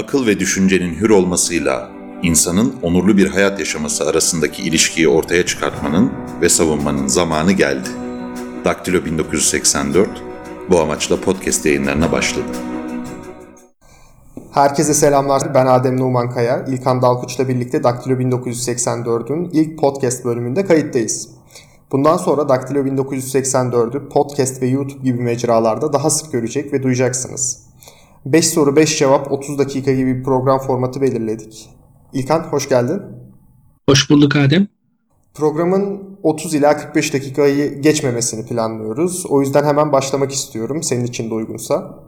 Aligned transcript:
akıl 0.00 0.26
ve 0.26 0.40
düşüncenin 0.40 0.94
hür 0.94 1.10
olmasıyla 1.10 1.90
insanın 2.22 2.74
onurlu 2.82 3.16
bir 3.16 3.26
hayat 3.26 3.58
yaşaması 3.58 4.08
arasındaki 4.08 4.62
ilişkiyi 4.62 5.08
ortaya 5.08 5.46
çıkartmanın 5.46 6.12
ve 6.40 6.48
savunmanın 6.48 7.06
zamanı 7.06 7.52
geldi. 7.52 7.88
Daktilo 8.64 9.04
1984 9.04 10.08
bu 10.70 10.80
amaçla 10.80 11.20
podcast 11.20 11.66
yayınlarına 11.66 12.12
başladı. 12.12 12.46
Herkese 14.52 14.94
selamlar. 14.94 15.54
Ben 15.54 15.66
Adem 15.66 16.00
Numan 16.00 16.30
Kaya. 16.30 16.64
İlkan 16.64 17.02
Dalkuç'la 17.02 17.48
birlikte 17.48 17.84
Daktilo 17.84 18.14
1984'ün 18.14 19.50
ilk 19.52 19.78
podcast 19.78 20.24
bölümünde 20.24 20.64
kayıttayız. 20.64 21.28
Bundan 21.92 22.16
sonra 22.16 22.48
Daktilo 22.48 22.78
1984'ü 22.80 24.08
podcast 24.08 24.62
ve 24.62 24.66
YouTube 24.66 25.02
gibi 25.02 25.22
mecralarda 25.22 25.92
daha 25.92 26.10
sık 26.10 26.32
görecek 26.32 26.72
ve 26.72 26.82
duyacaksınız. 26.82 27.69
5 28.26 28.48
soru 28.48 28.76
5 28.76 28.98
cevap 28.98 29.32
30 29.32 29.58
dakika 29.58 29.92
gibi 29.92 30.16
bir 30.16 30.24
program 30.24 30.58
formatı 30.58 31.00
belirledik. 31.00 31.70
İlkan 32.12 32.40
hoş 32.40 32.68
geldin. 32.68 33.02
Hoş 33.88 34.10
bulduk 34.10 34.36
Adem. 34.36 34.66
Programın 35.34 36.18
30 36.22 36.54
ila 36.54 36.76
45 36.76 37.14
dakikayı 37.14 37.82
geçmemesini 37.82 38.46
planlıyoruz. 38.46 39.26
O 39.28 39.40
yüzden 39.40 39.64
hemen 39.64 39.92
başlamak 39.92 40.32
istiyorum 40.32 40.82
senin 40.82 41.04
için 41.04 41.30
de 41.30 41.34
uygunsa. 41.34 42.04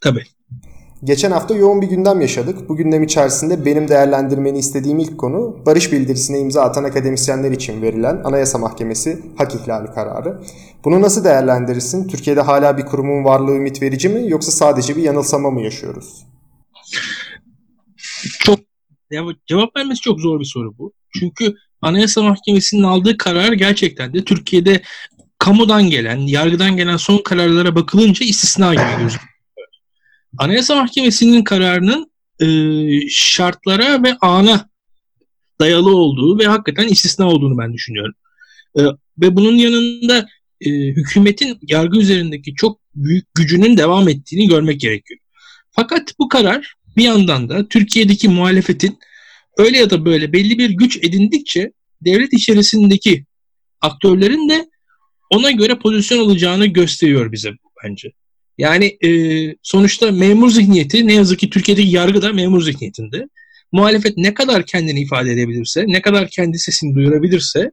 Tabii. 0.00 0.24
Geçen 1.04 1.30
hafta 1.30 1.54
yoğun 1.54 1.82
bir 1.82 1.86
gündem 1.86 2.20
yaşadık. 2.20 2.68
Bu 2.68 2.76
gündem 2.76 3.02
içerisinde 3.02 3.64
benim 3.64 3.88
değerlendirmeni 3.88 4.58
istediğim 4.58 4.98
ilk 4.98 5.18
konu 5.18 5.56
barış 5.66 5.92
bildirisine 5.92 6.38
imza 6.40 6.62
atan 6.62 6.84
akademisyenler 6.84 7.50
için 7.50 7.82
verilen 7.82 8.20
Anayasa 8.24 8.58
Mahkemesi 8.58 9.22
hak 9.38 9.54
ihlali 9.54 9.86
kararı. 9.86 10.42
Bunu 10.84 11.02
nasıl 11.02 11.24
değerlendirirsin? 11.24 12.08
Türkiye'de 12.08 12.40
hala 12.40 12.78
bir 12.78 12.82
kurumun 12.82 13.24
varlığı 13.24 13.52
ümit 13.52 13.82
verici 13.82 14.08
mi 14.08 14.30
yoksa 14.30 14.52
sadece 14.52 14.96
bir 14.96 15.02
yanılsama 15.02 15.50
mı 15.50 15.62
yaşıyoruz? 15.62 16.26
Çok 18.38 18.58
cevap 19.46 19.76
vermesi 19.76 20.00
çok 20.00 20.20
zor 20.20 20.40
bir 20.40 20.44
soru 20.44 20.78
bu. 20.78 20.92
Çünkü 21.18 21.54
Anayasa 21.80 22.22
Mahkemesi'nin 22.22 22.82
aldığı 22.82 23.16
karar 23.16 23.52
gerçekten 23.52 24.14
de 24.14 24.24
Türkiye'de 24.24 24.82
kamudan 25.38 25.90
gelen, 25.90 26.16
yargıdan 26.16 26.76
gelen 26.76 26.96
son 26.96 27.18
kararlara 27.24 27.74
bakılınca 27.74 28.26
istisna 28.26 28.74
gibi 28.74 29.02
gözüküyor. 29.02 29.31
Anayasa 30.38 30.74
Mahkemesi'nin 30.74 31.44
kararının 31.44 32.10
e, 32.40 32.46
şartlara 33.08 34.02
ve 34.02 34.16
ana 34.20 34.68
dayalı 35.60 35.96
olduğu 35.96 36.38
ve 36.38 36.46
hakikaten 36.46 36.88
istisna 36.88 37.28
olduğunu 37.28 37.58
ben 37.58 37.72
düşünüyorum. 37.72 38.14
E, 38.78 38.82
ve 39.18 39.36
bunun 39.36 39.56
yanında 39.56 40.28
e, 40.60 40.70
hükümetin 40.70 41.58
yargı 41.62 41.98
üzerindeki 41.98 42.54
çok 42.54 42.80
büyük 42.94 43.34
gücünün 43.34 43.76
devam 43.76 44.08
ettiğini 44.08 44.48
görmek 44.48 44.80
gerekiyor. 44.80 45.20
Fakat 45.70 46.14
bu 46.18 46.28
karar 46.28 46.74
bir 46.96 47.04
yandan 47.04 47.48
da 47.48 47.68
Türkiye'deki 47.68 48.28
muhalefetin 48.28 48.98
öyle 49.56 49.78
ya 49.78 49.90
da 49.90 50.04
böyle 50.04 50.32
belli 50.32 50.58
bir 50.58 50.70
güç 50.70 50.96
edindikçe 50.96 51.72
devlet 52.00 52.32
içerisindeki 52.32 53.24
aktörlerin 53.80 54.48
de 54.48 54.70
ona 55.30 55.50
göre 55.50 55.78
pozisyon 55.78 56.18
alacağını 56.18 56.66
gösteriyor 56.66 57.32
bize 57.32 57.50
bence. 57.84 58.12
Yani 58.58 58.98
e, 59.04 59.10
sonuçta 59.62 60.12
memur 60.12 60.50
zihniyeti 60.50 61.06
ne 61.06 61.14
yazık 61.14 61.38
ki 61.38 61.50
Türkiye'deki 61.50 61.88
yargı 61.88 62.22
da 62.22 62.32
memur 62.32 62.62
zihniyetinde. 62.62 63.28
Muhalefet 63.72 64.16
ne 64.16 64.34
kadar 64.34 64.66
kendini 64.66 65.00
ifade 65.00 65.32
edebilirse, 65.32 65.84
ne 65.86 66.02
kadar 66.02 66.28
kendi 66.28 66.58
sesini 66.58 66.94
duyurabilirse 66.94 67.70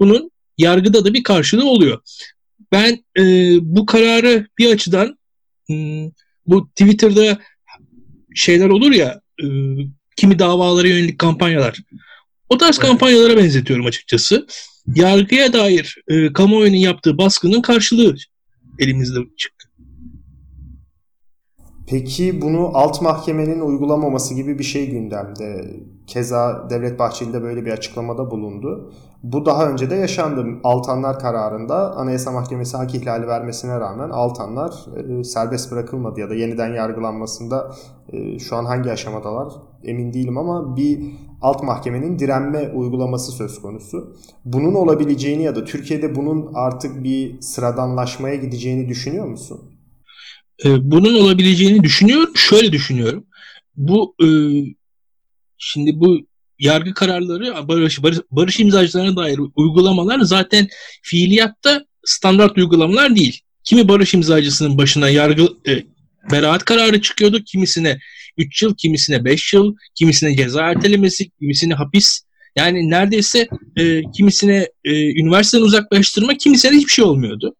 bunun 0.00 0.30
yargıda 0.58 1.04
da 1.04 1.14
bir 1.14 1.22
karşılığı 1.22 1.68
oluyor. 1.68 2.00
Ben 2.72 3.04
e, 3.18 3.22
bu 3.60 3.86
kararı 3.86 4.46
bir 4.58 4.72
açıdan 4.72 5.18
hmm, 5.66 6.10
bu 6.46 6.68
Twitter'da 6.68 7.38
şeyler 8.34 8.68
olur 8.68 8.92
ya 8.92 9.20
e, 9.42 9.46
kimi 10.16 10.38
davalara 10.38 10.88
yönelik 10.88 11.18
kampanyalar. 11.18 11.78
O 12.48 12.58
tarz 12.58 12.78
evet. 12.78 12.88
kampanyalara 12.88 13.36
benzetiyorum 13.36 13.86
açıkçası. 13.86 14.46
Yargıya 14.94 15.52
dair 15.52 15.96
e, 16.08 16.32
kamuoyunun 16.32 16.76
yaptığı 16.76 17.18
baskının 17.18 17.62
karşılığı 17.62 18.16
elimizde. 18.78 19.18
Peki 21.90 22.42
bunu 22.42 22.70
alt 22.74 23.02
mahkemenin 23.02 23.60
uygulamaması 23.60 24.34
gibi 24.34 24.58
bir 24.58 24.64
şey 24.64 24.90
gündemde. 24.90 25.76
Keza 26.06 26.66
Devlet 26.70 26.98
Bahçeli 26.98 27.32
de 27.32 27.42
böyle 27.42 27.64
bir 27.64 27.70
açıklamada 27.70 28.30
bulundu. 28.30 28.92
Bu 29.22 29.46
daha 29.46 29.70
önce 29.70 29.90
de 29.90 29.94
yaşandı. 29.94 30.46
Altanlar 30.64 31.18
kararında 31.18 31.96
Anayasa 31.96 32.32
Mahkemesi 32.32 32.76
hak 32.76 32.94
ihlali 32.94 33.26
vermesine 33.26 33.80
rağmen 33.80 34.10
Altanlar 34.10 34.86
e, 34.96 35.24
serbest 35.24 35.72
bırakılmadı 35.72 36.20
ya 36.20 36.30
da 36.30 36.34
yeniden 36.34 36.74
yargılanmasında 36.74 37.72
e, 38.12 38.38
şu 38.38 38.56
an 38.56 38.64
hangi 38.64 38.92
aşamadalar 38.92 39.52
emin 39.84 40.12
değilim 40.12 40.38
ama 40.38 40.76
bir 40.76 41.00
alt 41.42 41.62
mahkemenin 41.62 42.18
direnme 42.18 42.72
uygulaması 42.74 43.32
söz 43.32 43.62
konusu. 43.62 44.16
Bunun 44.44 44.74
olabileceğini 44.74 45.42
ya 45.42 45.56
da 45.56 45.64
Türkiye'de 45.64 46.16
bunun 46.16 46.50
artık 46.54 47.04
bir 47.04 47.40
sıradanlaşmaya 47.40 48.34
gideceğini 48.34 48.88
düşünüyor 48.88 49.26
musun? 49.26 49.69
E, 50.64 50.90
bunun 50.90 51.14
olabileceğini 51.14 51.82
düşünüyorum. 51.82 52.36
Şöyle 52.36 52.72
düşünüyorum. 52.72 53.26
Bu 53.76 54.14
e, 54.22 54.28
şimdi 55.58 56.00
bu 56.00 56.18
yargı 56.58 56.94
kararları 56.94 57.68
barış, 57.68 58.02
barış, 58.02 58.18
barış 58.30 58.60
imzacılarına 58.60 59.16
dair 59.16 59.40
uygulamalar 59.56 60.20
zaten 60.20 60.68
fiiliyatta 61.02 61.84
standart 62.04 62.58
uygulamalar 62.58 63.16
değil. 63.16 63.40
Kimi 63.64 63.88
barış 63.88 64.14
imzacısının 64.14 64.78
başına 64.78 65.08
yargı 65.08 65.48
e, 65.68 65.84
beraat 66.32 66.64
kararı 66.64 67.00
çıkıyordu. 67.00 67.44
Kimisine 67.44 67.98
3 68.36 68.62
yıl, 68.62 68.74
kimisine 68.74 69.24
5 69.24 69.52
yıl, 69.52 69.76
kimisine 69.94 70.36
ceza 70.36 70.62
ertelemesi, 70.62 71.30
kimisine 71.30 71.74
hapis. 71.74 72.20
Yani 72.56 72.90
neredeyse 72.90 73.48
e, 73.76 74.02
kimisine 74.02 74.68
e, 74.84 75.20
üniversiteden 75.20 75.62
uzaklaştırma, 75.62 76.34
kimisine 76.34 76.76
hiçbir 76.76 76.92
şey 76.92 77.04
olmuyordu. 77.04 77.56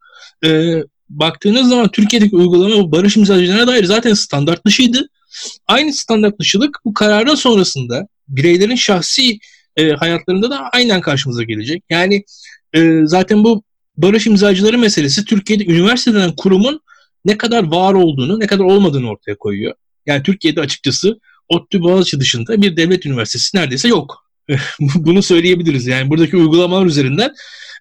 E, 0.47 0.81
baktığınız 1.11 1.69
zaman 1.69 1.89
Türkiye'deki 1.89 2.37
uygulama 2.37 2.93
barış 2.93 3.17
imzacılarına 3.17 3.67
dair 3.67 3.85
zaten 3.85 4.15
standart 4.15 4.67
dışıydı. 4.67 5.09
Aynı 5.67 5.93
standart 5.93 6.41
dışılık 6.41 6.79
bu 6.85 6.95
kararın 6.95 7.35
sonrasında 7.35 8.09
bireylerin 8.29 8.75
şahsi 8.75 9.39
e, 9.77 9.91
hayatlarında 9.91 10.51
da 10.51 10.69
aynen 10.73 11.01
karşımıza 11.01 11.43
gelecek. 11.43 11.85
Yani 11.91 12.25
e, 12.75 13.01
zaten 13.05 13.45
bu 13.45 13.63
barış 13.97 14.27
imzacıları 14.27 14.79
meselesi 14.79 15.25
Türkiye'de 15.25 15.65
üniversite 15.65 16.15
denen 16.15 16.37
kurumun 16.37 16.81
ne 17.25 17.39
kadar 17.39 17.71
var 17.71 17.95
olduğunu, 17.95 18.41
ne 18.41 18.47
kadar 18.47 18.65
olmadığını 18.65 19.11
ortaya 19.11 19.37
koyuyor. 19.37 19.75
Yani 20.07 20.23
Türkiye'de 20.23 20.61
açıkçası 20.61 21.21
ODTÜ 21.49 21.81
Boğaziçi 21.81 22.21
dışında 22.21 22.63
bir 22.63 22.77
devlet 22.77 23.07
üniversitesi 23.07 23.57
neredeyse 23.57 23.89
yok. 23.89 24.27
Bunu 24.81 25.23
söyleyebiliriz. 25.23 25.87
Yani 25.87 26.11
buradaki 26.11 26.37
uygulamalar 26.37 26.87
üzerinden 26.87 27.35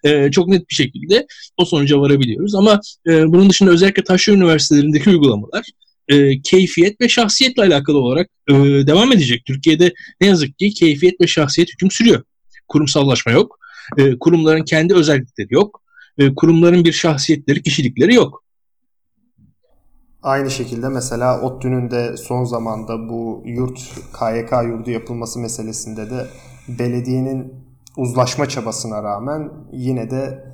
e, 0.04 0.30
çok 0.30 0.48
net 0.48 0.70
bir 0.70 0.74
şekilde 0.74 1.26
o 1.56 1.64
sonuca 1.64 2.00
varabiliyoruz. 2.00 2.54
Ama 2.54 2.80
e, 3.06 3.26
bunun 3.32 3.50
dışında 3.50 3.70
özellikle 3.70 4.04
taşra 4.04 4.32
üniversitelerindeki 4.32 5.10
uygulamalar 5.10 5.66
e, 6.08 6.42
keyfiyet 6.42 7.00
ve 7.00 7.08
şahsiyetle 7.08 7.62
alakalı 7.62 7.98
olarak 7.98 8.28
e, 8.48 8.54
devam 8.86 9.12
edecek. 9.12 9.44
Türkiye'de 9.44 9.94
ne 10.20 10.26
yazık 10.26 10.58
ki 10.58 10.70
keyfiyet 10.70 11.20
ve 11.20 11.26
şahsiyet 11.26 11.72
hüküm 11.72 11.90
sürüyor. 11.90 12.22
Kurumsallaşma 12.68 13.32
yok. 13.32 13.58
E, 13.98 14.18
kurumların 14.18 14.64
kendi 14.64 14.94
özellikleri 14.94 15.48
yok. 15.50 15.82
E, 16.18 16.34
kurumların 16.34 16.84
bir 16.84 16.92
şahsiyetleri, 16.92 17.62
kişilikleri 17.62 18.14
yok. 18.14 18.44
Aynı 20.22 20.50
şekilde 20.50 20.88
mesela 20.88 21.40
ODTÜ'nün 21.40 21.90
de 21.90 22.16
son 22.16 22.44
zamanda 22.44 23.08
bu 23.08 23.42
yurt 23.46 23.78
KYK 24.18 24.52
yurdu 24.64 24.90
yapılması 24.90 25.38
meselesinde 25.38 26.10
de 26.10 26.26
belediyenin 26.68 27.54
uzlaşma 28.00 28.48
çabasına 28.48 29.02
rağmen 29.02 29.50
yine 29.72 30.10
de 30.10 30.44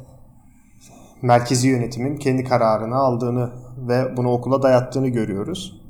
merkezi 1.22 1.68
yönetimin 1.68 2.16
kendi 2.16 2.44
kararını 2.44 2.96
aldığını 2.96 3.50
ve 3.88 4.16
bunu 4.16 4.30
okula 4.30 4.62
dayattığını 4.62 5.08
görüyoruz. 5.08 5.80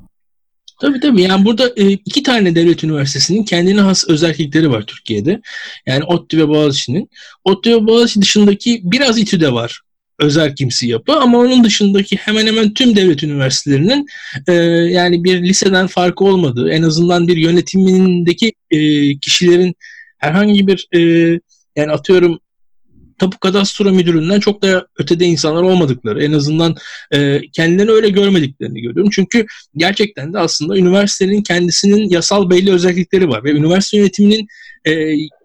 Tabii 0.80 1.00
tabii 1.00 1.22
yani 1.22 1.44
burada 1.44 1.68
e, 1.76 1.90
iki 1.90 2.22
tane 2.22 2.54
devlet 2.54 2.84
üniversitesinin 2.84 3.44
kendine 3.44 3.80
has 3.80 4.08
özellikleri 4.08 4.70
var 4.70 4.82
Türkiye'de. 4.82 5.40
Yani 5.86 6.04
ODTÜ 6.04 6.38
ve 6.38 6.48
Boğaziçi'nin. 6.48 7.10
ODTÜ 7.44 7.70
ve 7.70 7.86
Boğaziçi 7.86 8.22
dışındaki 8.22 8.80
biraz 8.84 9.18
İTÜ'de 9.18 9.52
var 9.52 9.80
özel 10.18 10.54
kimsi 10.54 10.88
yapı 10.88 11.12
ama 11.12 11.38
onun 11.38 11.64
dışındaki 11.64 12.16
hemen 12.16 12.46
hemen 12.46 12.74
tüm 12.74 12.96
devlet 12.96 13.22
üniversitelerinin 13.22 14.06
e, 14.48 14.52
yani 14.92 15.24
bir 15.24 15.42
liseden 15.42 15.86
farkı 15.86 16.24
olmadığı 16.24 16.70
en 16.70 16.82
azından 16.82 17.28
bir 17.28 17.36
yönetimindeki 17.36 18.52
e, 18.70 18.78
kişilerin 19.18 19.74
herhangi 20.18 20.66
bir 20.66 20.88
e, 20.94 21.00
yani 21.76 21.92
atıyorum 21.92 22.38
tapu 23.18 23.38
kadastro 23.38 23.90
müdüründen 23.90 24.40
çok 24.40 24.62
da 24.62 24.86
ötede 24.98 25.24
insanlar 25.24 25.62
olmadıkları 25.62 26.24
en 26.24 26.32
azından 26.32 26.76
e, 27.12 27.40
kendilerini 27.52 27.90
öyle 27.90 28.08
görmediklerini 28.08 28.80
görüyorum. 28.80 29.10
Çünkü 29.10 29.46
gerçekten 29.76 30.32
de 30.32 30.38
aslında 30.38 30.78
üniversitenin 30.78 31.42
kendisinin 31.42 32.08
yasal 32.08 32.50
belli 32.50 32.72
özellikleri 32.72 33.28
var 33.28 33.44
ve 33.44 33.50
üniversite 33.50 33.96
yönetiminin 33.96 34.46
e, 34.84 34.92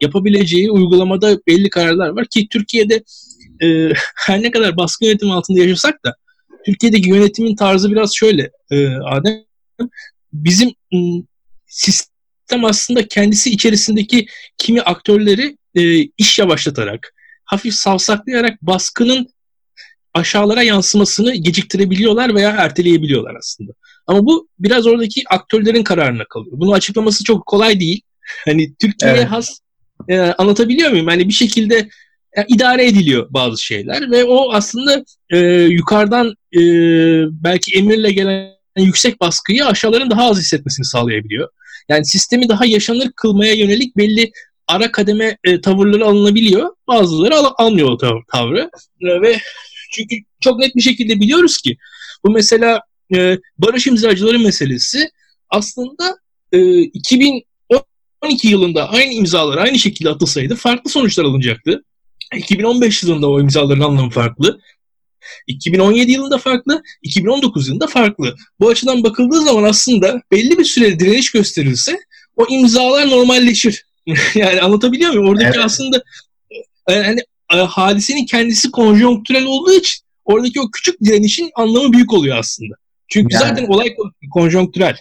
yapabileceği 0.02 0.72
uygulamada 0.72 1.40
belli 1.48 1.70
kararlar 1.70 2.10
var 2.10 2.26
ki 2.26 2.48
Türkiye'de 2.52 3.04
e, 3.62 3.94
her 4.16 4.42
ne 4.42 4.52
kadar 4.52 4.78
baskı 4.78 5.06
yönetim 5.06 5.32
altında 5.32 5.60
yaşasak 5.60 6.06
da 6.06 6.16
Türkiye'deki 6.66 7.10
yönetimin 7.10 7.56
tarzı 7.56 7.92
biraz 7.92 8.16
şöyle 8.16 8.52
e, 8.72 8.88
Adem 8.88 9.44
bizim 10.34 10.72
sistem 11.68 12.66
aslında 12.66 13.08
kendisi 13.08 13.50
içerisindeki 13.50 14.28
kimi 14.58 14.82
aktörleri 14.82 15.58
e, 15.76 16.02
iş 16.18 16.40
yavaşlatarak, 16.40 17.14
hafif 17.46 17.74
savsaklayarak 17.74 18.62
baskının 18.62 19.28
aşağılara 20.14 20.64
yansımasını 20.64 21.36
geciktirebiliyorlar 21.36 22.36
veya 22.36 22.50
erteleyebiliyorlar 22.50 23.36
aslında. 23.36 23.72
Ama 24.08 24.26
bu 24.26 24.48
biraz 24.60 24.88
oradaki 24.88 25.24
aktörlerin 25.30 25.84
kararına 25.84 26.24
kalıyor. 26.30 26.60
Bunu 26.60 26.74
açıklaması 26.74 27.24
çok 27.24 27.46
kolay 27.46 27.80
değil. 27.80 28.02
Hani 28.46 28.74
Türkiye'ye 28.76 29.18
Evet. 29.18 29.32
has 29.32 29.60
e, 30.10 30.20
anlatabiliyor 30.20 30.92
muyum? 30.92 31.08
Hani 31.08 31.28
bir 31.28 31.34
şekilde 31.34 31.90
e, 32.38 32.46
idare 32.48 32.88
ediliyor 32.88 33.28
bazı 33.30 33.64
şeyler 33.64 34.12
ve 34.12 34.24
o 34.24 34.54
aslında 34.54 35.06
e, 35.30 35.40
yukarıdan 35.52 36.36
e, 36.54 36.62
belki 37.44 37.78
emirle 37.78 38.12
gelen 38.12 38.52
yüksek 38.78 39.22
baskıyı 39.22 39.66
aşağıların 39.66 40.10
daha 40.10 40.30
az 40.30 40.40
hissetmesini 40.40 40.86
sağlayabiliyor. 40.86 41.50
Yani 41.90 42.06
sistemi 42.06 42.50
daha 42.50 42.66
yaşanır 42.66 43.12
kılmaya 43.16 43.54
yönelik 43.54 43.98
belli 43.98 44.32
ara 44.72 44.92
kademe 44.92 45.38
e, 45.44 45.62
tavırları 45.62 46.06
alınabiliyor. 46.06 46.70
Bazıları 46.88 47.36
al- 47.36 47.54
almıyor 47.58 47.90
o 47.90 47.98
tav- 47.98 48.26
tavrı. 48.32 48.70
E, 49.02 49.22
ve 49.22 49.38
çünkü 49.92 50.16
çok 50.40 50.60
net 50.60 50.76
bir 50.76 50.82
şekilde 50.82 51.20
biliyoruz 51.20 51.58
ki 51.58 51.78
bu 52.26 52.32
mesela 52.32 52.82
e, 53.16 53.38
barış 53.58 53.88
imzacıları 53.88 54.40
meselesi 54.40 55.10
aslında 55.50 56.18
e, 56.52 56.80
2012 56.82 58.48
yılında 58.48 58.90
aynı 58.90 59.14
imzalar 59.14 59.58
aynı 59.58 59.80
şekilde 59.80 60.10
atılsaydı 60.10 60.56
farklı 60.56 60.90
sonuçlar 60.90 61.24
alınacaktı. 61.24 61.84
2015 62.36 63.04
yılında 63.04 63.30
o 63.30 63.40
imzaların 63.42 63.82
anlamı 63.82 64.10
farklı. 64.10 64.60
2017 65.48 66.12
yılında 66.12 66.38
farklı, 66.38 66.82
2019 67.02 67.68
yılında 67.68 67.88
farklı. 67.88 68.36
Bu 68.60 68.70
açıdan 68.70 69.04
bakıldığı 69.04 69.42
zaman 69.42 69.64
aslında 69.64 70.22
belli 70.32 70.58
bir 70.58 70.66
süre 70.66 71.00
direniş 71.00 71.32
gösterilse 71.32 72.00
o 72.36 72.46
imzalar 72.50 73.10
normalleşir. 73.10 73.86
yani 74.36 74.62
anlatabiliyor 74.62 75.12
muyum? 75.12 75.28
Oradaki 75.28 75.46
Evet. 75.56 75.66
aslında 75.66 76.04
e, 76.90 76.94
hani 77.04 77.20
e, 77.54 77.58
hadisenin 77.58 78.26
kendisi 78.26 78.72
konjonktürel 78.72 79.46
olduğu 79.46 79.72
için 79.74 80.02
oradaki 80.26 80.62
o 80.62 80.72
küçük 80.72 81.02
direnişin 81.02 81.50
anlamı 81.56 81.94
büyük 81.94 82.14
oluyor 82.14 82.38
aslında. 82.38 82.76
Çünkü 83.08 83.34
Yani- 83.34 83.44
zaten 83.50 83.66
olay 83.68 83.96
kon- 83.96 84.12
konjonktürel. 84.34 84.98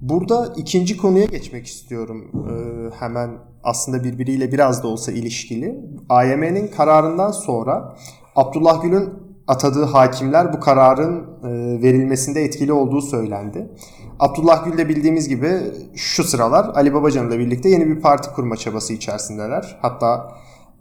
Burada 0.00 0.54
ikinci 0.56 0.96
konuya 0.96 1.24
geçmek 1.24 1.66
istiyorum. 1.66 2.30
Ee, 2.34 2.94
hemen 3.00 3.30
aslında 3.64 4.04
birbiriyle 4.04 4.52
biraz 4.52 4.82
da 4.82 4.88
olsa 4.88 5.12
ilişkili. 5.12 5.74
AYM'nin 6.08 6.68
kararından 6.68 7.30
sonra 7.30 7.96
Abdullah 8.36 8.82
Gül'ün 8.82 9.10
atadığı 9.46 9.84
hakimler 9.84 10.52
bu 10.52 10.60
kararın 10.60 11.20
e, 11.20 11.82
verilmesinde 11.82 12.40
etkili 12.42 12.72
olduğu 12.72 13.02
söylendi. 13.02 13.68
Abdullah 14.18 14.64
Gül 14.64 14.78
de 14.78 14.88
bildiğimiz 14.88 15.28
gibi 15.28 15.50
şu 15.94 16.24
sıralar 16.24 16.74
Ali 16.74 16.94
Babacan'la 16.94 17.38
birlikte 17.38 17.68
yeni 17.68 17.86
bir 17.86 18.00
parti 18.00 18.30
kurma 18.30 18.56
çabası 18.56 18.92
içerisindeler. 18.92 19.78
Hatta 19.82 20.32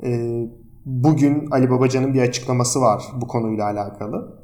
e, 0.03 0.41
bugün 0.85 1.47
Ali 1.51 1.69
Babacan'ın 1.69 2.13
bir 2.13 2.21
açıklaması 2.21 2.81
var 2.81 3.03
bu 3.21 3.27
konuyla 3.27 3.65
alakalı. 3.65 4.41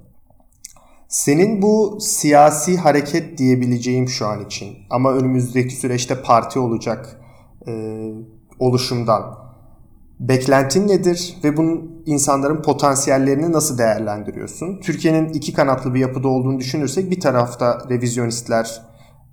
Senin 1.07 1.61
bu 1.61 1.97
siyasi 2.01 2.77
hareket 2.77 3.37
diyebileceğim 3.37 4.07
şu 4.07 4.27
an 4.27 4.45
için 4.45 4.77
ama 4.89 5.13
önümüzdeki 5.13 5.75
süreçte 5.75 6.21
parti 6.21 6.59
olacak 6.59 7.21
e, 7.67 8.03
oluşumdan 8.59 9.46
beklentin 10.19 10.87
nedir 10.87 11.37
ve 11.43 11.57
bunun 11.57 12.03
insanların 12.05 12.61
potansiyellerini 12.61 13.51
nasıl 13.51 13.77
değerlendiriyorsun? 13.77 14.79
Türkiye'nin 14.79 15.33
iki 15.33 15.53
kanatlı 15.53 15.93
bir 15.93 15.99
yapıda 15.99 16.27
olduğunu 16.27 16.59
düşünürsek 16.59 17.11
bir 17.11 17.19
tarafta 17.19 17.77
revizyonistler 17.89 18.81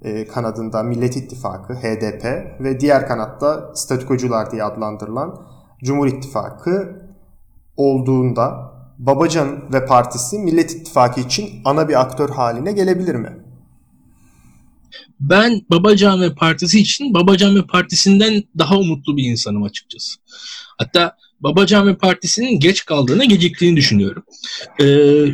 e, 0.02 0.26
kanadında 0.26 0.82
Millet 0.82 1.16
İttifakı, 1.16 1.74
HDP 1.74 2.24
ve 2.60 2.80
diğer 2.80 3.08
kanatta 3.08 3.70
statükocular 3.74 4.50
diye 4.50 4.64
adlandırılan 4.64 5.40
Cumhur 5.84 6.06
İttifakı 6.06 7.02
olduğunda 7.76 8.74
Babacan 8.98 9.72
ve 9.72 9.86
partisi 9.86 10.38
Millet 10.38 10.72
İttifakı 10.74 11.20
için 11.20 11.50
ana 11.64 11.88
bir 11.88 12.00
aktör 12.00 12.28
haline 12.28 12.72
gelebilir 12.72 13.14
mi? 13.14 13.43
Ben 15.20 15.62
Babacan 15.70 16.20
ve 16.20 16.34
Partisi 16.34 16.80
için 16.80 17.14
Babacan 17.14 17.56
ve 17.56 17.62
Partisi'nden 17.66 18.42
daha 18.58 18.78
umutlu 18.78 19.16
bir 19.16 19.24
insanım 19.24 19.62
açıkçası. 19.62 20.18
Hatta 20.78 21.16
Babacan 21.40 21.86
ve 21.86 21.96
Partisi'nin 21.96 22.60
geç 22.60 22.84
kaldığını, 22.84 23.24
geciktiğini 23.24 23.76
düşünüyorum. 23.76 24.24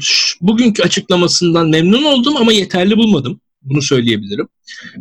Ş- 0.00 0.36
bugünkü 0.40 0.82
açıklamasından 0.82 1.68
memnun 1.68 2.04
oldum 2.04 2.36
ama 2.36 2.52
yeterli 2.52 2.96
bulmadım. 2.96 3.40
Bunu 3.62 3.82
söyleyebilirim. 3.82 4.48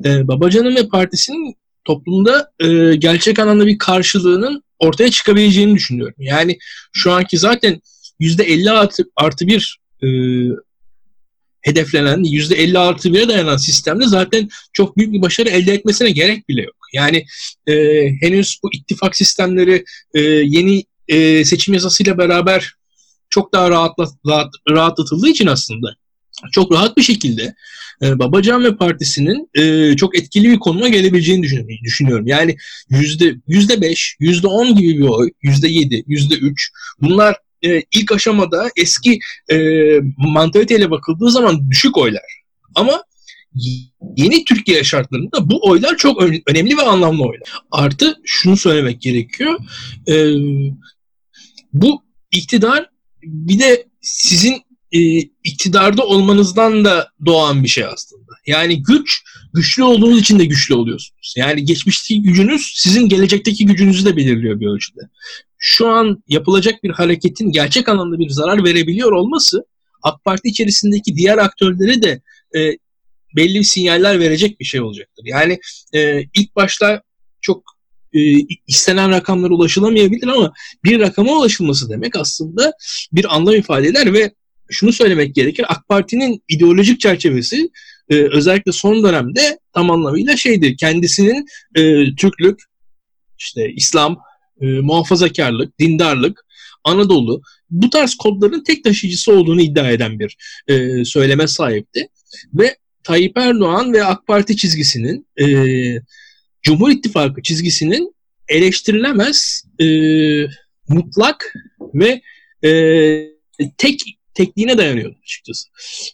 Ee, 0.06 0.28
Babacan'ın 0.28 0.76
ve 0.76 0.88
Partisi'nin 0.88 1.56
toplumda 1.86 2.52
e, 2.60 2.96
gerçek 2.96 3.40
anlamda 3.40 3.68
bir 3.68 3.78
karşılığının 3.78 4.64
ortaya 4.80 5.12
çıkabileceğini 5.12 5.76
düşünüyorum. 5.76 6.16
Yani 6.18 6.58
şu 6.94 7.12
anki 7.12 7.38
zaten 7.38 7.82
%50 8.20 8.72
artı, 8.72 9.04
artı 9.16 9.48
bir 9.48 9.80
e, 10.04 10.08
hedeflenen 11.62 12.24
%50 12.24 12.80
artı 12.80 13.10
1'e 13.10 13.28
dayanan 13.28 13.58
sistemde 13.58 14.08
zaten 14.08 14.50
çok 14.74 14.98
büyük 14.98 15.14
bir 15.14 15.22
başarı 15.22 15.50
elde 15.50 15.74
etmesine 15.74 16.12
gerek 16.12 16.50
bile 16.50 16.62
yok. 16.62 16.76
Yani 16.94 17.26
e, 17.68 17.74
henüz 18.22 18.60
bu 18.64 18.70
ittifak 18.74 19.16
sistemleri 19.16 19.84
e, 20.14 20.22
yeni 20.22 20.84
e, 21.08 21.46
seçim 21.46 21.74
yasasıyla 21.74 22.18
beraber 22.18 22.74
çok 23.30 23.54
daha 23.54 23.70
rahatla, 23.70 24.08
rahat, 24.28 24.54
rahatlatıldığı 24.70 25.30
için 25.30 25.48
aslında 25.48 25.96
çok 26.52 26.72
rahat 26.72 26.98
bir 26.98 27.04
şekilde 27.04 27.56
e, 28.04 28.20
Babacan 28.20 28.64
ve 28.64 28.76
Partisi'nin 28.76 29.50
e, 29.54 29.96
çok 29.96 30.18
etkili 30.18 30.50
bir 30.50 30.60
konuma 30.60 30.88
gelebileceğini 30.88 31.44
düşün- 31.44 31.68
düşünüyorum. 31.84 32.28
Yani 32.28 32.58
yüzde 32.90 33.36
yüzde 33.48 33.82
beş, 33.82 34.16
yüzde 34.20 34.48
on 34.48 34.76
gibi 34.76 34.98
bir 34.98 35.08
oy, 35.08 35.30
yüzde 35.42 35.68
yedi, 35.68 36.04
yüzde 36.08 36.36
üç 36.36 36.72
bunlar 37.02 37.36
e, 37.66 37.84
ilk 37.96 38.12
aşamada 38.12 38.70
eski 38.78 39.20
e, 39.52 39.58
mantaliteyle 40.18 40.92
bakıldığı 40.92 41.32
zaman 41.32 41.72
düşük 41.72 41.98
oylar. 41.98 42.24
Ama 42.76 43.04
yeni 44.18 44.46
Türkiye 44.46 44.84
şartlarında 44.84 45.50
bu 45.50 45.70
oylar 45.70 45.98
çok 45.98 46.24
önemli 46.48 46.78
ve 46.78 46.82
anlamlı 46.82 47.24
oylar. 47.24 47.50
Artı 47.72 48.18
şunu 48.26 48.58
söylemek 48.58 49.02
gerekiyor. 49.02 49.60
E, 50.08 50.34
bu 51.74 52.04
iktidar 52.32 52.90
bir 53.24 53.60
de 53.60 53.86
sizin 54.02 54.62
e, 54.92 55.00
iktidarda 55.44 56.06
olmanızdan 56.06 56.86
da 56.86 57.10
doğan 57.26 57.64
bir 57.64 57.68
şey 57.68 57.86
aslında. 57.86 58.32
Yani 58.48 58.84
güç, 58.84 59.24
güçlü 59.54 59.84
olduğunuz 59.84 60.20
için 60.20 60.40
de 60.40 60.46
güçlü 60.46 60.76
oluyorsunuz. 60.76 61.34
Yani 61.38 61.66
geçmişteki 61.66 62.22
gücünüz 62.22 62.74
sizin 62.76 63.10
gelecekteki 63.10 63.66
gücünüzü 63.66 64.06
de 64.06 64.18
belirliyor 64.18 64.60
bir 64.60 64.68
ölçüde. 64.68 65.02
Şu 65.58 65.88
an 65.90 66.24
yapılacak 66.28 66.84
bir 66.84 66.90
hareketin 66.90 67.52
gerçek 67.52 67.90
anlamda 67.90 68.20
bir 68.20 68.30
zarar 68.30 68.64
verebiliyor 68.64 69.12
olması 69.12 69.66
AK 70.04 70.24
Parti 70.24 70.48
içerisindeki 70.48 71.16
diğer 71.16 71.38
aktörlere 71.38 72.02
de 72.02 72.22
e, 72.60 72.78
belli 73.36 73.64
sinyaller 73.64 74.20
verecek 74.20 74.60
bir 74.60 74.66
şey 74.66 74.82
olacaktır. 74.82 75.24
Yani 75.26 75.60
e, 75.94 76.22
ilk 76.22 76.56
başta 76.56 77.02
çok 77.42 77.64
e, 78.14 78.20
istenen 78.68 79.12
rakamlara 79.12 79.54
ulaşılamayabilir 79.54 80.28
ama 80.28 80.54
bir 80.84 81.00
rakama 81.00 81.38
ulaşılması 81.38 81.90
demek 81.90 82.16
aslında 82.16 82.74
bir 83.12 83.36
anlam 83.36 83.56
ifade 83.56 83.88
eder 83.88 84.14
ve 84.14 84.32
şunu 84.70 84.94
söylemek 84.94 85.36
gerekir. 85.36 85.66
AK 85.70 85.88
Parti'nin 85.90 86.44
ideolojik 86.48 87.00
çerçevesi 87.00 87.70
e, 88.10 88.16
özellikle 88.16 88.72
son 88.72 89.04
dönemde 89.04 89.60
tam 89.74 89.92
anlamıyla 89.92 90.38
şeydi. 90.38 90.76
Kendisinin 90.76 91.46
e, 91.76 92.16
Türklük, 92.16 92.60
işte 93.38 93.72
İslam, 93.76 94.18
e, 94.62 94.66
muhafazakarlık, 94.66 95.80
dindarlık, 95.80 96.46
Anadolu 96.84 97.42
bu 97.70 97.90
tarz 97.90 98.16
kodların 98.16 98.64
tek 98.64 98.84
taşıyıcısı 98.84 99.34
olduğunu 99.34 99.62
iddia 99.62 99.92
eden 99.92 100.20
bir 100.20 100.38
e, 100.68 101.06
söyleme 101.06 101.48
sahipti. 101.48 102.08
Ve 102.54 102.76
Tayyip 103.04 103.38
Erdoğan 103.38 103.94
ve 103.94 104.04
AK 104.04 104.28
Parti 104.28 104.58
çizgisinin 104.58 105.28
e, 105.42 105.46
Cumhur 106.62 106.92
İttifakı 106.92 107.42
çizgisinin 107.42 108.16
eleştirilemez 108.48 109.64
e, 109.80 109.86
mutlak 110.88 111.54
ve 111.94 112.22
e, 112.64 112.72
tek 113.78 114.02
tekliğine 114.40 114.78
dayanıyor 114.78 115.16
açıkçası. 115.24 115.70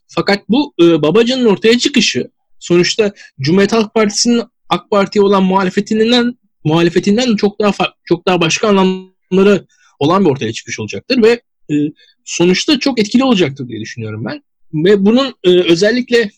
Fakat 0.07 0.49
bu 0.49 0.73
e, 0.81 1.01
Babacan'ın 1.01 1.45
ortaya 1.45 1.77
çıkışı 1.77 2.29
sonuçta 2.59 3.13
Cumhuriyet 3.39 3.73
Halk 3.73 3.93
Partisi'nin 3.93 4.43
AK 4.69 4.89
Parti'ye 4.89 5.23
olan 5.23 5.43
muhalefetinden 5.43 6.37
muhalefetinden 6.63 7.35
çok 7.35 7.59
daha 7.59 7.73
çok 8.05 8.27
daha 8.27 8.41
başka 8.41 8.67
anlamları 8.67 9.67
olan 9.99 10.25
bir 10.25 10.29
ortaya 10.29 10.53
çıkış 10.53 10.79
olacaktır 10.79 11.23
ve 11.23 11.41
e, 11.71 11.75
sonuçta 12.23 12.79
çok 12.79 12.99
etkili 12.99 13.23
olacaktır 13.23 13.67
diye 13.67 13.81
düşünüyorum 13.81 14.25
ben. 14.25 14.43
Ve 14.73 15.05
bunun 15.05 15.35
e, 15.43 15.49
özellikle 15.49 16.31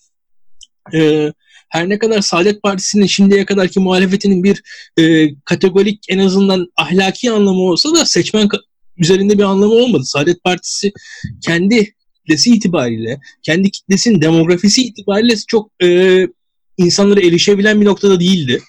e, 0.94 1.32
her 1.70 1.90
ne 1.90 2.00
kadar 2.00 2.22
Saadet 2.22 2.64
Partisi'nin 2.64 3.06
şimdiye 3.06 3.46
kadarki 3.46 3.80
muhalefetinin 3.80 4.44
bir 4.44 4.64
e, 5.00 5.36
kategorik 5.46 6.06
en 6.10 6.20
azından 6.20 6.68
ahlaki 6.78 7.32
anlamı 7.32 7.62
olsa 7.62 7.96
da 7.96 8.06
seçmen 8.06 8.50
üzerinde 8.98 9.38
bir 9.38 9.44
anlamı 9.44 9.74
olmadı. 9.74 10.04
Saadet 10.06 10.44
Partisi 10.44 10.92
kendi 11.42 11.94
kitlesi 12.16 12.50
itibariyle, 12.50 13.20
kendi 13.44 13.72
kitlesinin 13.72 14.22
demografisi 14.22 14.82
itibariyle 14.82 15.36
çok 15.48 15.72
e, 15.84 16.28
insanlara 16.78 17.20
erişebilen 17.20 17.82
bir 17.82 17.86
noktada 17.86 18.20
değildi. 18.20 18.62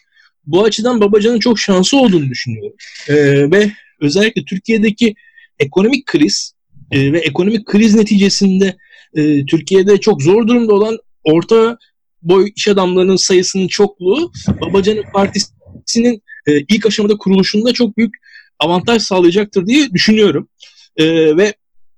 Bu 0.46 0.64
açıdan 0.64 1.00
Babacan'ın 1.00 1.38
çok 1.38 1.58
şanslı 1.58 1.98
olduğunu 1.98 2.30
düşünüyorum. 2.30 2.72
Ee, 3.08 3.50
ve 3.50 3.72
özellikle 4.00 4.44
Türkiye'deki 4.44 5.14
ekonomik 5.58 6.06
kriz 6.06 6.54
e, 6.90 7.12
ve 7.12 7.18
ekonomik 7.18 7.66
kriz 7.66 7.94
neticesinde 7.94 8.76
e, 9.14 9.46
Türkiye'de 9.46 10.00
çok 10.00 10.22
zor 10.22 10.48
durumda 10.48 10.74
olan 10.74 10.98
orta 11.24 11.78
boy 12.22 12.52
iş 12.56 12.68
adamlarının 12.68 13.16
sayısının 13.16 13.68
çokluğu 13.68 14.32
Babacan'ın 14.60 15.04
partisinin 15.12 16.22
e, 16.46 16.60
ilk 16.60 16.86
aşamada 16.86 17.16
kuruluşunda 17.16 17.72
çok 17.72 17.96
büyük 17.96 18.14
avantaj 18.58 19.02
sağlayacaktır 19.02 19.66
diye 19.66 19.90
düşünüyorum. 19.90 20.48
E, 20.96 21.36
ve 21.36 21.54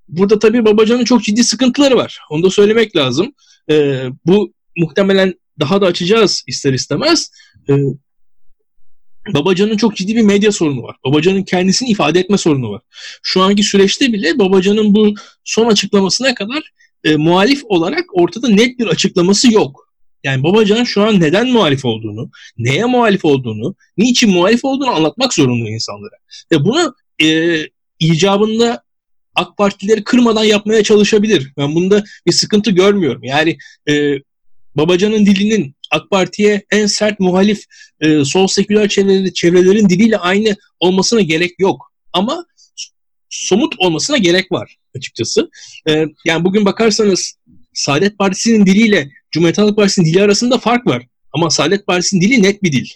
burada 0.09 0.39
tabii 0.39 0.65
Babacan'ın 0.65 1.05
çok 1.05 1.23
ciddi 1.23 1.45
sıkıntıları 1.45 1.97
var. 1.97 2.19
Onu 2.31 2.43
da 2.43 2.51
söylemek 2.51 2.97
lazım. 2.97 3.33
E, 3.71 4.05
bu 4.27 4.53
muhtemelen 4.77 5.35
daha 5.61 5.81
da 5.81 5.87
açacağız 5.87 6.45
ister 6.47 6.73
istemez. 6.73 7.31
E, 7.69 7.75
Babacan'ın 9.35 9.77
çok 9.77 9.97
ciddi 9.97 10.17
bir 10.17 10.23
medya 10.23 10.53
sorunu 10.53 10.83
var. 10.83 10.97
Babacan'ın 11.05 11.43
kendisini 11.43 11.89
ifade 11.89 12.21
etme 12.21 12.39
sorunu 12.39 12.71
var. 12.71 12.83
Şu 13.23 13.43
anki 13.43 13.63
süreçte 13.63 14.13
bile 14.13 14.39
Babacan'ın 14.39 14.95
bu 14.95 15.15
son 15.45 15.67
açıklamasına 15.67 16.35
kadar 16.35 16.73
e, 17.05 17.17
muhalif 17.17 17.63
olarak 17.65 18.05
ortada 18.13 18.49
net 18.49 18.79
bir 18.79 18.87
açıklaması 18.87 19.53
yok. 19.53 19.90
Yani 20.25 20.43
Babacan 20.43 20.85
şu 20.85 21.03
an 21.03 21.21
neden 21.21 21.49
muhalif 21.49 21.85
olduğunu, 21.85 22.31
neye 22.59 22.85
muhalif 22.85 23.25
olduğunu, 23.25 23.75
niçin 23.99 24.31
muhalif 24.31 24.65
olduğunu 24.65 24.91
anlatmak 24.91 25.35
zorunda 25.35 25.69
insanlara. 25.71 26.17
Ve 26.53 26.65
bunu 26.65 26.95
e, 27.23 27.59
icabında 28.01 28.83
AK 29.35 29.57
Partileri 29.57 30.05
kırmadan 30.05 30.45
yapmaya 30.45 30.83
çalışabilir. 30.83 31.53
Ben 31.57 31.75
bunda 31.75 32.05
bir 32.27 32.33
sıkıntı 32.33 32.71
görmüyorum. 32.71 33.25
Yani 33.25 33.59
e, 33.89 34.15
Babacan'ın 34.75 35.27
dilinin 35.27 35.75
AK 35.91 36.11
Parti'ye 36.11 36.63
en 36.71 36.87
sert 36.87 37.21
muhalif 37.21 37.65
e, 38.01 38.25
sol 38.25 38.47
seküler 38.47 38.89
çevreleri, 38.89 39.35
çevrelerin 39.35 39.89
diliyle 39.89 40.19
aynı 40.19 40.57
olmasına 40.81 41.21
gerek 41.21 41.53
yok. 41.59 41.93
Ama 42.13 42.45
somut 43.31 43.75
olmasına 43.79 44.17
gerek 44.17 44.53
var 44.53 44.77
açıkçası. 44.97 45.51
E, 45.89 46.07
yani 46.25 46.45
bugün 46.45 46.65
bakarsanız 46.65 47.35
Saadet 47.75 48.19
Partisi'nin 48.19 48.67
diliyle 48.67 49.11
Cumhuriyet 49.31 49.59
Halk 49.59 49.77
Partisi'nin 49.77 50.07
dili 50.07 50.23
arasında 50.23 50.59
fark 50.59 50.87
var. 50.87 51.07
Ama 51.33 51.51
Saadet 51.51 51.87
Partisi'nin 51.87 52.21
dili 52.21 52.43
net 52.43 52.63
bir 52.63 52.73
dil. 52.73 52.89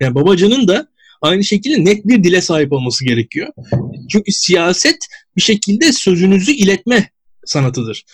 Yani 0.00 0.14
Babacan'ın 0.14 0.68
da 0.68 0.86
aynı 1.22 1.44
şekilde 1.44 1.84
net 1.84 2.06
bir 2.06 2.24
dile 2.24 2.40
sahip 2.40 2.72
olması 2.72 3.04
gerekiyor. 3.04 3.48
Çünkü 4.08 4.32
siyaset 4.32 4.98
bir 5.36 5.42
şekilde 5.42 5.92
sözünüzü 5.92 6.52
iletme 6.52 7.10
sanatıdır. 7.44 8.04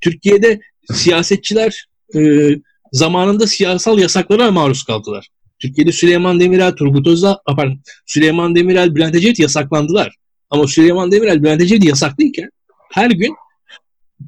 Türkiye'de 0.00 0.60
siyasetçiler 0.92 1.86
e, 2.14 2.48
zamanında 2.92 3.46
siyasal 3.46 3.98
yasaklara 3.98 4.50
maruz 4.50 4.84
kaldılar. 4.84 5.28
Türkiye'de 5.58 5.92
Süleyman 5.92 6.40
Demirel, 6.40 6.72
Turgut 6.72 7.06
Özal, 7.06 7.34
pardon, 7.46 7.80
Süleyman 8.06 8.54
Demirel, 8.54 8.94
Bülent 8.94 9.14
Ecevit 9.14 9.38
yasaklandılar. 9.38 10.16
Ama 10.50 10.66
Süleyman 10.66 11.12
Demirel, 11.12 11.42
Bülent 11.42 11.62
Ecevit 11.62 11.84
yasaklıyken 11.84 12.50
her 12.92 13.10
gün 13.10 13.34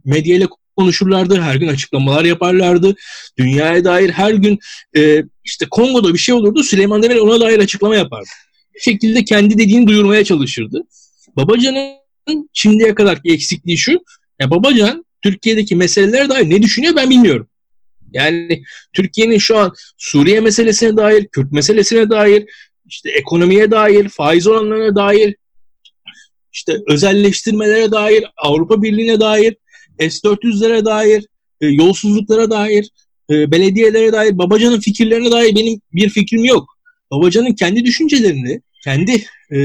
medyayla 0.04 0.48
konuşurlardı, 0.76 1.40
her 1.40 1.54
gün 1.54 1.68
açıklamalar 1.68 2.24
yaparlardı. 2.24 2.94
Dünyaya 3.38 3.84
dair 3.84 4.10
her 4.10 4.34
gün 4.34 4.58
e, 4.96 5.22
işte 5.44 5.66
Kongo'da 5.70 6.14
bir 6.14 6.18
şey 6.18 6.34
olurdu, 6.34 6.62
Süleyman 6.62 7.02
Demirel 7.02 7.20
ona 7.20 7.40
dair 7.40 7.58
açıklama 7.58 7.96
yapardı. 7.96 8.28
Bir 8.74 8.80
şekilde 8.80 9.24
kendi 9.24 9.58
dediğini 9.58 9.86
duyurmaya 9.86 10.24
çalışırdı. 10.24 10.82
Babacan'ın 11.36 12.50
şimdiye 12.52 12.94
kadarki 12.94 13.32
eksikliği 13.32 13.78
şu, 13.78 13.92
ya 14.40 14.50
Babacan 14.50 15.04
Türkiye'deki 15.22 15.76
meselelere 15.76 16.28
dair 16.28 16.50
ne 16.50 16.62
düşünüyor 16.62 16.96
ben 16.96 17.10
bilmiyorum. 17.10 17.48
Yani 18.12 18.62
Türkiye'nin 18.92 19.38
şu 19.38 19.58
an 19.58 19.72
Suriye 19.98 20.40
meselesine 20.40 20.96
dair, 20.96 21.26
Kürt 21.26 21.52
meselesine 21.52 22.10
dair, 22.10 22.44
işte 22.86 23.10
ekonomiye 23.10 23.70
dair, 23.70 24.08
faiz 24.08 24.46
oranlarına 24.46 24.96
dair, 24.96 25.36
işte 26.52 26.76
özelleştirmelere 26.88 27.90
dair, 27.90 28.24
Avrupa 28.36 28.82
Birliği'ne 28.82 29.20
dair, 29.20 29.56
S-400'lere 29.98 30.84
dair, 30.84 31.26
e, 31.60 31.66
yolsuzluklara 31.66 32.50
dair, 32.50 32.90
e, 33.30 33.50
belediyelere 33.50 34.12
dair, 34.12 34.38
Babacan'ın 34.38 34.80
fikirlerine 34.80 35.30
dair 35.30 35.56
benim 35.56 35.80
bir 35.92 36.08
fikrim 36.08 36.44
yok. 36.44 36.68
Babacan'ın 37.10 37.52
kendi 37.52 37.84
düşüncelerini, 37.84 38.60
kendi 38.84 39.24
e, 39.52 39.58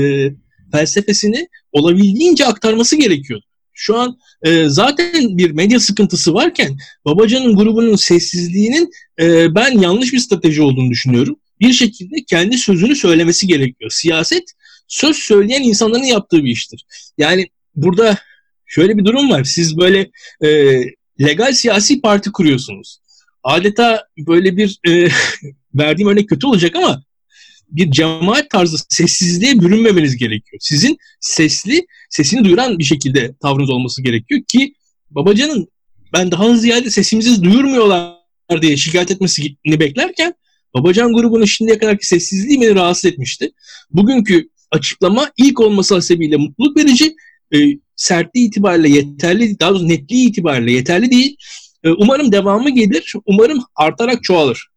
felsefesini 0.71 1.47
olabildiğince 1.71 2.45
aktarması 2.45 2.95
gerekiyordu. 2.95 3.45
Şu 3.73 3.97
an 3.97 4.17
e, 4.43 4.69
zaten 4.69 5.37
bir 5.37 5.51
medya 5.51 5.79
sıkıntısı 5.79 6.33
varken 6.33 6.77
Babacan'ın 7.05 7.55
grubunun 7.55 7.95
sessizliğinin 7.95 8.91
e, 9.21 9.55
ben 9.55 9.79
yanlış 9.79 10.13
bir 10.13 10.19
strateji 10.19 10.61
olduğunu 10.61 10.89
düşünüyorum. 10.89 11.35
Bir 11.59 11.73
şekilde 11.73 12.15
kendi 12.29 12.57
sözünü 12.57 12.95
söylemesi 12.95 13.47
gerekiyor. 13.47 13.91
Siyaset 13.93 14.43
söz 14.87 15.15
söyleyen 15.15 15.63
insanların 15.63 16.03
yaptığı 16.03 16.43
bir 16.43 16.51
iştir. 16.51 16.85
Yani 17.17 17.47
burada 17.75 18.17
şöyle 18.71 18.97
bir 18.97 19.05
durum 19.05 19.29
var. 19.29 19.43
Siz 19.43 19.77
böyle 19.77 20.11
e, 20.43 20.81
legal 21.21 21.53
siyasi 21.53 22.01
parti 22.01 22.31
kuruyorsunuz. 22.31 22.97
Adeta 23.43 24.07
böyle 24.17 24.57
bir 24.57 24.79
e, 24.87 25.09
verdiğim 25.75 26.09
örnek 26.09 26.29
kötü 26.29 26.47
olacak 26.47 26.75
ama 26.75 27.03
bir 27.69 27.91
cemaat 27.91 28.49
tarzı 28.49 28.77
sessizliğe 28.89 29.59
bürünmemeniz 29.59 30.17
gerekiyor. 30.17 30.59
Sizin 30.61 30.97
sesli, 31.19 31.85
sesini 32.09 32.45
duyuran 32.45 32.79
bir 32.79 32.83
şekilde 32.83 33.35
tavrınız 33.41 33.69
olması 33.69 34.03
gerekiyor 34.03 34.41
ki 34.47 34.73
Babacan'ın 35.09 35.67
ben 36.13 36.31
daha 36.31 36.57
ziyade 36.57 36.89
sesimizi 36.89 37.43
duyurmuyorlar 37.43 38.15
diye 38.61 38.77
şikayet 38.77 39.11
etmesini 39.11 39.79
beklerken 39.79 40.33
Babacan 40.73 41.13
grubunun 41.13 41.45
şimdiye 41.45 41.77
kadarki 41.77 42.07
sessizliği 42.07 42.61
beni 42.61 42.75
rahatsız 42.75 43.05
etmişti. 43.05 43.51
Bugünkü 43.89 44.49
açıklama 44.71 45.31
ilk 45.37 45.59
olması 45.59 45.95
hasebiyle 45.95 46.37
mutluluk 46.37 46.77
verici, 46.77 47.15
e, 47.53 47.57
sertliği 47.95 48.47
itibariyle 48.47 48.89
yeterli, 48.89 49.59
daha 49.59 49.69
doğrusu 49.69 49.87
netliği 49.87 50.29
itibariyle 50.29 50.71
yeterli 50.71 51.11
değil. 51.11 51.35
E, 51.83 51.89
umarım 51.89 52.31
devamı 52.31 52.69
gelir, 52.69 53.13
umarım 53.25 53.59
artarak 53.75 54.23
çoğalır. 54.23 54.71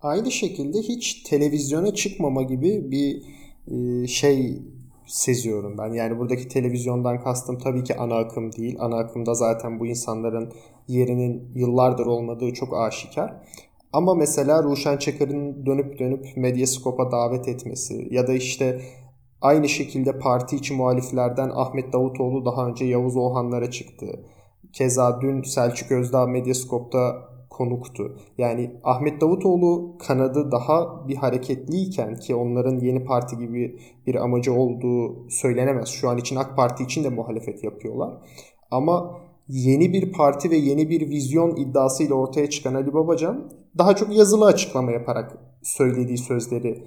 Aynı 0.00 0.32
şekilde 0.32 0.78
hiç 0.78 1.22
televizyona 1.22 1.94
çıkmama 1.94 2.42
gibi 2.42 2.90
bir 2.90 3.22
e, 3.68 4.06
şey 4.06 4.62
seziyorum 5.06 5.78
ben. 5.78 5.92
Yani 5.92 6.18
buradaki 6.18 6.48
televizyondan 6.48 7.22
kastım 7.22 7.58
tabii 7.58 7.84
ki 7.84 7.96
ana 7.96 8.14
akım 8.14 8.52
değil. 8.52 8.76
Ana 8.78 8.96
akımda 8.96 9.34
zaten 9.34 9.80
bu 9.80 9.86
insanların 9.86 10.52
yerinin 10.88 11.52
yıllardır 11.54 12.06
olmadığı 12.06 12.52
çok 12.52 12.76
aşikar. 12.76 13.34
Ama 13.92 14.14
mesela 14.14 14.62
Ruşen 14.62 14.96
Çakır'ın 14.96 15.66
dönüp 15.66 15.98
dönüp 15.98 16.26
Medyaskop'a 16.36 17.12
davet 17.12 17.48
etmesi 17.48 18.08
ya 18.10 18.26
da 18.26 18.34
işte 18.34 18.80
aynı 19.40 19.68
şekilde 19.68 20.18
parti 20.18 20.56
içi 20.56 20.74
muhaliflerden 20.74 21.50
Ahmet 21.54 21.92
Davutoğlu 21.92 22.44
daha 22.44 22.66
önce 22.66 22.84
Yavuz 22.84 23.16
Oğhanlara 23.16 23.70
çıktı. 23.70 24.06
Keza 24.72 25.20
dün 25.20 25.42
Selçuk 25.42 25.92
Özdağ 25.92 26.26
Medyaskop'ta 26.26 27.26
konuktu. 27.50 28.16
Yani 28.38 28.70
Ahmet 28.84 29.20
Davutoğlu 29.20 29.98
kanadı 29.98 30.52
daha 30.52 31.08
bir 31.08 31.16
hareketliyken 31.16 32.16
ki 32.16 32.34
onların 32.34 32.78
yeni 32.78 33.04
parti 33.04 33.38
gibi 33.38 33.78
bir 34.06 34.14
amacı 34.14 34.54
olduğu 34.54 35.30
söylenemez. 35.30 35.88
Şu 35.88 36.08
an 36.08 36.18
için 36.18 36.36
AK 36.36 36.56
Parti 36.56 36.84
için 36.84 37.04
de 37.04 37.08
muhalefet 37.08 37.64
yapıyorlar. 37.64 38.14
Ama 38.70 39.20
yeni 39.48 39.92
bir 39.92 40.12
parti 40.12 40.50
ve 40.50 40.56
yeni 40.56 40.90
bir 40.90 41.10
vizyon 41.10 41.56
iddiasıyla 41.56 42.14
ortaya 42.14 42.50
çıkan 42.50 42.74
Ali 42.74 42.94
Babacan 42.94 43.52
daha 43.78 43.96
çok 43.96 44.16
yazılı 44.16 44.46
açıklama 44.46 44.92
yaparak 44.92 45.38
söylediği 45.62 46.18
sözleri 46.18 46.84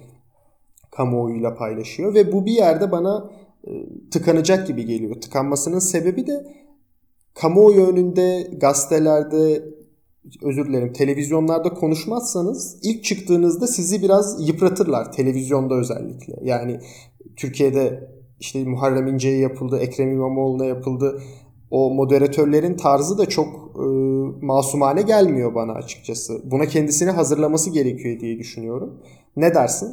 kamuoyuyla 0.90 1.54
paylaşıyor 1.54 2.14
ve 2.14 2.32
bu 2.32 2.46
bir 2.46 2.52
yerde 2.52 2.92
bana 2.92 3.30
e, 3.66 3.70
tıkanacak 4.10 4.66
gibi 4.66 4.86
geliyor. 4.86 5.20
Tıkanmasının 5.20 5.78
sebebi 5.78 6.26
de 6.26 6.46
kamuoyu 7.34 7.86
önünde, 7.86 8.50
gazetelerde, 8.60 9.64
özür 10.42 10.66
dilerim 10.68 10.92
televizyonlarda 10.92 11.74
konuşmazsanız 11.74 12.78
ilk 12.82 13.04
çıktığınızda 13.04 13.66
sizi 13.66 14.02
biraz 14.02 14.48
yıpratırlar 14.48 15.12
televizyonda 15.12 15.74
özellikle. 15.74 16.34
Yani 16.42 16.80
Türkiye'de 17.36 18.10
işte 18.40 18.64
Muharrem 18.64 19.06
İnce'ye 19.06 19.38
yapıldı, 19.38 19.78
Ekrem 19.78 20.12
İmamoğlu'na 20.12 20.64
yapıldı. 20.64 21.22
O 21.70 21.90
moderatörlerin 21.94 22.76
tarzı 22.76 23.18
da 23.18 23.26
çok 23.26 23.48
e, 23.76 23.86
masumane 24.46 25.02
gelmiyor 25.02 25.54
bana 25.54 25.72
açıkçası. 25.72 26.50
Buna 26.50 26.66
kendisini 26.66 27.10
hazırlaması 27.10 27.70
gerekiyor 27.70 28.20
diye 28.20 28.38
düşünüyorum. 28.38 29.02
Ne 29.36 29.54
dersin? 29.54 29.88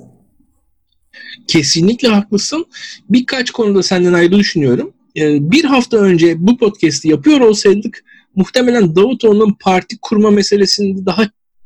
Kesinlikle 1.47 2.07
haklısın. 2.07 2.65
Birkaç 3.09 3.51
konuda 3.51 3.83
senden 3.83 4.13
ayrı 4.13 4.31
düşünüyorum. 4.31 4.93
Ee, 5.17 5.51
bir 5.51 5.63
hafta 5.63 5.97
önce 5.97 6.36
bu 6.47 6.57
podcast'i 6.57 7.07
yapıyor 7.09 7.39
olsaydık 7.39 8.03
muhtemelen 8.36 8.95
Davutoğlu'nun 8.95 9.55
parti 9.59 9.97
kurma 10.01 10.31
meselesinde 10.31 11.05
daha 11.05 11.24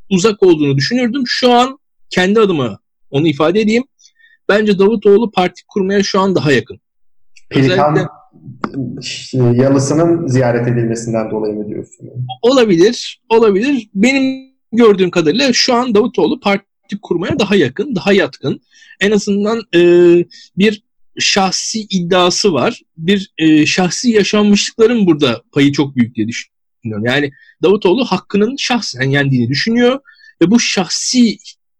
uzak 0.09 0.43
olduğunu 0.43 0.77
düşünürdüm. 0.77 1.23
Şu 1.25 1.51
an 1.51 1.79
kendi 2.09 2.39
adıma 2.39 2.79
onu 3.11 3.27
ifade 3.27 3.61
edeyim. 3.61 3.83
Bence 4.49 4.79
Davutoğlu 4.79 5.31
parti 5.31 5.61
kurmaya 5.67 6.03
şu 6.03 6.19
an 6.19 6.35
daha 6.35 6.51
yakın. 6.51 6.79
Pelikan 7.49 7.97
Özellikle, 8.97 9.63
yalısının 9.63 10.27
ziyaret 10.27 10.67
edilmesinden 10.67 11.31
dolayı 11.31 11.53
mı 11.53 11.67
diyorsun? 11.67 12.09
Olabilir, 12.41 13.21
olabilir. 13.29 13.89
Benim 13.95 14.51
gördüğüm 14.71 15.11
kadarıyla 15.11 15.53
şu 15.53 15.73
an 15.73 15.95
Davutoğlu 15.95 16.39
parti 16.39 16.65
kurmaya 16.99 17.39
daha 17.39 17.55
yakın, 17.55 17.95
daha 17.95 18.13
yatkın. 18.13 18.61
En 18.99 19.11
azından 19.11 19.61
e, 19.75 19.81
bir 20.57 20.83
şahsi 21.19 21.81
iddiası 21.81 22.53
var. 22.53 22.81
Bir 22.97 23.31
e, 23.37 23.65
şahsi 23.65 24.09
yaşanmışlıkların 24.09 25.05
burada 25.05 25.41
payı 25.51 25.71
çok 25.71 25.95
büyük 25.95 26.15
diye 26.15 26.27
düşünüyorum. 26.27 27.05
Yani 27.05 27.31
Davutoğlu 27.63 28.05
hakkının 28.05 28.55
şahsen 28.55 29.09
yendiğini 29.09 29.49
düşünüyor 29.49 29.99
ve 30.41 30.51
bu 30.51 30.59
şahsi 30.59 31.37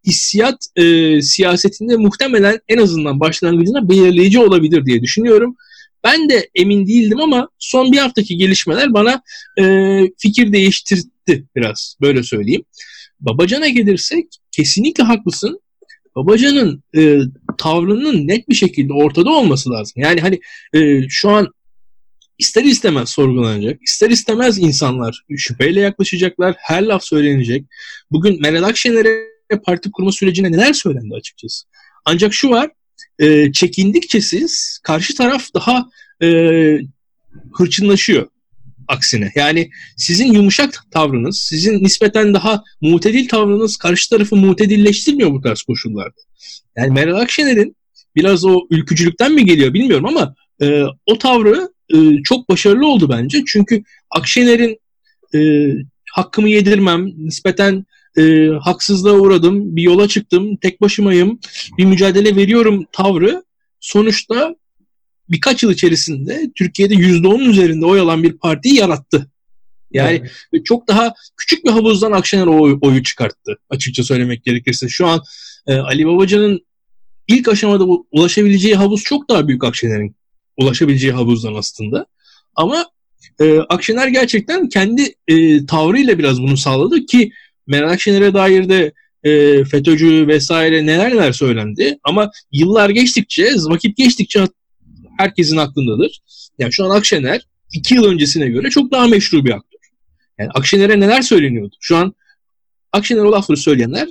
hissiyat 0.07 0.67
e, 0.75 1.21
siyasetinde 1.21 1.95
muhtemelen 1.97 2.59
en 2.67 2.77
azından 2.77 3.19
başlangıcında 3.19 3.89
belirleyici 3.89 4.39
olabilir 4.39 4.85
diye 4.85 5.01
düşünüyorum. 5.01 5.55
Ben 6.03 6.29
de 6.29 6.49
emin 6.55 6.87
değildim 6.87 7.19
ama 7.19 7.49
son 7.59 7.91
bir 7.91 7.97
haftaki 7.97 8.37
gelişmeler 8.37 8.93
bana 8.93 9.21
e, 9.59 9.63
fikir 10.17 10.53
değiştirdi 10.53 11.45
biraz 11.55 11.95
böyle 12.01 12.23
söyleyeyim. 12.23 12.63
Babacan'a 13.21 13.67
gelirsek 13.67 14.25
kesinlikle 14.51 15.03
haklısın. 15.03 15.59
Babacan'ın 16.15 16.83
e, 16.97 17.19
tavrının 17.57 18.27
net 18.27 18.49
bir 18.49 18.55
şekilde 18.55 18.93
ortada 18.93 19.29
olması 19.29 19.71
lazım. 19.71 19.93
Yani 19.95 20.21
hani 20.21 20.39
e, 20.73 21.09
şu 21.09 21.29
an 21.29 21.53
ister 22.37 22.63
istemez 22.63 23.09
sorgulanacak, 23.09 23.83
ister 23.83 24.09
istemez 24.09 24.57
insanlar 24.57 25.23
şüpheyle 25.37 25.81
yaklaşacaklar, 25.81 26.55
her 26.57 26.83
laf 26.83 27.03
söylenecek. 27.03 27.65
Bugün 28.11 28.41
Meral 28.41 28.63
Akşener'e 28.63 29.61
parti 29.65 29.91
kurma 29.91 30.11
sürecine 30.11 30.51
neler 30.51 30.73
söylendi 30.73 31.15
açıkçası. 31.15 31.67
Ancak 32.05 32.33
şu 32.33 32.49
var, 32.49 32.69
e, 33.19 33.51
çekindikçe 33.51 34.21
siz 34.21 34.79
karşı 34.83 35.15
taraf 35.15 35.47
daha 35.53 35.89
e, 36.21 36.27
hırçınlaşıyor 37.53 38.27
aksine. 38.91 39.31
Yani 39.35 39.69
sizin 39.97 40.33
yumuşak 40.33 40.83
tavrınız, 40.91 41.39
sizin 41.39 41.83
nispeten 41.83 42.33
daha 42.33 42.63
mutedil 42.81 43.27
tavrınız 43.27 43.77
karşı 43.77 44.09
tarafı 44.09 44.35
mutedilleştirmiyor 44.35 45.31
bu 45.31 45.41
tarz 45.41 45.61
koşullarda. 45.61 46.21
Yani 46.77 46.91
Meral 46.91 47.15
Akşener'in 47.15 47.75
biraz 48.15 48.45
o 48.45 48.67
ülkücülükten 48.69 49.31
mi 49.33 49.45
geliyor 49.45 49.73
bilmiyorum 49.73 50.05
ama 50.05 50.35
e, 50.61 50.83
o 51.05 51.17
tavrı 51.17 51.69
e, 51.93 52.23
çok 52.23 52.49
başarılı 52.49 52.87
oldu 52.87 53.09
bence. 53.09 53.43
Çünkü 53.47 53.83
Akşener'in 54.09 54.77
e, 55.35 55.69
hakkımı 56.11 56.49
yedirmem, 56.49 57.05
nispeten 57.17 57.85
e, 58.17 58.47
haksızlığa 58.61 59.13
uğradım, 59.13 59.75
bir 59.75 59.81
yola 59.81 60.07
çıktım, 60.07 60.55
tek 60.55 60.81
başımayım, 60.81 61.39
bir 61.77 61.85
mücadele 61.85 62.35
veriyorum 62.35 62.85
tavrı 62.91 63.43
sonuçta 63.79 64.55
birkaç 65.31 65.63
yıl 65.63 65.71
içerisinde 65.71 66.51
Türkiye'de 66.55 66.93
%10'un 66.93 67.49
üzerinde 67.49 67.85
oy 67.85 67.99
alan 67.99 68.23
bir 68.23 68.37
partiyi 68.37 68.75
yarattı. 68.75 69.27
Yani 69.91 70.23
evet. 70.53 70.65
çok 70.65 70.87
daha 70.87 71.13
küçük 71.37 71.65
bir 71.65 71.69
havuzdan 71.69 72.11
Akşener 72.11 72.45
oy, 72.45 72.77
oyu 72.81 73.03
çıkarttı 73.03 73.57
açıkça 73.69 74.03
söylemek 74.03 74.43
gerekirse. 74.43 74.89
Şu 74.89 75.07
an 75.07 75.21
e, 75.67 75.75
Ali 75.75 76.07
Babacan'ın 76.07 76.65
ilk 77.27 77.47
aşamada 77.47 77.83
ulaşabileceği 78.11 78.75
havuz 78.75 79.03
çok 79.03 79.29
daha 79.29 79.47
büyük 79.47 79.63
Akşener'in 79.63 80.15
ulaşabileceği 80.57 81.13
havuzdan 81.13 81.53
aslında. 81.53 82.05
Ama 82.55 82.85
e, 83.39 83.59
Akşener 83.59 84.07
gerçekten 84.07 84.69
kendi 84.69 85.15
e, 85.27 85.65
tavrıyla 85.65 86.19
biraz 86.19 86.41
bunu 86.41 86.57
sağladı 86.57 87.05
ki 87.05 87.31
Meral 87.67 87.91
Akşener'e 87.91 88.33
dair 88.33 88.69
de 88.69 88.91
e, 89.23 89.63
FETÖ'cü 89.63 90.27
vesaire 90.27 90.85
neler 90.85 91.11
neler 91.11 91.31
söylendi. 91.31 91.97
Ama 92.03 92.31
yıllar 92.51 92.89
geçtikçe, 92.89 93.53
vakit 93.55 93.97
geçtikçe 93.97 94.39
herkesin 95.17 95.57
aklındadır. 95.57 96.21
Yani 96.59 96.73
şu 96.73 96.85
an 96.85 96.89
Akşener 96.89 97.47
iki 97.73 97.95
yıl 97.95 98.05
öncesine 98.05 98.47
göre 98.47 98.69
çok 98.69 98.91
daha 98.91 99.07
meşru 99.07 99.45
bir 99.45 99.51
aktör. 99.51 99.79
Yani 100.39 100.49
Akşener'e 100.53 100.99
neler 100.99 101.21
söyleniyordu? 101.21 101.75
Şu 101.79 101.97
an 101.97 102.13
Akşener 102.91 103.21
o 103.21 103.31
lafları 103.31 103.57
söyleyenler 103.57 104.09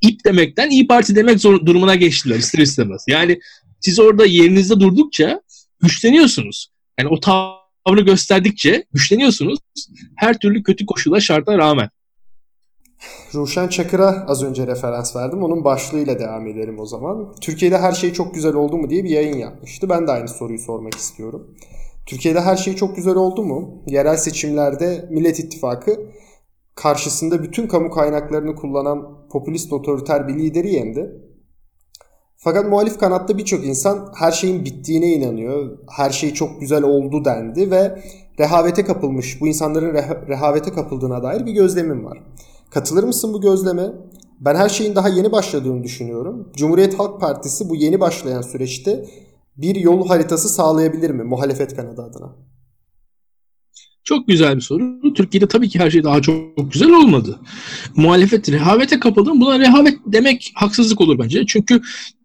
ip 0.00 0.24
demekten 0.24 0.70
iyi 0.70 0.86
Parti 0.86 1.16
demek 1.16 1.40
zor, 1.40 1.66
durumuna 1.66 1.94
geçtiler 1.94 2.36
ister 2.36 2.58
istemez. 2.58 3.04
Yani 3.08 3.40
siz 3.80 3.98
orada 3.98 4.26
yerinizde 4.26 4.80
durdukça 4.80 5.40
güçleniyorsunuz. 5.80 6.68
Yani 7.00 7.08
o 7.08 7.20
tavrı 7.20 8.00
gösterdikçe 8.00 8.84
güçleniyorsunuz. 8.92 9.58
Her 10.16 10.38
türlü 10.38 10.62
kötü 10.62 10.86
koşula 10.86 11.20
şarta 11.20 11.58
rağmen. 11.58 11.90
Ruşen 13.34 13.68
Çakır'a 13.68 14.24
az 14.28 14.42
önce 14.42 14.66
referans 14.66 15.16
verdim. 15.16 15.42
Onun 15.42 15.64
başlığıyla 15.64 16.18
devam 16.18 16.46
edelim 16.46 16.78
o 16.80 16.86
zaman. 16.86 17.34
Türkiye'de 17.40 17.78
her 17.78 17.92
şey 17.92 18.12
çok 18.12 18.34
güzel 18.34 18.54
oldu 18.54 18.76
mu 18.76 18.90
diye 18.90 19.04
bir 19.04 19.10
yayın 19.10 19.36
yapmıştı. 19.36 19.88
Ben 19.88 20.06
de 20.06 20.12
aynı 20.12 20.28
soruyu 20.28 20.58
sormak 20.58 20.94
istiyorum. 20.94 21.54
Türkiye'de 22.06 22.40
her 22.40 22.56
şey 22.56 22.74
çok 22.74 22.96
güzel 22.96 23.14
oldu 23.14 23.42
mu? 23.42 23.82
Yerel 23.86 24.16
seçimlerde 24.16 25.08
Millet 25.10 25.38
İttifakı 25.38 26.00
karşısında 26.74 27.42
bütün 27.42 27.66
kamu 27.66 27.90
kaynaklarını 27.90 28.54
kullanan 28.54 29.28
popülist 29.28 29.72
otoriter 29.72 30.28
bir 30.28 30.34
lideri 30.34 30.74
yendi. 30.74 31.10
Fakat 32.36 32.68
muhalif 32.68 32.98
kanatta 32.98 33.38
birçok 33.38 33.66
insan 33.66 34.12
her 34.16 34.32
şeyin 34.32 34.64
bittiğine 34.64 35.06
inanıyor. 35.06 35.78
Her 35.90 36.10
şey 36.10 36.34
çok 36.34 36.60
güzel 36.60 36.82
oldu 36.82 37.24
dendi 37.24 37.70
ve 37.70 38.02
rehavete 38.38 38.84
kapılmış, 38.84 39.40
bu 39.40 39.46
insanların 39.48 39.94
reha- 39.94 40.28
rehavete 40.28 40.72
kapıldığına 40.72 41.22
dair 41.22 41.46
bir 41.46 41.52
gözlemim 41.52 42.04
var. 42.04 42.18
Katılır 42.74 43.04
mısın 43.04 43.32
bu 43.32 43.40
gözleme? 43.40 43.92
Ben 44.40 44.54
her 44.54 44.68
şeyin 44.68 44.94
daha 44.94 45.08
yeni 45.08 45.32
başladığını 45.32 45.84
düşünüyorum. 45.84 46.52
Cumhuriyet 46.56 46.98
Halk 46.98 47.20
Partisi 47.20 47.68
bu 47.68 47.76
yeni 47.76 48.00
başlayan 48.00 48.42
süreçte 48.42 49.04
bir 49.56 49.74
yol 49.74 50.08
haritası 50.08 50.48
sağlayabilir 50.48 51.10
mi 51.10 51.24
muhalefet 51.24 51.76
kanadı 51.76 52.02
adına? 52.02 52.36
Çok 54.04 54.28
güzel 54.28 54.56
bir 54.56 54.60
soru. 54.60 55.14
Türkiye'de 55.14 55.48
tabii 55.48 55.68
ki 55.68 55.78
her 55.78 55.90
şey 55.90 56.04
daha 56.04 56.22
çok 56.22 56.72
güzel 56.72 56.90
olmadı. 56.90 57.40
Muhalefet 57.96 58.48
rehavete 58.48 59.00
kapıldı. 59.00 59.30
Buna 59.30 59.58
rehavet 59.58 59.98
demek 60.06 60.52
haksızlık 60.54 61.00
olur 61.00 61.18
bence. 61.18 61.46
Çünkü 61.46 61.80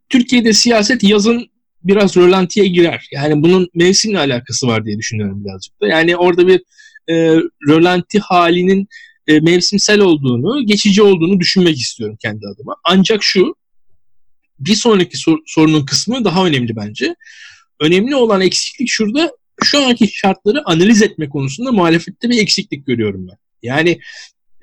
Türkiye'de 0.10 0.54
siyaset 0.54 1.04
yazın 1.04 1.46
biraz 1.84 2.18
rölantiye 2.18 2.68
girer. 2.68 3.10
Yani 3.12 3.44
bunun 3.44 3.68
mevsimle 3.74 4.20
alakası 4.20 4.68
var 4.68 4.86
diye 4.86 4.98
düşünüyorum 4.98 5.46
birazcık 5.46 5.82
da. 5.82 5.88
Yani 5.88 6.18
orada 6.18 6.48
bir 6.48 6.64
e, 7.10 7.36
rölanti 7.68 8.20
halinin 8.20 8.88
e, 9.28 9.40
mevsimsel 9.40 10.00
olduğunu, 10.00 10.66
geçici 10.66 11.04
olduğunu 11.04 11.40
düşünmek 11.40 11.78
istiyorum 11.78 12.18
kendi 12.22 12.48
adıma. 12.48 12.76
Ancak 12.84 13.24
şu, 13.24 13.56
bir 14.60 14.76
sonraki 14.76 15.18
sor, 15.18 15.40
sorunun 15.46 15.86
kısmı 15.86 16.26
daha 16.26 16.46
önemli 16.46 16.76
bence. 16.76 17.16
Önemli 17.80 18.16
olan 18.16 18.42
eksiklik 18.42 18.90
şurada, 18.90 19.32
şu 19.64 19.86
anki 19.86 20.08
şartları 20.14 20.62
analiz 20.66 21.02
etme 21.02 21.30
konusunda 21.30 21.72
muhalefette 21.72 22.30
bir 22.30 22.42
eksiklik 22.42 22.88
görüyorum 22.88 23.28
ben. 23.28 23.38
Yani 23.64 24.00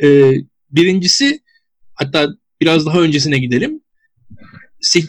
e, 0.03 0.33
birincisi, 0.71 1.41
hatta 1.95 2.29
biraz 2.61 2.87
daha 2.87 3.01
öncesine 3.01 3.39
gidelim. 3.39 3.81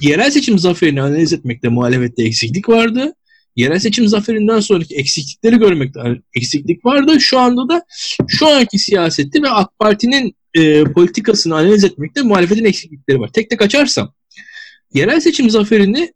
Yerel 0.01 0.31
seçim 0.31 0.59
zaferini 0.59 1.01
analiz 1.01 1.33
etmekte 1.33 1.69
muhalefette 1.69 2.23
eksiklik 2.23 2.69
vardı 2.69 3.13
yerel 3.55 3.79
seçim 3.79 4.07
zaferinden 4.07 4.59
sonraki 4.59 4.95
eksiklikleri 4.95 5.57
görmekte 5.57 5.99
eksiklik 6.35 6.85
vardı. 6.85 7.21
Şu 7.21 7.39
anda 7.39 7.69
da 7.69 7.85
şu 8.27 8.47
anki 8.47 8.79
siyasette 8.79 9.41
ve 9.41 9.49
AK 9.49 9.79
Parti'nin 9.79 10.35
e, 10.53 10.83
politikasını 10.83 11.55
analiz 11.55 11.83
etmekte 11.83 12.21
muhalefetin 12.21 12.65
eksiklikleri 12.65 13.19
var. 13.19 13.29
Tek 13.33 13.49
tek 13.49 13.61
açarsam 13.61 14.13
yerel 14.93 15.19
seçim 15.19 15.49
zaferini 15.49 16.13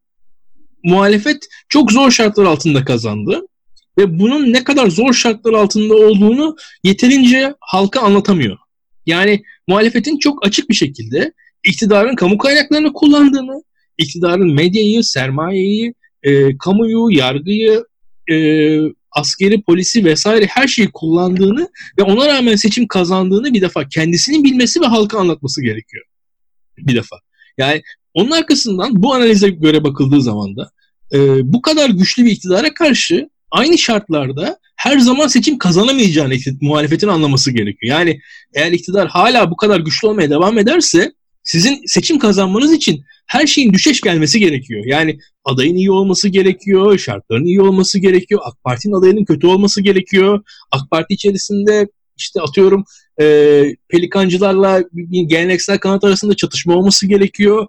muhalefet 0.83 1.47
çok 1.69 1.91
zor 1.91 2.11
şartlar 2.11 2.45
altında 2.45 2.85
kazandı 2.85 3.41
ve 3.97 4.19
bunun 4.19 4.53
ne 4.53 4.63
kadar 4.63 4.87
zor 4.87 5.13
şartlar 5.13 5.53
altında 5.53 5.93
olduğunu 5.93 6.55
yeterince 6.83 7.53
halka 7.59 8.01
anlatamıyor. 8.01 8.57
Yani 9.05 9.43
muhalefetin 9.67 10.17
çok 10.17 10.47
açık 10.47 10.69
bir 10.69 10.75
şekilde 10.75 11.33
iktidarın 11.63 12.15
kamu 12.15 12.37
kaynaklarını 12.37 12.93
kullandığını, 12.93 13.63
iktidarın 13.97 14.53
medyayı, 14.53 15.03
sermayeyi, 15.03 15.93
e, 16.23 16.57
kamuyu, 16.57 17.07
yargıyı, 17.11 17.85
e, 18.31 18.35
askeri, 19.11 19.61
polisi 19.61 20.05
vesaire 20.05 20.45
her 20.45 20.67
şeyi 20.67 20.91
kullandığını 20.93 21.69
ve 21.99 22.03
ona 22.03 22.27
rağmen 22.27 22.55
seçim 22.55 22.87
kazandığını 22.87 23.53
bir 23.53 23.61
defa 23.61 23.87
kendisinin 23.87 24.43
bilmesi 24.43 24.81
ve 24.81 24.85
halka 24.85 25.19
anlatması 25.19 25.61
gerekiyor. 25.61 26.05
Bir 26.77 26.95
defa. 26.95 27.15
Yani 27.57 27.81
onun 28.13 28.31
arkasından 28.31 29.03
bu 29.03 29.13
analize 29.13 29.49
göre 29.49 29.83
bakıldığı 29.83 30.21
zaman 30.21 30.57
da 30.57 30.71
e, 31.13 31.17
bu 31.53 31.61
kadar 31.61 31.89
güçlü 31.89 32.25
bir 32.25 32.31
iktidara 32.31 32.73
karşı 32.73 33.29
aynı 33.51 33.77
şartlarda 33.77 34.59
her 34.75 34.99
zaman 34.99 35.27
seçim 35.27 35.57
kazanamayacağını 35.57 36.33
muhalefetin 36.61 37.07
anlaması 37.07 37.51
gerekiyor. 37.51 37.99
Yani 37.99 38.19
eğer 38.53 38.71
iktidar 38.71 39.07
hala 39.07 39.51
bu 39.51 39.55
kadar 39.55 39.79
güçlü 39.79 40.07
olmaya 40.07 40.29
devam 40.29 40.57
ederse 40.57 41.13
sizin 41.43 41.81
seçim 41.85 42.19
kazanmanız 42.19 42.73
için 42.73 43.03
her 43.29 43.47
şeyin 43.47 43.73
düşeş 43.73 44.01
gelmesi 44.01 44.39
gerekiyor. 44.39 44.83
Yani 44.85 45.19
adayın 45.45 45.75
iyi 45.75 45.91
olması 45.91 46.29
gerekiyor, 46.29 46.97
şartların 46.97 47.45
iyi 47.45 47.61
olması 47.61 47.99
gerekiyor, 47.99 48.41
AK 48.43 48.63
Parti'nin 48.63 48.93
adayının 48.93 49.25
kötü 49.25 49.47
olması 49.47 49.81
gerekiyor. 49.81 50.43
AK 50.71 50.91
Parti 50.91 51.13
içerisinde 51.13 51.87
işte 52.17 52.41
atıyorum 52.41 52.83
e, 53.21 53.25
pelikancılarla 53.87 54.83
geleneksel 55.27 55.77
kanat 55.77 56.03
arasında 56.03 56.35
çatışma 56.35 56.75
olması 56.75 57.07
gerekiyor. 57.07 57.67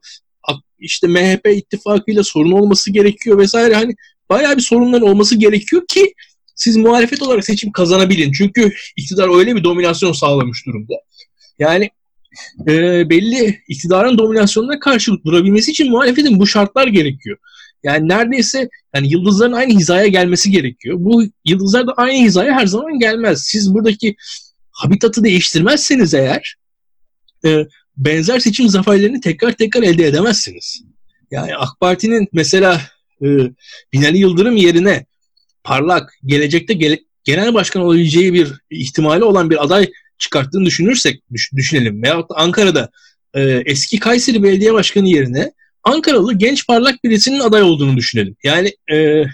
İşte 0.78 1.06
MHP 1.06 1.46
ittifakıyla 1.46 2.24
sorun 2.24 2.52
olması 2.52 2.92
gerekiyor 2.92 3.38
vesaire. 3.38 3.74
Hani 3.74 3.94
bayağı 4.30 4.56
bir 4.56 4.62
sorunların 4.62 5.08
olması 5.08 5.36
gerekiyor 5.36 5.82
ki 5.88 6.14
siz 6.54 6.76
muhalefet 6.76 7.22
olarak 7.22 7.44
seçim 7.44 7.72
kazanabilin. 7.72 8.32
Çünkü 8.32 8.72
iktidar 8.96 9.38
öyle 9.38 9.56
bir 9.56 9.64
dominasyon 9.64 10.12
sağlamış 10.12 10.66
durumda. 10.66 10.94
Yani 11.58 11.90
e, 12.68 13.10
belli 13.10 13.60
iktidarın 13.68 14.18
dominasyonuna 14.18 14.78
karşı 14.78 15.12
durabilmesi 15.24 15.70
için 15.70 15.90
muhalefetin 15.90 16.38
bu 16.38 16.46
şartlar 16.46 16.86
gerekiyor. 16.86 17.38
Yani 17.82 18.08
neredeyse 18.08 18.68
yani 18.94 19.12
yıldızların 19.12 19.52
aynı 19.52 19.78
hizaya 19.78 20.06
gelmesi 20.06 20.50
gerekiyor. 20.50 20.96
Bu 21.00 21.22
yıldızlar 21.44 21.86
da 21.86 21.92
aynı 21.92 22.24
hizaya 22.24 22.52
her 22.52 22.66
zaman 22.66 22.98
gelmez. 22.98 23.42
Siz 23.42 23.74
buradaki 23.74 24.16
habitatı 24.70 25.24
değiştirmezseniz 25.24 26.14
eğer 26.14 26.56
e, 27.44 27.66
benzer 27.96 28.38
seçim 28.38 28.68
zaferlerini 28.68 29.20
tekrar 29.20 29.52
tekrar 29.52 29.82
elde 29.82 30.06
edemezsiniz. 30.06 30.82
Yani 31.30 31.56
AK 31.56 31.80
Parti'nin 31.80 32.28
mesela 32.32 32.80
e, 33.22 33.26
Binali 33.92 34.18
Yıldırım 34.18 34.56
yerine 34.56 35.06
parlak, 35.64 36.14
gelecekte 36.24 36.74
gele, 36.74 36.98
genel 37.24 37.54
başkan 37.54 37.82
olabileceği 37.82 38.32
bir 38.32 38.52
ihtimali 38.70 39.24
olan 39.24 39.50
bir 39.50 39.64
aday 39.64 39.90
çıkarttığını 40.20 40.64
düşünürsek 40.66 41.22
düş, 41.32 41.52
düşünelim. 41.56 42.02
Veyahut 42.02 42.30
da 42.30 42.34
Ankara'da 42.34 42.90
e, 43.34 43.40
eski 43.66 43.98
Kayseri 43.98 44.42
Belediye 44.42 44.72
Başkanı 44.72 45.08
yerine 45.08 45.52
Ankaralı 45.84 46.34
genç 46.34 46.66
parlak 46.66 47.04
birisinin 47.04 47.40
aday 47.40 47.62
olduğunu 47.62 47.96
düşünelim. 47.96 48.36
Yani 48.44 48.72
e, 48.92 49.24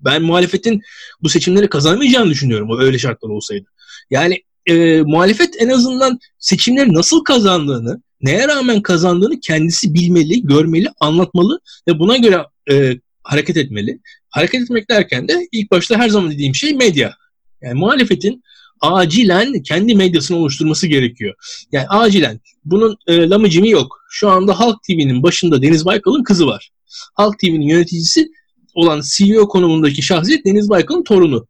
ben 0.00 0.22
muhalefetin 0.22 0.82
bu 1.22 1.28
seçimleri 1.28 1.68
kazanamayacağını 1.68 2.30
düşünüyorum 2.30 2.80
öyle 2.80 2.98
şartlar 2.98 3.28
olsaydı. 3.28 3.66
Yani 4.10 4.42
e, 4.66 5.02
muhalefet 5.02 5.62
en 5.62 5.68
azından 5.68 6.18
seçimleri 6.38 6.94
nasıl 6.94 7.24
kazandığını, 7.24 8.02
neye 8.20 8.48
rağmen 8.48 8.82
kazandığını 8.82 9.40
kendisi 9.40 9.94
bilmeli, 9.94 10.42
görmeli, 10.42 10.88
anlatmalı 11.00 11.60
ve 11.88 11.98
buna 11.98 12.16
göre 12.16 12.44
e, 12.70 12.98
hareket 13.22 13.56
etmeli. 13.56 13.98
Hareket 14.30 14.62
etmek 14.62 14.90
derken 14.90 15.28
de 15.28 15.48
ilk 15.52 15.70
başta 15.70 15.98
her 15.98 16.08
zaman 16.08 16.30
dediğim 16.30 16.54
şey 16.54 16.74
medya. 16.74 17.14
Yani 17.62 17.74
muhalefetin 17.78 18.42
acilen 18.80 19.62
kendi 19.62 19.94
medyasını 19.94 20.36
oluşturması 20.36 20.86
gerekiyor. 20.86 21.34
Yani 21.72 21.86
acilen. 21.88 22.40
Bunun 22.64 22.96
e, 23.06 23.28
lamıcımı 23.28 23.68
yok. 23.68 24.00
Şu 24.10 24.30
anda 24.30 24.60
Halk 24.60 24.82
TV'nin 24.82 25.22
başında 25.22 25.62
Deniz 25.62 25.84
Baykal'ın 25.84 26.22
kızı 26.22 26.46
var. 26.46 26.70
Halk 27.14 27.38
TV'nin 27.38 27.68
yöneticisi 27.68 28.28
olan 28.74 29.02
CEO 29.16 29.48
konumundaki 29.48 30.02
şahsiyet 30.02 30.46
Deniz 30.46 30.68
Baykal'ın 30.68 31.04
torunu. 31.04 31.46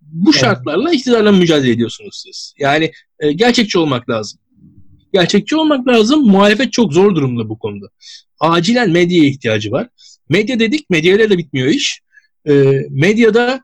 Bu 0.00 0.30
evet. 0.30 0.40
şartlarla 0.40 0.92
iktidarla 0.92 1.32
mücadele 1.32 1.70
ediyorsunuz 1.70 2.22
siz. 2.24 2.54
Yani 2.58 2.92
e, 3.20 3.32
gerçekçi 3.32 3.78
olmak 3.78 4.10
lazım. 4.10 4.40
Gerçekçi 5.12 5.56
olmak 5.56 5.88
lazım. 5.88 6.26
Muhalefet 6.26 6.72
çok 6.72 6.92
zor 6.92 7.14
durumda 7.14 7.48
bu 7.48 7.58
konuda. 7.58 7.86
Acilen 8.40 8.90
medyaya 8.90 9.24
ihtiyacı 9.24 9.70
var. 9.70 9.88
Medya 10.28 10.58
dedik, 10.58 10.90
medyayla 10.90 11.30
da 11.30 11.38
bitmiyor 11.38 11.68
iş. 11.68 12.00
E, 12.48 12.52
medyada 12.90 13.60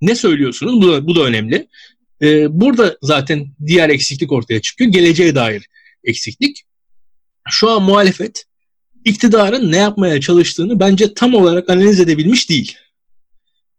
ne 0.00 0.14
söylüyorsunuz? 0.14 0.82
Bu 0.82 0.92
da, 0.92 1.06
bu 1.06 1.14
da 1.14 1.24
önemli. 1.24 1.68
E, 2.22 2.60
burada 2.60 2.98
zaten 3.02 3.46
diğer 3.66 3.88
eksiklik 3.88 4.32
ortaya 4.32 4.60
çıkıyor. 4.60 4.92
Geleceğe 4.92 5.34
dair 5.34 5.66
eksiklik. 6.04 6.64
Şu 7.48 7.70
an 7.70 7.82
muhalefet 7.82 8.44
iktidarın 9.04 9.72
ne 9.72 9.76
yapmaya 9.76 10.20
çalıştığını 10.20 10.80
bence 10.80 11.14
tam 11.14 11.34
olarak 11.34 11.70
analiz 11.70 12.00
edebilmiş 12.00 12.50
değil. 12.50 12.76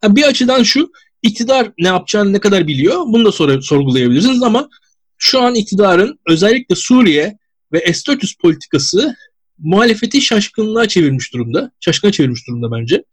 bir 0.03 0.23
açıdan 0.23 0.63
şu, 0.63 0.91
iktidar 1.21 1.71
ne 1.79 1.87
yapacağını 1.87 2.33
ne 2.33 2.39
kadar 2.39 2.67
biliyor 2.67 3.03
bunu 3.05 3.25
da 3.25 3.31
sor 3.31 3.61
sorgulayabilirsiniz 3.61 4.43
ama 4.43 4.69
şu 5.17 5.41
an 5.41 5.55
iktidarın 5.55 6.19
özellikle 6.27 6.75
Suriye 6.75 7.37
ve 7.73 7.93
S-400 7.93 8.41
politikası 8.41 9.15
muhalefeti 9.57 10.21
şaşkınlığa 10.21 10.87
çevirmiş 10.87 11.33
durumda. 11.33 11.71
Şaşkına 11.79 12.11
çevirmiş 12.11 12.47
durumda 12.47 12.71
bence. 12.71 13.03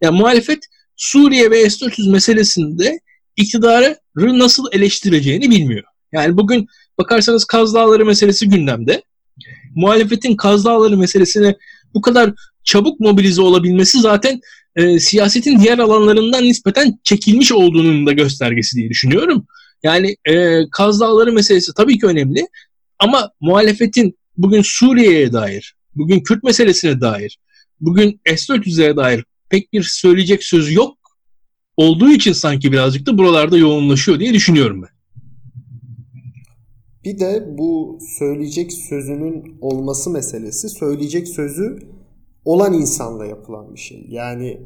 Yani 0.00 0.18
muhalefet 0.18 0.58
Suriye 0.96 1.50
ve 1.50 1.70
S-400 1.70 2.10
meselesinde 2.10 3.00
iktidarı 3.36 3.98
nasıl 4.16 4.64
eleştireceğini 4.72 5.50
bilmiyor. 5.50 5.84
Yani 6.12 6.36
bugün 6.36 6.66
bakarsanız 6.98 7.44
Kaz 7.44 7.74
Dağları 7.74 8.06
meselesi 8.06 8.48
gündemde. 8.48 9.02
Muhalefetin 9.74 10.36
Kaz 10.36 10.64
Dağları 10.64 10.96
meselesine 10.96 11.56
bu 11.94 12.00
kadar 12.00 12.32
çabuk 12.64 13.00
mobilize 13.00 13.42
olabilmesi 13.42 14.00
zaten 14.00 14.40
e, 14.76 14.98
siyasetin 15.00 15.60
diğer 15.60 15.78
alanlarından 15.78 16.44
nispeten 16.44 16.98
çekilmiş 17.04 17.52
olduğunun 17.52 18.06
da 18.06 18.12
göstergesi 18.12 18.76
diye 18.76 18.88
düşünüyorum. 18.90 19.46
Yani 19.82 20.16
e, 20.24 20.60
Kaz 20.70 21.00
Dağları 21.00 21.32
meselesi 21.32 21.72
tabii 21.76 21.98
ki 21.98 22.06
önemli 22.06 22.46
ama 22.98 23.30
muhalefetin 23.40 24.18
bugün 24.36 24.62
Suriye'ye 24.64 25.32
dair, 25.32 25.74
bugün 25.94 26.20
Kürt 26.20 26.42
meselesine 26.42 27.00
dair, 27.00 27.38
bugün 27.80 28.20
S-400'e 28.26 28.96
dair 28.96 29.24
pek 29.48 29.72
bir 29.72 29.82
söyleyecek 29.82 30.44
sözü 30.44 30.74
yok 30.74 30.98
olduğu 31.76 32.10
için 32.10 32.32
sanki 32.32 32.72
birazcık 32.72 33.06
da 33.06 33.18
buralarda 33.18 33.56
yoğunlaşıyor 33.56 34.20
diye 34.20 34.32
düşünüyorum 34.32 34.82
ben. 34.82 34.94
Bir 37.04 37.18
de 37.20 37.54
bu 37.58 37.98
söyleyecek 38.18 38.72
sözünün 38.72 39.56
olması 39.60 40.10
meselesi 40.10 40.68
söyleyecek 40.68 41.28
sözü 41.28 41.78
olan 42.44 42.72
insanla 42.72 43.26
yapılan 43.26 43.74
bir 43.74 43.80
şey. 43.80 44.06
Yani 44.08 44.60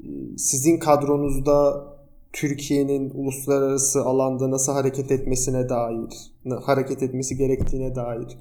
e, 0.00 0.08
sizin 0.36 0.78
kadronuzda 0.78 1.84
Türkiye'nin 2.32 3.10
uluslararası 3.14 4.02
alanda 4.02 4.50
nasıl 4.50 4.72
hareket 4.72 5.12
etmesine 5.12 5.68
dair, 5.68 6.32
hareket 6.64 7.02
etmesi 7.02 7.36
gerektiğine 7.36 7.94
dair, 7.94 8.38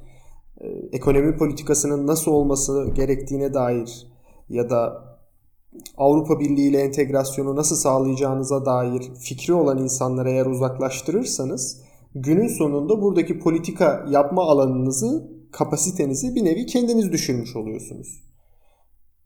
e, 0.62 0.68
ekonomi 0.92 1.38
politikasının 1.38 2.08
nasıl 2.08 2.32
olması 2.32 2.92
gerektiğine 2.96 3.54
dair 3.54 4.08
ya 4.50 4.70
da 4.70 5.11
Avrupa 5.98 6.40
Birliği 6.40 6.70
ile 6.70 6.82
entegrasyonu 6.82 7.56
nasıl 7.56 7.76
sağlayacağınıza 7.76 8.66
dair 8.66 9.12
fikri 9.20 9.54
olan 9.54 9.78
insanları 9.78 10.30
eğer 10.30 10.46
uzaklaştırırsanız 10.46 11.82
günün 12.16 12.48
sonunda 12.48 13.02
buradaki 13.02 13.40
politika 13.40 14.06
yapma 14.10 14.44
alanınızı, 14.44 15.32
kapasitenizi 15.52 16.36
bir 16.36 16.46
nevi 16.46 16.66
kendiniz 16.66 17.12
düşürmüş 17.12 17.56
oluyorsunuz. 17.56 18.24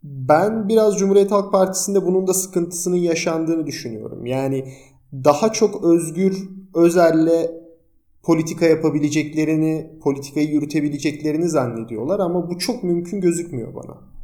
Ben 0.03 0.69
biraz 0.69 0.97
Cumhuriyet 0.97 1.31
Halk 1.31 1.51
Partisi'nde 1.51 2.05
bunun 2.05 2.27
da 2.27 2.33
sıkıntısının 2.33 2.95
yaşandığını 2.95 3.67
düşünüyorum. 3.67 4.25
Yani 4.25 4.73
daha 5.13 5.53
çok 5.53 5.83
özgür, 5.83 6.49
özelle 6.75 7.51
politika 8.23 8.65
yapabileceklerini, 8.65 9.99
politikayı 10.03 10.49
yürütebileceklerini 10.49 11.49
zannediyorlar 11.49 12.19
ama 12.19 12.49
bu 12.49 12.57
çok 12.57 12.83
mümkün 12.83 13.21
gözükmüyor 13.21 13.75
bana. 13.75 14.14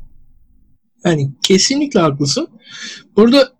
Yani 1.05 1.31
kesinlikle 1.43 1.99
haklısın. 1.99 2.47
Burada 3.15 3.53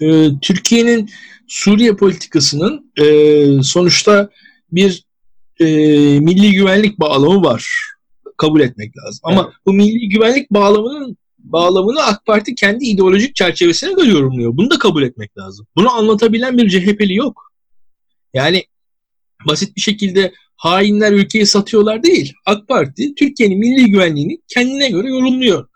e, 0.00 0.30
Türkiye'nin 0.42 1.10
Suriye 1.48 1.96
politikasının 1.96 2.92
e, 2.96 3.62
sonuçta 3.62 4.30
bir 4.72 5.04
e, 5.60 5.66
milli 6.20 6.52
güvenlik 6.52 7.00
bağlamı 7.00 7.44
var. 7.44 7.68
Kabul 8.36 8.60
etmek 8.60 8.96
lazım. 8.96 9.20
Ama 9.22 9.42
evet. 9.44 9.54
bu 9.66 9.72
milli 9.72 10.08
güvenlik 10.08 10.50
bağlamının 10.50 11.16
bağlamını 11.38 12.02
AK 12.02 12.26
Parti 12.26 12.54
kendi 12.54 12.84
ideolojik 12.84 13.36
çerçevesine 13.36 13.92
göre 13.92 14.08
yorumluyor. 14.08 14.56
Bunu 14.56 14.70
da 14.70 14.78
kabul 14.78 15.02
etmek 15.02 15.38
lazım. 15.38 15.66
Bunu 15.76 15.92
anlatabilen 15.92 16.58
bir 16.58 16.68
CHP'li 16.68 17.14
yok. 17.14 17.52
Yani 18.34 18.64
basit 19.46 19.76
bir 19.76 19.80
şekilde 19.80 20.32
hainler 20.56 21.12
ülkeyi 21.12 21.46
satıyorlar 21.46 22.02
değil. 22.02 22.34
AK 22.46 22.68
Parti 22.68 23.14
Türkiye'nin 23.14 23.58
milli 23.58 23.90
güvenliğini 23.90 24.38
kendine 24.48 24.90
göre 24.90 25.08
yorumluyor. 25.08 25.68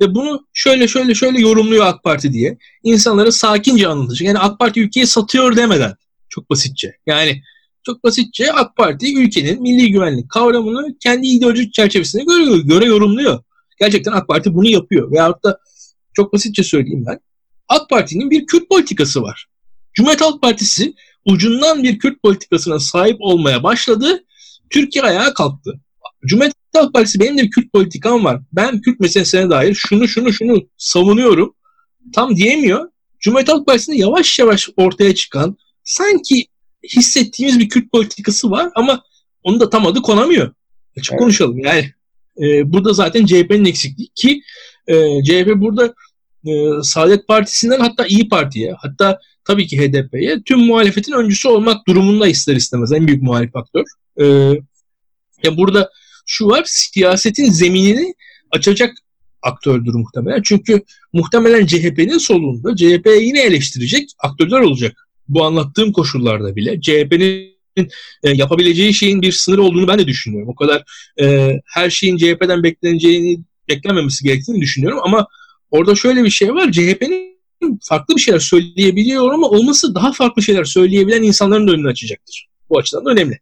Ve 0.00 0.14
bunu 0.14 0.46
şöyle 0.52 0.88
şöyle 0.88 1.14
şöyle 1.14 1.40
yorumluyor 1.40 1.86
AK 1.86 2.04
Parti 2.04 2.32
diye. 2.32 2.58
insanlara 2.82 3.32
sakince 3.32 3.88
anlatacak. 3.88 4.26
Yani 4.26 4.38
AK 4.38 4.58
Parti 4.58 4.80
ülkeyi 4.80 5.06
satıyor 5.06 5.56
demeden. 5.56 5.94
Çok 6.28 6.50
basitçe. 6.50 6.96
Yani 7.06 7.42
çok 7.86 8.04
basitçe 8.04 8.52
AK 8.52 8.76
Parti 8.76 9.18
ülkenin 9.18 9.62
milli 9.62 9.92
güvenlik 9.92 10.30
kavramını 10.30 10.98
kendi 11.00 11.26
ideolojik 11.26 11.72
çerçevesine 11.72 12.24
göre, 12.24 12.58
göre 12.58 12.84
yorumluyor. 12.84 13.42
Gerçekten 13.80 14.12
AK 14.12 14.28
Parti 14.28 14.54
bunu 14.54 14.68
yapıyor. 14.68 15.12
Veyahut 15.12 15.44
da 15.44 15.58
çok 16.14 16.32
basitçe 16.32 16.62
söyleyeyim 16.62 17.04
ben. 17.06 17.20
AK 17.68 17.90
Parti'nin 17.90 18.30
bir 18.30 18.46
Kürt 18.46 18.68
politikası 18.68 19.22
var. 19.22 19.46
Cumhuriyet 19.94 20.20
Halk 20.20 20.42
Partisi 20.42 20.94
ucundan 21.24 21.82
bir 21.82 21.98
Kürt 21.98 22.22
politikasına 22.22 22.78
sahip 22.78 23.16
olmaya 23.20 23.62
başladı. 23.62 24.24
Türkiye 24.70 25.04
ayağa 25.04 25.34
kalktı. 25.34 25.80
Cumhuriyet 26.26 26.54
Halk 26.76 26.94
Partisi 26.94 27.20
benim 27.20 27.38
de 27.38 27.42
bir 27.42 27.50
Kürt 27.50 27.72
politikam 27.72 28.24
var. 28.24 28.40
Ben 28.52 28.80
Kürt 28.80 29.00
meselesine 29.00 29.50
dair 29.50 29.74
şunu 29.74 30.08
şunu 30.08 30.32
şunu 30.32 30.68
savunuyorum. 30.76 31.54
Tam 32.12 32.36
diyemiyor. 32.36 32.88
Cumhuriyet 33.20 33.48
Halk 33.48 33.66
Partisi'nde 33.66 33.96
yavaş 33.96 34.38
yavaş 34.38 34.68
ortaya 34.76 35.14
çıkan 35.14 35.56
sanki 35.84 36.46
hissettiğimiz 36.96 37.58
bir 37.58 37.68
Kürt 37.68 37.92
politikası 37.92 38.50
var 38.50 38.70
ama 38.74 39.02
onu 39.42 39.60
da 39.60 39.70
tam 39.70 39.86
adı 39.86 40.02
konamıyor. 40.02 40.52
Açık 40.98 41.12
evet. 41.12 41.20
konuşalım 41.20 41.58
yani. 41.58 41.92
E, 42.42 42.72
burada 42.72 42.92
zaten 42.92 43.26
CHP'nin 43.26 43.64
eksikliği 43.64 44.08
ki 44.14 44.42
e, 44.86 45.22
CHP 45.24 45.48
burada 45.56 45.94
e, 46.46 46.52
Saadet 46.82 47.28
Partisi'nden 47.28 47.80
hatta 47.80 48.06
İyi 48.06 48.28
Parti'ye 48.28 48.74
hatta 48.78 49.18
tabii 49.44 49.66
ki 49.66 49.78
HDP'ye 49.78 50.42
tüm 50.42 50.58
muhalefetin 50.58 51.12
öncüsü 51.12 51.48
olmak 51.48 51.86
durumunda 51.86 52.28
ister 52.28 52.56
istemez 52.56 52.92
en 52.92 53.06
büyük 53.06 53.22
muhalif 53.22 53.52
faktör. 53.52 53.84
E, 54.20 54.24
ya 55.44 55.56
burada 55.56 55.90
şu 56.28 56.46
var 56.46 56.62
siyasetin 56.66 57.50
zeminini 57.50 58.14
açacak 58.50 58.94
aktördür 59.42 59.94
muhtemelen. 59.94 60.42
Çünkü 60.42 60.82
muhtemelen 61.12 61.66
CHP'nin 61.66 62.18
solunda 62.18 62.76
CHP'yi 62.76 63.26
yine 63.26 63.42
eleştirecek 63.42 64.10
aktörler 64.18 64.60
olacak. 64.60 65.08
Bu 65.28 65.44
anlattığım 65.44 65.92
koşullarda 65.92 66.56
bile 66.56 66.80
CHP'nin 66.80 67.58
e, 68.22 68.30
yapabileceği 68.30 68.94
şeyin 68.94 69.22
bir 69.22 69.32
sınır 69.32 69.58
olduğunu 69.58 69.88
ben 69.88 69.98
de 69.98 70.06
düşünüyorum. 70.06 70.48
O 70.48 70.54
kadar 70.54 70.84
e, 71.20 71.52
her 71.64 71.90
şeyin 71.90 72.16
CHP'den 72.16 72.62
bekleneceğini 72.62 73.40
beklenmemesi 73.68 74.24
gerektiğini 74.24 74.60
düşünüyorum 74.60 74.98
ama 75.02 75.26
orada 75.70 75.94
şöyle 75.94 76.24
bir 76.24 76.30
şey 76.30 76.54
var. 76.54 76.72
CHP'nin 76.72 77.38
farklı 77.82 78.16
bir 78.16 78.20
şeyler 78.20 78.38
söyleyebiliyor 78.38 79.32
ama 79.32 79.48
olması 79.48 79.94
daha 79.94 80.12
farklı 80.12 80.42
şeyler 80.42 80.64
söyleyebilen 80.64 81.22
insanların 81.22 81.68
da 81.68 81.72
önünü 81.72 81.88
açacaktır. 81.88 82.48
Bu 82.70 82.78
açıdan 82.78 83.04
da 83.04 83.10
önemli. 83.10 83.38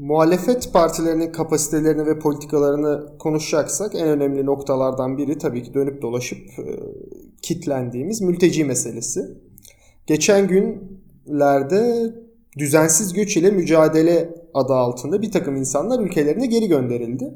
Muhalefet 0.00 0.72
partilerinin 0.72 1.32
kapasitelerini 1.32 2.06
ve 2.06 2.18
politikalarını 2.18 3.18
konuşacaksak 3.18 3.94
en 3.94 4.08
önemli 4.08 4.46
noktalardan 4.46 5.18
biri 5.18 5.38
tabii 5.38 5.62
ki 5.62 5.74
dönüp 5.74 6.02
dolaşıp 6.02 6.38
e, 6.38 6.64
kitlendiğimiz 7.42 8.20
mülteci 8.20 8.64
meselesi. 8.64 9.20
Geçen 10.06 10.48
günlerde 10.48 12.14
düzensiz 12.58 13.12
göç 13.12 13.36
ile 13.36 13.50
mücadele 13.50 14.34
adı 14.54 14.72
altında 14.72 15.22
bir 15.22 15.32
takım 15.32 15.56
insanlar 15.56 16.00
ülkelerine 16.00 16.46
geri 16.46 16.68
gönderildi. 16.68 17.34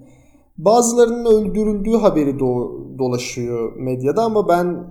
Bazılarının 0.58 1.24
öldürüldüğü 1.24 1.96
haberi 1.96 2.30
do- 2.30 2.98
dolaşıyor 2.98 3.76
medyada 3.76 4.22
ama 4.22 4.48
ben 4.48 4.86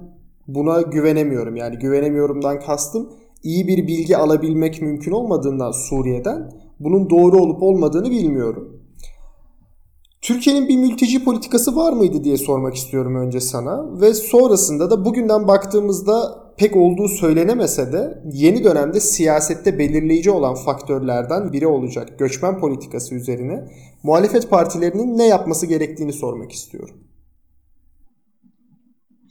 buna 0.48 0.82
güvenemiyorum. 0.82 1.56
Yani 1.56 1.78
güvenemiyorumdan 1.78 2.60
kastım 2.60 3.10
iyi 3.44 3.68
bir 3.68 3.88
bilgi 3.88 4.18
alabilmek 4.18 4.82
mümkün 4.82 5.12
olmadığından 5.12 5.72
Suriye'den 5.72 6.63
bunun 6.84 7.10
doğru 7.10 7.38
olup 7.38 7.64
olmadığını 7.64 8.12
bilmiyorum. 8.12 8.84
Türkiye'nin 10.22 10.68
bir 10.68 10.78
mülteci 10.78 11.24
politikası 11.24 11.76
var 11.76 11.94
mıydı 11.94 12.24
diye 12.24 12.38
sormak 12.38 12.76
istiyorum 12.76 13.16
önce 13.16 13.40
sana 13.40 14.02
ve 14.02 14.14
sonrasında 14.14 14.92
da 14.92 15.06
bugünden 15.06 15.48
baktığımızda 15.48 16.44
pek 16.58 16.76
olduğu 16.76 17.08
söylenemese 17.08 17.94
de 17.94 18.24
yeni 18.34 18.64
dönemde 18.64 19.00
siyasette 19.00 19.80
belirleyici 19.80 20.32
olan 20.32 20.56
faktörlerden 20.56 21.54
biri 21.54 21.68
olacak 21.68 22.20
göçmen 22.20 22.60
politikası 22.60 23.16
üzerine 23.16 23.72
muhalefet 24.04 24.50
partilerinin 24.50 25.18
ne 25.18 25.28
yapması 25.28 25.66
gerektiğini 25.66 26.14
sormak 26.14 26.52
istiyorum. 26.52 26.96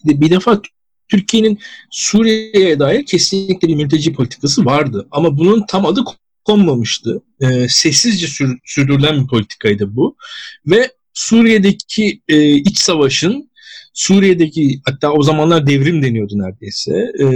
Bir 0.04 0.30
defa 0.30 0.60
Türkiye'nin 1.08 1.58
Suriye'ye 1.90 2.78
dair 2.78 3.06
kesinlikle 3.06 3.68
bir 3.68 3.76
mülteci 3.76 4.12
politikası 4.12 4.64
vardı. 4.64 5.08
Ama 5.10 5.38
bunun 5.38 5.64
tam 5.68 5.86
adı 5.86 6.04
konmamıştı. 6.44 7.22
E, 7.40 7.68
sessizce 7.68 8.26
sür, 8.26 8.58
sürdürülen 8.64 9.22
bir 9.22 9.26
politikaydı 9.26 9.96
bu. 9.96 10.16
Ve 10.66 10.90
Suriye'deki 11.14 12.22
e, 12.28 12.54
iç 12.54 12.78
savaşın 12.78 13.50
Suriye'deki 13.94 14.80
hatta 14.84 15.12
o 15.12 15.22
zamanlar 15.22 15.66
devrim 15.66 16.02
deniyordu 16.02 16.38
neredeyse. 16.38 17.12
E, 17.18 17.26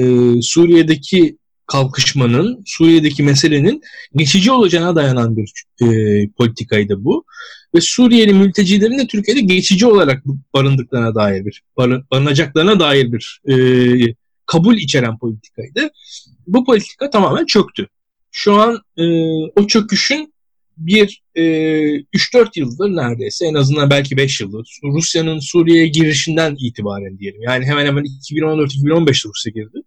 Suriye'deki 0.43 1.39
kalkışmanın, 1.67 2.63
Suriye'deki 2.67 3.23
meselenin 3.23 3.83
geçici 4.17 4.53
olacağına 4.53 4.97
dayanan 4.97 5.37
bir 5.37 5.65
e, 5.83 5.87
politikaydı 6.29 7.05
bu. 7.05 7.25
Ve 7.75 7.81
Suriyeli 7.81 8.33
mültecilerin 8.33 8.99
de 8.99 9.07
Türkiye'de 9.07 9.41
geçici 9.41 9.87
olarak 9.87 10.23
barındıklarına 10.55 11.15
dair 11.15 11.45
bir, 11.45 11.63
barınacaklarına 12.11 12.81
dair 12.81 13.13
bir 13.13 13.41
e, 13.49 13.55
kabul 14.47 14.77
içeren 14.77 15.19
politikaydı. 15.19 15.91
Bu 16.47 16.65
politika 16.65 17.11
tamamen 17.11 17.47
çöktü. 17.47 17.89
Şu 18.39 18.55
an 18.55 18.81
e, 18.97 19.05
o 19.57 19.67
çöküşün 19.67 20.35
bir 20.77 21.23
e, 21.35 21.43
3-4 21.43 22.49
yıldır 22.57 22.97
neredeyse 22.97 23.47
en 23.47 23.55
azından 23.55 23.91
belki 23.91 24.17
5 24.17 24.41
yıldır 24.41 24.79
Rusya'nın 24.85 25.39
Suriye'ye 25.39 25.87
girişinden 25.87 26.57
itibaren 26.59 27.19
diyelim. 27.19 27.43
Yani 27.43 27.65
hemen 27.65 27.87
hemen 27.87 28.05
2014-2015'te 28.05 29.29
Rusya 29.29 29.53
girdi. 29.53 29.83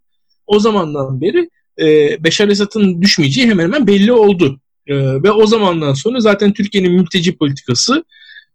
O 0.48 0.60
zamandan 0.60 1.22
beri 1.22 1.50
e, 1.80 2.18
Beşar 2.24 2.48
Esad'ın 2.48 3.02
düşmeyeceği 3.02 3.48
hemen 3.48 3.64
hemen 3.64 3.88
belli 3.88 4.12
oldu. 4.12 4.60
E, 4.88 4.96
ve 4.96 5.32
o 5.32 5.48
zamandan 5.48 5.94
sonra 5.94 6.20
zaten 6.20 6.54
Türkiye'nin 6.54 6.92
mülteci 6.92 7.38
politikası 7.38 8.04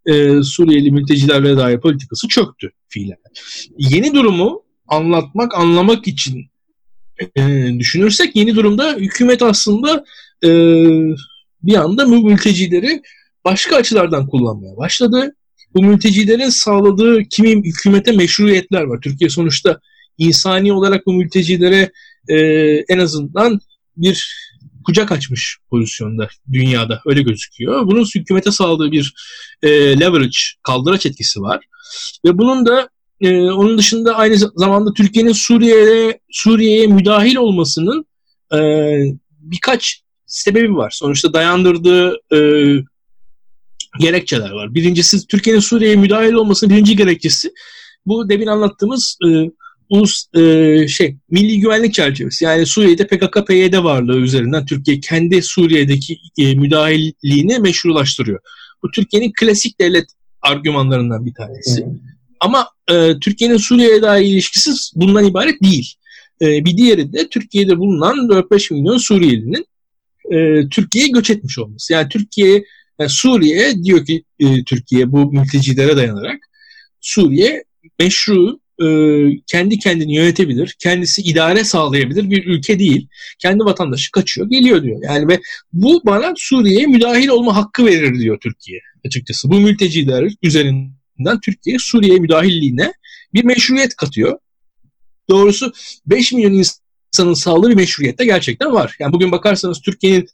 e, 0.06 0.42
Suriyeli 0.42 0.90
mültecilerle 0.90 1.56
dair 1.56 1.80
politikası 1.80 2.28
çöktü 2.28 2.70
fiilen. 2.88 3.18
Yeni 3.78 4.14
durumu 4.14 4.62
anlatmak, 4.88 5.54
anlamak 5.54 6.06
için 6.06 6.46
e, 7.36 7.68
düşünürsek 7.78 8.36
yeni 8.36 8.56
durumda 8.56 8.94
hükümet 8.94 9.42
aslında 9.42 10.04
e, 10.44 10.50
bir 11.62 11.74
anda 11.74 12.08
bu 12.08 12.24
mültecileri 12.24 13.02
başka 13.44 13.76
açılardan 13.76 14.26
kullanmaya 14.26 14.76
başladı. 14.76 15.34
Bu 15.74 15.84
mültecilerin 15.84 16.48
sağladığı 16.48 17.22
kimi 17.24 17.50
hükümete 17.50 18.12
meşruiyetler 18.12 18.82
var. 18.82 19.00
Türkiye 19.00 19.30
sonuçta 19.30 19.80
insani 20.18 20.72
olarak 20.72 21.06
bu 21.06 21.12
mültecilere 21.12 21.92
e, 22.28 22.36
en 22.88 22.98
azından 22.98 23.60
bir 23.96 24.34
kucak 24.84 25.12
açmış 25.12 25.58
pozisyonda 25.70 26.28
dünyada 26.52 27.00
öyle 27.06 27.22
gözüküyor. 27.22 27.86
Bunun 27.86 28.04
hükümete 28.14 28.50
sağladığı 28.50 28.92
bir 28.92 29.14
e, 29.62 30.00
leverage, 30.00 30.38
kaldıraç 30.62 31.06
etkisi 31.06 31.40
var. 31.40 31.64
Ve 32.24 32.38
bunun 32.38 32.66
da 32.66 32.88
e, 33.20 33.42
onun 33.42 33.78
dışında 33.78 34.16
aynı 34.16 34.36
zamanda 34.36 34.92
Türkiye'nin 34.92 35.32
Suriye'ye 35.32 36.20
Suriye'ye 36.30 36.86
müdahil 36.86 37.36
olmasının 37.36 38.06
e, 38.54 38.58
birkaç 39.40 40.02
sebebi 40.26 40.76
var. 40.76 40.90
Sonuçta 40.90 41.32
dayandırdığı 41.32 42.14
e, 42.32 42.38
gerekçeler 44.00 44.50
var. 44.50 44.74
Birincisi 44.74 45.26
Türkiye'nin 45.26 45.60
Suriye'ye 45.60 45.96
müdahil 45.96 46.32
olmasının 46.32 46.70
birinci 46.70 46.96
gerekçesi 46.96 47.52
bu 48.06 48.28
demin 48.28 48.46
anlattığımız 48.46 49.18
e, 49.26 49.50
ulus 49.88 50.26
e, 50.34 50.88
şey 50.88 51.16
milli 51.30 51.60
güvenlik 51.60 51.94
çerçevesi. 51.94 52.44
Yani 52.44 52.66
Suriye'de 52.66 53.06
PKK-PYD 53.06 53.84
varlığı 53.84 54.16
üzerinden 54.16 54.66
Türkiye 54.66 55.00
kendi 55.00 55.42
Suriye'deki 55.42 56.18
e, 56.38 56.54
müdahilliğini 56.54 57.58
meşrulaştırıyor. 57.58 58.40
Bu 58.82 58.90
Türkiye'nin 58.90 59.32
klasik 59.40 59.80
devlet 59.80 60.06
argümanlarından 60.42 61.26
bir 61.26 61.34
tanesi. 61.34 61.84
Hı. 61.84 61.88
Ama 62.44 62.68
e, 62.90 63.18
Türkiye'nin 63.20 63.56
Suriye'ye 63.56 64.02
dair 64.02 64.26
ilişkisi 64.26 64.70
bundan 64.94 65.24
ibaret 65.24 65.62
değil. 65.62 65.94
E, 66.42 66.64
bir 66.64 66.76
diğeri 66.76 67.12
de 67.12 67.28
Türkiye'de 67.28 67.78
bulunan 67.78 68.16
4-5 68.16 68.74
milyon 68.74 68.98
Suriyelinin 68.98 69.66
e, 70.32 70.68
Türkiye'ye 70.68 71.10
göç 71.10 71.30
etmiş 71.30 71.58
olması. 71.58 71.92
Yani 71.92 72.08
Türkiye, 72.08 72.64
yani 72.98 73.10
Suriye 73.10 73.84
diyor 73.84 74.06
ki 74.06 74.24
e, 74.38 74.64
Türkiye 74.64 75.12
bu 75.12 75.32
mültecilere 75.32 75.96
dayanarak 75.96 76.40
Suriye 77.00 77.64
meşru 77.98 78.60
e, 78.82 78.86
kendi 79.46 79.78
kendini 79.78 80.14
yönetebilir, 80.14 80.76
kendisi 80.78 81.22
idare 81.22 81.64
sağlayabilir 81.64 82.30
bir 82.30 82.46
ülke 82.46 82.78
değil. 82.78 83.08
Kendi 83.38 83.64
vatandaşı 83.64 84.12
kaçıyor, 84.12 84.50
geliyor 84.50 84.82
diyor. 84.82 85.00
Yani 85.02 85.28
ve 85.28 85.40
bu 85.72 86.02
bana 86.06 86.32
Suriye'ye 86.36 86.86
müdahil 86.86 87.28
olma 87.28 87.56
hakkı 87.56 87.86
verir 87.86 88.20
diyor 88.20 88.38
Türkiye 88.42 88.80
açıkçası. 89.06 89.50
Bu 89.50 89.60
mülteciler 89.60 90.30
üzerinden 91.14 91.40
Türkiye 91.40 91.76
Suriye 91.78 92.18
müdahilliğine 92.18 92.92
bir 93.34 93.44
meşruiyet 93.44 93.96
katıyor. 93.96 94.38
Doğrusu 95.30 95.72
5 96.06 96.32
milyon 96.32 96.52
insanın 96.52 97.34
sağladığı 97.34 97.70
bir 97.70 97.74
meşruiyet 97.74 98.18
de 98.18 98.24
gerçekten 98.24 98.72
var. 98.72 98.96
Yani 98.98 99.12
bugün 99.12 99.32
bakarsanız 99.32 99.80
Türkiye'nin 99.80 100.28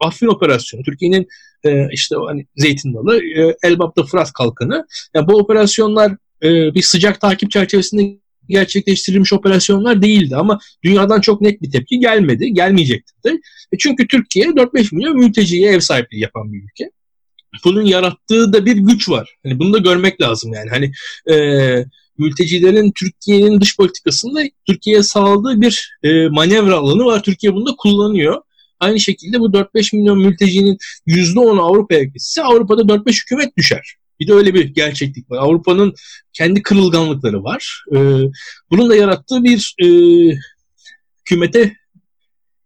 Afrin 0.00 0.26
operasyonu, 0.26 0.82
Türkiye'nin 0.82 1.26
e, 1.64 1.88
işte 1.92 2.16
hani 2.26 2.46
Zeytin 2.56 2.94
Dalı, 2.94 3.22
e, 3.22 3.56
Elbap'ta 3.62 4.02
Fırat 4.02 4.32
Kalkanı. 4.32 4.86
Yani 5.14 5.28
bu 5.28 5.38
operasyonlar 5.38 6.12
e, 6.42 6.74
bir 6.74 6.82
sıcak 6.82 7.20
takip 7.20 7.50
çerçevesinde 7.50 8.18
gerçekleştirilmiş 8.48 9.32
operasyonlar 9.32 10.02
değildi 10.02 10.36
ama 10.36 10.58
dünyadan 10.84 11.20
çok 11.20 11.40
net 11.40 11.62
bir 11.62 11.70
tepki 11.70 11.98
gelmedi, 11.98 12.52
gelmeyecekti. 12.52 13.28
E 13.72 13.78
çünkü 13.78 14.06
Türkiye 14.06 14.46
4-5 14.46 14.94
milyon 14.94 15.16
mülteciye 15.16 15.72
ev 15.72 15.80
sahipliği 15.80 16.20
yapan 16.20 16.52
bir 16.52 16.62
ülke. 16.62 16.90
Bunun 17.64 17.82
yarattığı 17.82 18.52
da 18.52 18.66
bir 18.66 18.76
güç 18.76 19.08
var. 19.08 19.36
Hani 19.42 19.58
bunu 19.58 19.72
da 19.72 19.78
görmek 19.78 20.20
lazım 20.20 20.52
yani. 20.52 20.70
Hani 20.70 20.92
e, 21.36 21.84
mültecilerin 22.18 22.92
Türkiye'nin 22.92 23.60
dış 23.60 23.76
politikasında 23.76 24.40
Türkiye'ye 24.66 25.02
sağladığı 25.02 25.60
bir 25.60 25.98
e, 26.02 26.28
manevra 26.28 26.76
alanı 26.76 27.04
var. 27.04 27.22
Türkiye 27.22 27.54
bunu 27.54 27.66
da 27.66 27.74
kullanıyor. 27.78 28.42
Aynı 28.80 29.00
şekilde 29.00 29.40
bu 29.40 29.46
4-5 29.46 29.96
milyon 29.96 30.18
mültecinin 30.18 30.78
%10'u 31.06 31.62
Avrupa'ya 31.62 32.02
gitse 32.02 32.42
Avrupa'da 32.42 32.82
4-5 32.82 33.22
hükümet 33.22 33.56
düşer. 33.56 33.96
Bir 34.20 34.28
de 34.28 34.32
öyle 34.32 34.54
bir 34.54 34.64
gerçeklik 34.64 35.30
var. 35.30 35.38
Avrupa'nın 35.38 35.94
kendi 36.32 36.62
kırılganlıkları 36.62 37.44
var. 37.44 37.84
E, 37.92 37.98
bunun 38.70 38.90
da 38.90 38.96
yarattığı 38.96 39.44
bir 39.44 39.74
e, 39.82 39.86
hükümete 41.20 41.76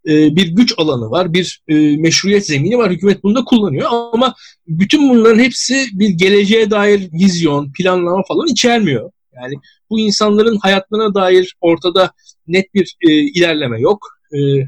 e, 0.08 0.36
bir 0.36 0.46
güç 0.46 0.74
alanı 0.76 1.10
var, 1.10 1.32
bir 1.32 1.62
e, 1.68 1.96
meşruiyet 1.96 2.46
zemini 2.46 2.78
var. 2.78 2.90
Hükümet 2.90 3.22
bunu 3.22 3.34
da 3.34 3.44
kullanıyor 3.44 3.88
ama 4.12 4.34
bütün 4.66 5.08
bunların 5.08 5.38
hepsi 5.38 5.86
bir 5.92 6.08
geleceğe 6.08 6.70
dair 6.70 7.12
vizyon, 7.12 7.72
planlama 7.72 8.22
falan 8.28 8.46
içermiyor. 8.46 9.10
Yani 9.34 9.54
bu 9.90 9.98
insanların 9.98 10.58
hayatlarına 10.62 11.14
dair 11.14 11.56
ortada 11.60 12.12
net 12.46 12.74
bir 12.74 12.96
e, 13.00 13.12
ilerleme 13.12 13.80
yok. 13.80 14.08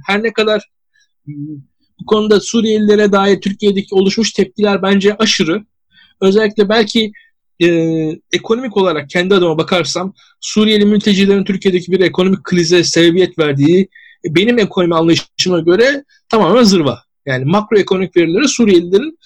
Her 0.07 0.23
ne 0.23 0.33
kadar 0.33 0.68
bu 2.01 2.07
konuda 2.07 2.40
Suriyelilere 2.40 3.12
dair 3.12 3.40
Türkiye'deki 3.40 3.94
oluşmuş 3.94 4.33
tepkiler 4.33 4.83
bence 4.83 5.16
aşırı. 5.16 5.64
Özellikle 6.20 6.68
belki 6.68 7.12
e, 7.62 7.68
ekonomik 8.33 8.77
olarak 8.77 9.11
kendi 9.11 9.35
adıma 9.35 9.59
bakarsam 9.59 10.14
Suriyeli 10.40 10.85
mültecilerin 10.85 11.44
Türkiye'deki 11.44 11.92
bir 11.92 12.01
ekonomik 12.01 12.44
krize 12.44 12.85
sebebiyet 12.85 13.38
verdiği 13.38 13.88
benim 14.24 14.58
ekonomi 14.58 14.94
anlayışıma 14.94 15.60
göre 15.60 16.04
tamamen 16.28 16.62
zırva. 16.62 17.02
Yani 17.26 17.44
makroekonomik 17.44 18.16
verilere 18.16 18.48
Suriyelilerin 18.48 19.18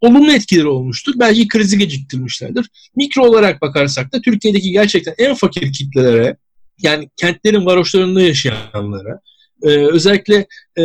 olumlu 0.00 0.32
etkileri 0.32 0.66
olmuştur. 0.66 1.12
Belki 1.16 1.48
krizi 1.48 1.78
geciktirmişlerdir. 1.78 2.66
Mikro 2.96 3.26
olarak 3.26 3.62
bakarsak 3.62 4.12
da 4.12 4.20
Türkiye'deki 4.20 4.70
gerçekten 4.70 5.14
en 5.18 5.34
fakir 5.34 5.72
kitlelere 5.72 6.36
yani 6.82 7.10
kentlerin 7.16 7.66
varoşlarında 7.66 8.22
yaşayanlara 8.22 9.20
e, 9.62 9.68
özellikle 9.68 10.46
e, 10.78 10.82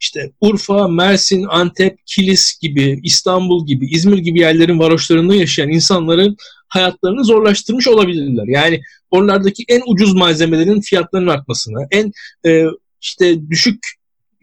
işte 0.00 0.32
Urfa, 0.40 0.88
Mersin, 0.88 1.44
Antep, 1.50 1.98
Kilis 2.06 2.58
gibi, 2.58 3.00
İstanbul 3.02 3.66
gibi, 3.66 3.86
İzmir 3.86 4.18
gibi 4.18 4.40
yerlerin 4.40 4.78
varoşlarında 4.78 5.34
yaşayan 5.34 5.68
insanların 5.68 6.36
hayatlarını 6.68 7.24
zorlaştırmış 7.24 7.88
olabilirler. 7.88 8.44
Yani 8.46 8.80
oralardaki 9.10 9.64
en 9.68 9.82
ucuz 9.86 10.14
malzemelerin 10.14 10.80
fiyatlarının 10.80 11.30
artmasına, 11.30 11.80
en 11.90 12.12
e, 12.46 12.64
işte 13.00 13.50
düşük 13.50 13.78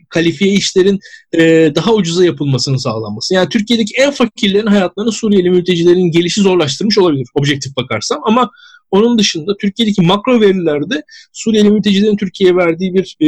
kalifiye 0.09 0.53
işlerin 0.53 0.99
e, 1.33 1.71
daha 1.75 1.93
ucuza 1.93 2.25
yapılmasını 2.25 2.79
sağlanması. 2.79 3.33
Yani 3.33 3.49
Türkiye'deki 3.49 3.93
en 3.97 4.11
fakirlerin 4.11 4.67
hayatlarını 4.67 5.11
Suriyeli 5.11 5.49
mültecilerin 5.49 6.11
gelişi 6.11 6.41
zorlaştırmış 6.41 6.97
olabilir 6.97 7.27
objektif 7.35 7.75
bakarsam 7.75 8.21
ama 8.25 8.51
onun 8.91 9.19
dışında 9.19 9.57
Türkiye'deki 9.57 10.01
makro 10.01 10.41
verilerde 10.41 11.03
Suriyeli 11.33 11.69
mültecilerin 11.69 12.17
Türkiye'ye 12.17 12.55
verdiği 12.55 12.93
bir 12.93 13.15
e, 13.19 13.27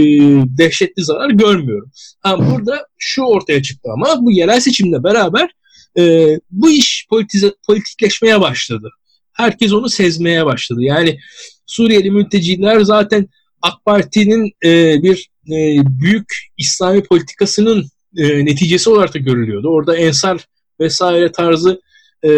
dehşetli 0.58 1.04
zarar 1.04 1.30
görmüyorum. 1.30 1.92
Ha, 2.20 2.38
burada 2.52 2.88
şu 2.98 3.22
ortaya 3.22 3.64
çıktı 3.64 3.90
ama 3.94 4.26
bu 4.26 4.32
yerel 4.32 4.60
seçimle 4.60 5.04
beraber 5.04 5.50
e, 5.98 6.28
bu 6.52 6.70
iş 6.70 7.08
politize, 7.10 7.54
politikleşmeye 7.68 8.42
başladı. 8.42 8.90
Herkes 9.34 9.74
onu 9.74 9.90
sezmeye 9.90 10.46
başladı. 10.46 10.80
Yani 10.82 11.20
Suriyeli 11.66 12.12
mülteciler 12.12 12.82
zaten 12.82 13.28
AK 13.62 13.86
Parti'nin 13.86 14.52
e, 14.66 15.04
bir 15.04 15.30
e, 15.48 15.56
büyük 16.00 16.34
İslami 16.58 17.04
politikasının 17.04 17.86
e, 18.18 18.46
neticesi 18.46 18.90
olarak 18.90 19.14
da 19.14 19.20
görülüyordu. 19.20 19.70
Orada 19.70 19.98
ensar 19.98 20.46
vesaire 20.80 21.32
tarzı 21.32 21.82
e, 22.26 22.32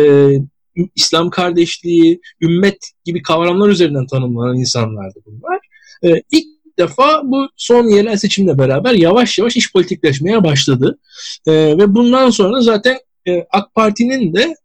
İslam 0.95 1.29
kardeşliği, 1.29 2.21
ümmet 2.41 2.91
gibi 3.05 3.21
kavramlar 3.21 3.69
üzerinden 3.69 4.07
tanımlanan 4.07 4.57
insanlardı 4.57 5.19
bunlar. 5.25 5.59
E, 6.03 6.21
ilk 6.31 6.45
defa 6.79 7.21
bu 7.23 7.49
son 7.55 7.87
yerel 7.87 8.17
seçimle 8.17 8.57
beraber 8.57 8.93
yavaş 8.93 9.37
yavaş 9.37 9.57
iş 9.57 9.73
politikleşmeye 9.73 10.43
başladı. 10.43 10.99
E, 11.47 11.51
ve 11.51 11.95
bundan 11.95 12.29
sonra 12.29 12.61
zaten 12.61 12.97
e, 13.27 13.45
AK 13.51 13.75
Parti'nin 13.75 14.33
de 14.33 14.55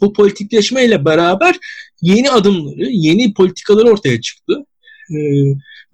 bu 0.00 0.12
politikleşmeyle 0.12 1.04
beraber 1.04 1.56
yeni 2.02 2.30
adımları, 2.30 2.84
yeni 2.90 3.34
politikaları 3.34 3.90
ortaya 3.90 4.20
çıktı. 4.20 4.66
E, 5.10 5.18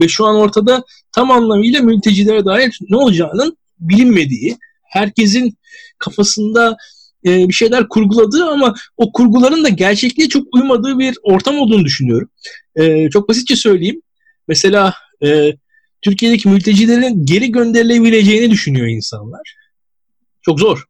ve 0.00 0.08
şu 0.08 0.26
an 0.26 0.36
ortada 0.36 0.84
tam 1.12 1.30
anlamıyla 1.30 1.82
mültecilere 1.82 2.44
dair 2.44 2.78
ne 2.88 2.96
olacağının 2.96 3.56
bilinmediği, 3.80 4.58
herkesin 4.82 5.58
kafasında 5.98 6.76
e, 7.26 7.48
bir 7.48 7.52
şeyler 7.52 7.88
kurguladığı 7.88 8.44
ama 8.44 8.74
o 8.96 9.12
kurguların 9.12 9.64
da 9.64 9.68
gerçekliğe 9.68 10.28
çok 10.28 10.54
uymadığı 10.54 10.98
bir 10.98 11.16
ortam 11.22 11.58
olduğunu 11.58 11.84
düşünüyorum. 11.84 12.28
E, 12.76 13.10
çok 13.10 13.28
basitçe 13.28 13.56
söyleyeyim. 13.56 14.02
Mesela 14.48 14.94
e, 15.24 15.52
Türkiye'deki 16.02 16.48
mültecilerin 16.48 17.26
geri 17.26 17.52
gönderilebileceğini 17.52 18.50
düşünüyor 18.50 18.86
insanlar. 18.86 19.54
Çok 20.42 20.60
zor. 20.60 20.84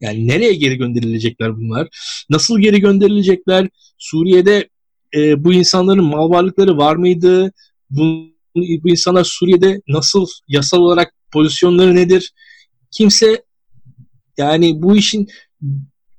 Yani 0.00 0.28
nereye 0.28 0.54
geri 0.54 0.76
gönderilecekler 0.76 1.56
bunlar? 1.56 1.88
Nasıl 2.30 2.60
geri 2.60 2.80
gönderilecekler? 2.80 3.68
Suriye'de 3.98 4.68
e, 5.14 5.44
bu 5.44 5.52
insanların 5.52 6.04
mal 6.04 6.30
varlıkları 6.30 6.76
var 6.76 6.96
mıydı? 6.96 7.52
Bu, 7.90 8.33
bu 8.54 8.88
insanlar 8.88 9.24
Suriye'de 9.24 9.80
nasıl 9.88 10.26
yasal 10.48 10.78
olarak 10.78 11.14
pozisyonları 11.32 11.94
nedir? 11.94 12.32
Kimse 12.90 13.42
yani 14.36 14.82
bu 14.82 14.96
işin 14.96 15.28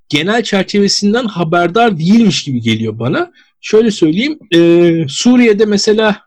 genel 0.10 0.43
çerçevesinden 0.43 1.26
haberdar 1.26 1.98
değilmiş 2.00 2.43
gibi 2.43 2.62
geliyor 2.62 3.00
bana. 3.00 3.32
Şöyle 3.62 3.91
söyleyeyim, 3.91 4.39
e, 4.56 4.91
Suriye'de 5.10 5.65
mesela 5.65 6.21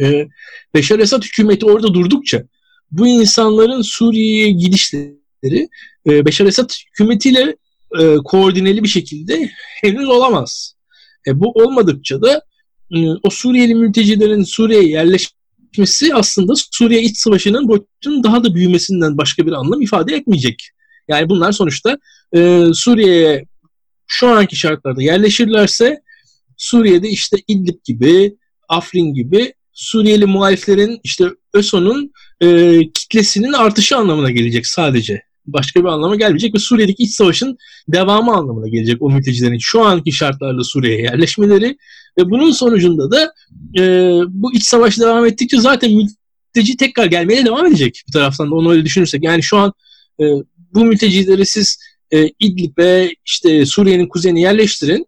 e, 0.00 0.28
Beşar 0.74 0.98
Esad 0.98 1.22
hükümeti 1.22 1.66
orada 1.66 1.94
durdukça 1.94 2.42
bu 2.90 3.06
insanların 3.06 3.82
Suriye'ye 3.82 4.50
gidişleri 4.50 5.68
e, 6.06 6.26
Beşar 6.26 6.46
Esad 6.46 6.70
hükümetiyle 6.88 7.56
e, 8.00 8.16
koordineli 8.24 8.82
bir 8.82 8.88
şekilde 8.88 9.50
henüz 9.82 10.08
olamaz. 10.08 10.76
E, 11.26 11.40
bu 11.40 11.50
olmadıkça 11.50 12.22
da 12.22 12.42
o 13.22 13.30
Suriyeli 13.30 13.74
mültecilerin 13.74 14.42
Suriye'ye 14.42 14.88
yerleşmesi 14.88 16.14
aslında 16.14 16.52
Suriye 16.70 17.02
iç 17.02 17.18
savaşının 17.18 17.68
boyutunun 17.68 18.24
daha 18.24 18.44
da 18.44 18.54
büyümesinden 18.54 19.18
başka 19.18 19.46
bir 19.46 19.52
anlam 19.52 19.82
ifade 19.82 20.14
etmeyecek. 20.14 20.70
Yani 21.08 21.28
bunlar 21.28 21.52
sonuçta 21.52 21.98
e, 22.36 22.64
Suriye'ye 22.74 23.44
şu 24.06 24.28
anki 24.28 24.56
şartlarda 24.56 25.02
yerleşirlerse 25.02 26.00
Suriye'de 26.56 27.08
işte 27.08 27.36
İdlib 27.48 27.84
gibi, 27.84 28.36
Afrin 28.68 29.14
gibi 29.14 29.54
Suriyeli 29.72 30.26
muhaliflerin 30.26 31.00
işte 31.04 31.24
ÖSO'nun 31.54 32.12
e, 32.40 32.78
kitlesinin 32.94 33.52
artışı 33.52 33.96
anlamına 33.96 34.30
gelecek 34.30 34.66
sadece. 34.66 35.25
Başka 35.46 35.80
bir 35.80 35.88
anlama 35.88 36.16
gelmeyecek 36.16 36.54
ve 36.54 36.58
Suriye'deki 36.58 37.02
iç 37.02 37.10
savaşın 37.10 37.58
devamı 37.88 38.32
anlamına 38.32 38.68
gelecek 38.68 39.02
o 39.02 39.10
mültecilerin 39.10 39.58
şu 39.58 39.84
anki 39.84 40.12
şartlarda 40.12 40.64
Suriye'ye 40.64 41.02
yerleşmeleri 41.02 41.76
ve 42.18 42.30
bunun 42.30 42.50
sonucunda 42.50 43.10
da 43.10 43.32
e, 43.78 43.82
bu 44.28 44.54
iç 44.54 44.64
savaş 44.64 44.98
devam 44.98 45.26
ettikçe 45.26 45.60
zaten 45.60 45.92
mülteci 45.92 46.76
tekrar 46.76 47.06
gelmeye 47.06 47.44
devam 47.44 47.66
edecek 47.66 48.02
bir 48.08 48.12
taraftan 48.12 48.50
da 48.50 48.54
onu 48.54 48.72
öyle 48.72 48.84
düşünürsek. 48.84 49.24
Yani 49.24 49.42
şu 49.42 49.56
an 49.56 49.72
e, 50.20 50.24
bu 50.74 50.84
mültecileri 50.84 51.46
siz 51.46 51.78
e, 52.10 52.28
İdlib'e 52.40 53.10
işte 53.26 53.66
Suriye'nin 53.66 54.08
kuzeyine 54.08 54.40
yerleştirin. 54.40 55.06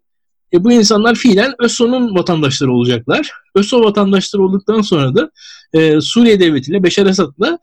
E, 0.53 0.63
bu 0.63 0.71
insanlar 0.71 1.15
fiilen 1.15 1.53
ÖSO'nun 1.59 2.15
vatandaşları 2.15 2.73
olacaklar. 2.73 3.31
ÖSO 3.55 3.83
vatandaşları 3.83 4.43
olduktan 4.43 4.81
sonra 4.81 5.15
da 5.15 5.31
e, 5.73 6.01
Suriye 6.01 6.39
devletiyle 6.39 6.83
Beşar 6.83 7.05
Esad'la 7.05 7.59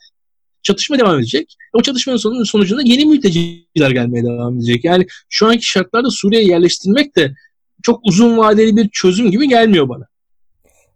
çatışma 0.66 0.98
devam 0.98 1.18
edecek. 1.18 1.56
O 1.72 1.82
çatışmanın 1.82 2.44
sonucunda 2.44 2.82
yeni 2.84 3.06
mülteciler 3.06 3.90
gelmeye 3.90 4.24
devam 4.24 4.56
edecek. 4.56 4.84
Yani 4.84 5.06
şu 5.28 5.46
anki 5.46 5.66
şartlarda 5.66 6.10
Suriye'ye 6.10 6.48
yerleştirmek 6.48 7.16
de 7.16 7.34
çok 7.82 8.00
uzun 8.04 8.38
vadeli 8.38 8.76
bir 8.76 8.88
çözüm 8.88 9.30
gibi 9.30 9.48
gelmiyor 9.48 9.88
bana. 9.88 10.04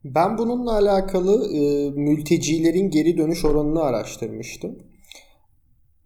Ben 0.05 0.39
bununla 0.39 0.73
alakalı 0.73 1.57
e, 1.57 1.91
mültecilerin 1.91 2.91
geri 2.91 3.19
dönüş 3.19 3.45
oranını 3.45 3.83
araştırmıştım. 3.83 4.79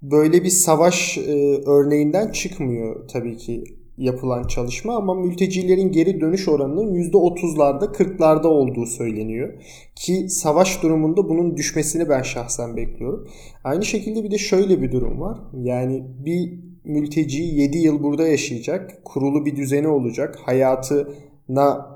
Böyle 0.03 0.45
bir 0.45 0.51
savaş 0.51 1.19
e, 1.19 1.63
örneğinden 1.67 2.33
çıkmıyor 2.33 3.09
tabii 3.09 3.37
ki 3.37 3.65
yapılan 3.99 4.47
çalışma 4.47 4.97
ama 4.97 5.15
mültecilerin 5.15 5.93
geri 5.93 6.21
dönüş 6.21 6.49
oranının 6.49 6.95
%30'larda 6.95 7.93
40'larda 7.93 8.47
olduğu 8.47 8.87
söyleniyor. 8.87 9.53
Ki 9.95 10.29
savaş 10.29 10.83
durumunda 10.83 11.29
bunun 11.29 11.57
düşmesini 11.57 12.09
ben 12.09 12.23
şahsen 12.23 12.77
bekliyorum. 12.77 13.29
Aynı 13.65 13.85
şekilde 13.85 14.25
bir 14.25 14.31
de 14.31 14.39
şöyle 14.39 14.83
bir 14.83 14.93
durum 14.93 15.21
var. 15.21 15.39
Yani 15.63 16.05
bir 16.25 16.53
mülteci 16.85 17.43
7 17.43 17.79
yıl 17.79 18.03
burada 18.03 18.29
yaşayacak. 18.29 19.05
Kurulu 19.05 19.47
bir 19.47 19.57
düzeni 19.57 19.89
olacak. 19.89 20.39
Hayatına 20.45 21.95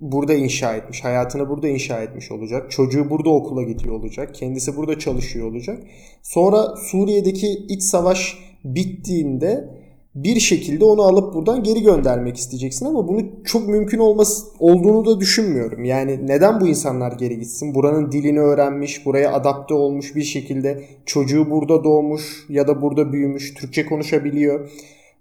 burada 0.00 0.34
inşa 0.34 0.76
etmiş. 0.76 1.04
Hayatını 1.04 1.48
burada 1.48 1.68
inşa 1.68 2.02
etmiş 2.02 2.32
olacak. 2.32 2.70
Çocuğu 2.70 3.10
burada 3.10 3.30
okula 3.30 3.62
gidiyor 3.62 3.94
olacak. 3.94 4.34
Kendisi 4.34 4.76
burada 4.76 4.98
çalışıyor 4.98 5.50
olacak. 5.50 5.82
Sonra 6.22 6.76
Suriye'deki 6.76 7.48
iç 7.68 7.82
savaş 7.82 8.38
bittiğinde 8.64 9.73
bir 10.14 10.40
şekilde 10.40 10.84
onu 10.84 11.02
alıp 11.02 11.34
buradan 11.34 11.62
geri 11.62 11.82
göndermek 11.82 12.36
isteyeceksin 12.36 12.86
ama 12.86 13.08
bunu 13.08 13.20
çok 13.44 13.68
mümkün 13.68 13.98
olması 13.98 14.46
olduğunu 14.58 15.06
da 15.06 15.20
düşünmüyorum. 15.20 15.84
Yani 15.84 16.26
neden 16.26 16.60
bu 16.60 16.66
insanlar 16.66 17.12
geri 17.12 17.38
gitsin? 17.38 17.74
Buranın 17.74 18.12
dilini 18.12 18.40
öğrenmiş, 18.40 19.06
buraya 19.06 19.32
adapte 19.32 19.74
olmuş 19.74 20.16
bir 20.16 20.22
şekilde 20.22 20.84
çocuğu 21.06 21.50
burada 21.50 21.84
doğmuş 21.84 22.46
ya 22.48 22.68
da 22.68 22.82
burada 22.82 23.12
büyümüş, 23.12 23.54
Türkçe 23.54 23.86
konuşabiliyor 23.86 24.70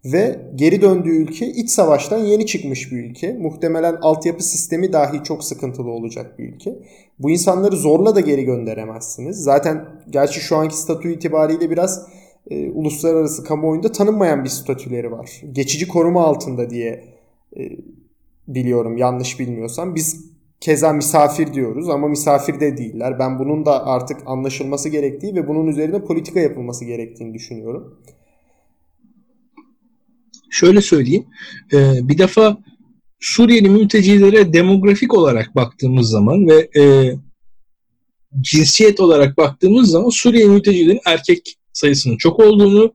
ve 0.05 0.39
geri 0.55 0.81
döndüğü 0.81 1.15
ülke 1.15 1.47
iç 1.47 1.69
savaştan 1.69 2.17
yeni 2.17 2.45
çıkmış 2.45 2.91
bir 2.91 2.97
ülke. 3.03 3.33
Muhtemelen 3.33 3.95
altyapı 4.01 4.43
sistemi 4.43 4.93
dahi 4.93 5.23
çok 5.23 5.43
sıkıntılı 5.43 5.89
olacak 5.89 6.39
bir 6.39 6.53
ülke. 6.53 6.75
Bu 7.19 7.31
insanları 7.31 7.75
zorla 7.75 8.15
da 8.15 8.19
geri 8.19 8.43
gönderemezsiniz. 8.43 9.43
Zaten 9.43 9.85
gerçi 10.09 10.39
şu 10.39 10.55
anki 10.55 10.77
statü 10.77 11.13
itibariyle 11.13 11.69
biraz 11.69 12.07
e, 12.49 12.69
uluslararası 12.69 13.43
kamuoyunda 13.43 13.91
tanınmayan 13.91 14.43
bir 14.43 14.49
statüleri 14.49 15.11
var. 15.11 15.41
Geçici 15.51 15.87
koruma 15.87 16.23
altında 16.23 16.69
diye 16.69 17.05
e, 17.57 17.71
biliyorum 18.47 18.97
yanlış 18.97 19.39
bilmiyorsam. 19.39 19.95
Biz 19.95 20.25
keza 20.59 20.93
misafir 20.93 21.53
diyoruz 21.53 21.89
ama 21.89 22.07
misafir 22.07 22.59
de 22.59 22.77
değiller. 22.77 23.19
Ben 23.19 23.39
bunun 23.39 23.65
da 23.65 23.85
artık 23.85 24.17
anlaşılması 24.25 24.89
gerektiği 24.89 25.35
ve 25.35 25.47
bunun 25.47 25.67
üzerine 25.67 26.03
politika 26.03 26.39
yapılması 26.39 26.85
gerektiğini 26.85 27.33
düşünüyorum. 27.33 27.99
Şöyle 30.51 30.81
söyleyeyim. 30.81 31.25
E, 31.73 32.07
bir 32.07 32.17
defa 32.17 32.57
Suriyeli 33.19 33.69
mültecilere 33.69 34.53
demografik 34.53 35.13
olarak 35.13 35.55
baktığımız 35.55 36.09
zaman 36.09 36.47
ve 36.47 36.69
e, 36.81 37.13
cinsiyet 38.41 38.99
olarak 38.99 39.37
baktığımız 39.37 39.89
zaman 39.89 40.09
Suriye 40.09 40.47
mültecilerin 40.47 40.99
erkek 41.05 41.57
sayısının 41.73 42.17
çok 42.17 42.39
olduğunu, 42.39 42.93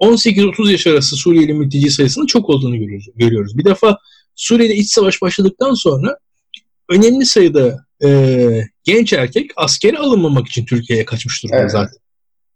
18-30 0.00 0.72
yaş 0.72 0.86
arası 0.86 1.16
Suriyeli 1.16 1.54
mülteci 1.54 1.90
sayısının 1.90 2.26
çok 2.26 2.48
olduğunu 2.48 2.76
görüyoruz. 3.16 3.58
Bir 3.58 3.64
defa 3.64 3.98
Suriye'de 4.34 4.74
iç 4.74 4.90
savaş 4.90 5.22
başladıktan 5.22 5.74
sonra 5.74 6.18
önemli 6.88 7.26
sayıda 7.26 7.86
e, 8.04 8.60
genç 8.84 9.12
erkek 9.12 9.50
askere 9.56 9.98
alınmamak 9.98 10.48
için 10.48 10.64
Türkiye'ye 10.64 11.04
kaçmış 11.04 11.42
durumda 11.42 11.60
evet. 11.60 11.70
zaten. 11.70 11.96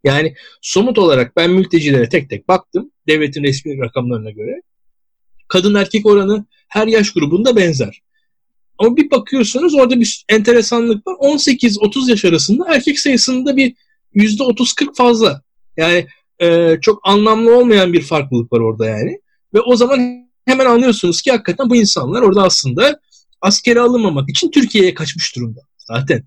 Yani 0.05 0.35
somut 0.62 0.99
olarak 0.99 1.37
ben 1.37 1.51
mültecilere 1.51 2.09
tek 2.09 2.31
tek 2.31 2.49
baktım 2.49 2.91
devletin 3.09 3.43
resmi 3.43 3.79
rakamlarına 3.79 4.31
göre. 4.31 4.62
Kadın 5.49 5.75
erkek 5.75 6.07
oranı 6.07 6.45
her 6.69 6.87
yaş 6.87 7.12
grubunda 7.12 7.57
benzer. 7.57 8.03
Ama 8.79 8.97
bir 8.97 9.11
bakıyorsunuz 9.11 9.75
orada 9.75 10.01
bir 10.01 10.25
enteresanlık 10.29 11.07
var. 11.07 11.15
18-30 11.15 12.11
yaş 12.11 12.25
arasında 12.25 12.65
erkek 12.75 12.99
sayısında 12.99 13.57
bir 13.57 13.75
%30-40 14.15 14.95
fazla. 14.97 15.43
Yani 15.77 16.07
e, 16.39 16.79
çok 16.81 17.01
anlamlı 17.05 17.59
olmayan 17.59 17.93
bir 17.93 18.03
farklılık 18.03 18.53
var 18.53 18.61
orada 18.61 18.87
yani. 18.87 19.20
Ve 19.55 19.61
o 19.61 19.77
zaman 19.77 20.29
hemen 20.47 20.66
anlıyorsunuz 20.66 21.22
ki 21.22 21.31
hakikaten 21.31 21.70
bu 21.70 21.77
insanlar 21.77 22.22
orada 22.22 22.43
aslında 22.43 23.01
askere 23.41 23.81
alınmamak 23.81 24.31
için 24.31 24.51
Türkiye'ye 24.51 24.95
kaçmış 24.95 25.37
durumda. 25.37 25.61
Zaten 25.79 26.25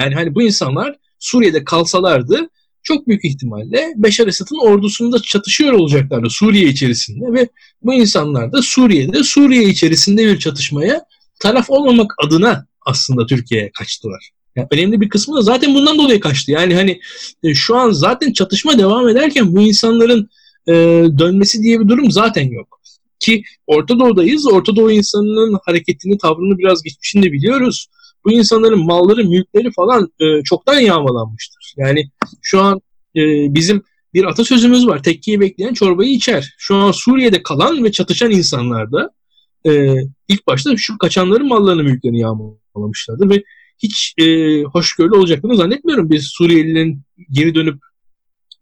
yani 0.00 0.14
hani 0.14 0.34
bu 0.34 0.42
insanlar 0.42 0.96
Suriye'de 1.18 1.64
kalsalardı 1.64 2.48
çok 2.82 3.08
büyük 3.08 3.24
ihtimalle 3.24 3.92
Beşar 3.96 4.26
Esad'ın 4.26 4.66
ordusunda 4.66 5.22
çatışıyor 5.22 5.72
olacaklardı 5.72 6.30
Suriye 6.30 6.68
içerisinde 6.68 7.32
ve 7.32 7.48
bu 7.82 7.94
insanlar 7.94 8.52
da 8.52 8.62
Suriye'de 8.62 9.22
Suriye 9.22 9.64
içerisinde 9.64 10.26
bir 10.26 10.38
çatışmaya 10.38 11.04
taraf 11.40 11.70
olmamak 11.70 12.14
adına 12.26 12.66
aslında 12.86 13.26
Türkiye'ye 13.26 13.70
kaçtılar. 13.78 14.30
Yani 14.56 14.68
önemli 14.70 15.00
bir 15.00 15.08
kısmı 15.08 15.36
da 15.36 15.42
zaten 15.42 15.74
bundan 15.74 15.98
dolayı 15.98 16.20
kaçtı. 16.20 16.52
Yani 16.52 16.74
hani 16.74 17.00
e, 17.42 17.54
şu 17.54 17.76
an 17.76 17.90
zaten 17.90 18.32
çatışma 18.32 18.78
devam 18.78 19.08
ederken 19.08 19.56
bu 19.56 19.60
insanların 19.60 20.28
e, 20.68 20.72
dönmesi 21.18 21.62
diye 21.62 21.80
bir 21.80 21.88
durum 21.88 22.10
zaten 22.10 22.50
yok. 22.50 22.80
Ki 23.20 23.42
Orta 23.66 23.98
Doğu'dayız. 23.98 24.46
Orta 24.46 24.76
Doğu 24.76 24.90
insanının 24.90 25.58
hareketini, 25.64 26.18
tavrını 26.18 26.58
biraz 26.58 26.82
geçmişini 26.82 27.22
de 27.22 27.32
biliyoruz. 27.32 27.86
Bu 28.24 28.32
insanların 28.32 28.84
malları, 28.84 29.24
mülkleri 29.24 29.72
falan 29.72 30.12
e, 30.20 30.42
çoktan 30.42 30.80
yağmalanmıştır. 30.80 31.74
Yani 31.76 32.10
şu 32.42 32.60
an 32.60 32.80
e, 33.16 33.20
bizim 33.54 33.82
bir 34.14 34.24
atasözümüz 34.24 34.86
var. 34.86 35.02
Tekkiyi 35.02 35.40
bekleyen 35.40 35.74
çorbayı 35.74 36.10
içer. 36.10 36.54
Şu 36.58 36.74
an 36.74 36.92
Suriye'de 36.92 37.42
kalan 37.42 37.84
ve 37.84 37.92
çatışan 37.92 38.30
insanlar 38.30 38.92
da 38.92 39.10
e, 39.66 39.94
ilk 40.28 40.46
başta 40.46 40.76
şu 40.76 40.98
kaçanların 40.98 41.48
mallarını, 41.48 41.82
mülklerini 41.82 42.20
yağmalamışlardır 42.20 43.30
ve 43.30 43.44
hiç 43.78 44.14
e, 44.18 44.24
hoşgörülü 44.62 45.16
olacaklarını 45.16 45.56
zannetmiyorum. 45.56 46.10
Biz 46.10 46.26
Suriyelilerin 46.26 47.02
geri 47.30 47.54
dönüp 47.54 47.82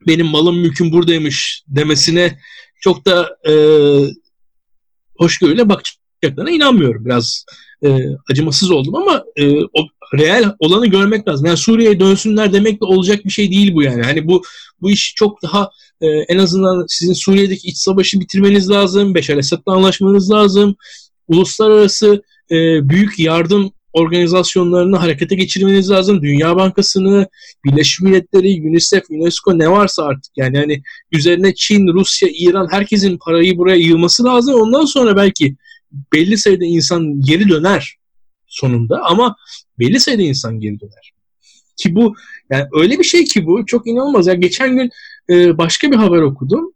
benim 0.06 0.26
malım 0.26 0.58
mülküm 0.58 0.92
buradaymış 0.92 1.64
demesine 1.68 2.38
çok 2.80 3.06
da 3.06 3.36
e, 3.48 3.54
hoşgörüyle 5.16 5.68
bakacaklarına 5.68 6.50
inanmıyorum. 6.50 7.04
Biraz 7.04 7.44
e, 7.84 7.98
acımasız 8.30 8.70
oldum 8.70 8.94
ama 8.94 9.24
e, 9.36 9.54
o 9.62 9.86
real 10.14 10.54
olanı 10.58 10.86
görmek 10.86 11.28
lazım. 11.28 11.46
Yani 11.46 11.56
Suriye'ye 11.56 12.00
dönsünler 12.00 12.52
demek 12.52 12.80
de 12.80 12.84
olacak 12.84 13.24
bir 13.24 13.30
şey 13.30 13.50
değil 13.50 13.74
bu 13.74 13.82
yani. 13.82 14.02
Hani 14.02 14.26
bu 14.26 14.42
bu 14.80 14.90
iş 14.90 15.14
çok 15.16 15.42
daha 15.42 15.70
e, 16.00 16.06
en 16.06 16.38
azından 16.38 16.84
sizin 16.88 17.12
Suriye'deki 17.12 17.68
iç 17.68 17.76
savaşı 17.76 18.20
bitirmeniz 18.20 18.70
lazım. 18.70 19.14
Beşar 19.14 19.36
Esad'la 19.36 19.72
anlaşmanız 19.72 20.30
lazım. 20.30 20.76
Uluslararası 21.28 22.22
e, 22.50 22.88
büyük 22.88 23.18
yardım 23.18 23.72
organizasyonlarını 23.92 24.96
harekete 24.96 25.34
geçirmeniz 25.34 25.90
lazım. 25.90 26.22
Dünya 26.22 26.56
Bankası'nı, 26.56 27.26
Birleşmiş 27.64 28.00
Milletleri, 28.00 28.62
UNICEF, 28.68 29.04
UNESCO 29.10 29.58
ne 29.58 29.70
varsa 29.70 30.04
artık 30.04 30.32
yani 30.36 30.58
hani 30.58 30.82
üzerine 31.12 31.54
Çin, 31.54 31.86
Rusya, 31.86 32.28
İran 32.32 32.68
herkesin 32.70 33.18
parayı 33.18 33.58
buraya 33.58 33.76
yığması 33.76 34.24
lazım. 34.24 34.54
Ondan 34.54 34.84
sonra 34.84 35.16
belki 35.16 35.56
belli 36.12 36.38
sayıda 36.38 36.64
insan 36.64 37.20
geri 37.20 37.48
döner 37.48 37.96
sonunda 38.46 39.02
ama 39.04 39.36
belli 39.78 40.00
sayıda 40.00 40.22
insan 40.22 40.60
geri 40.60 40.80
döner. 40.80 41.12
Ki 41.76 41.94
bu 41.94 42.14
yani 42.50 42.66
öyle 42.72 42.98
bir 42.98 43.04
şey 43.04 43.24
ki 43.24 43.46
bu 43.46 43.66
çok 43.66 43.86
inanılmaz. 43.86 44.26
Ya 44.26 44.34
geçen 44.34 44.76
gün 44.76 44.90
e, 45.30 45.58
başka 45.58 45.90
bir 45.90 45.96
haber 45.96 46.22
okudum. 46.22 46.72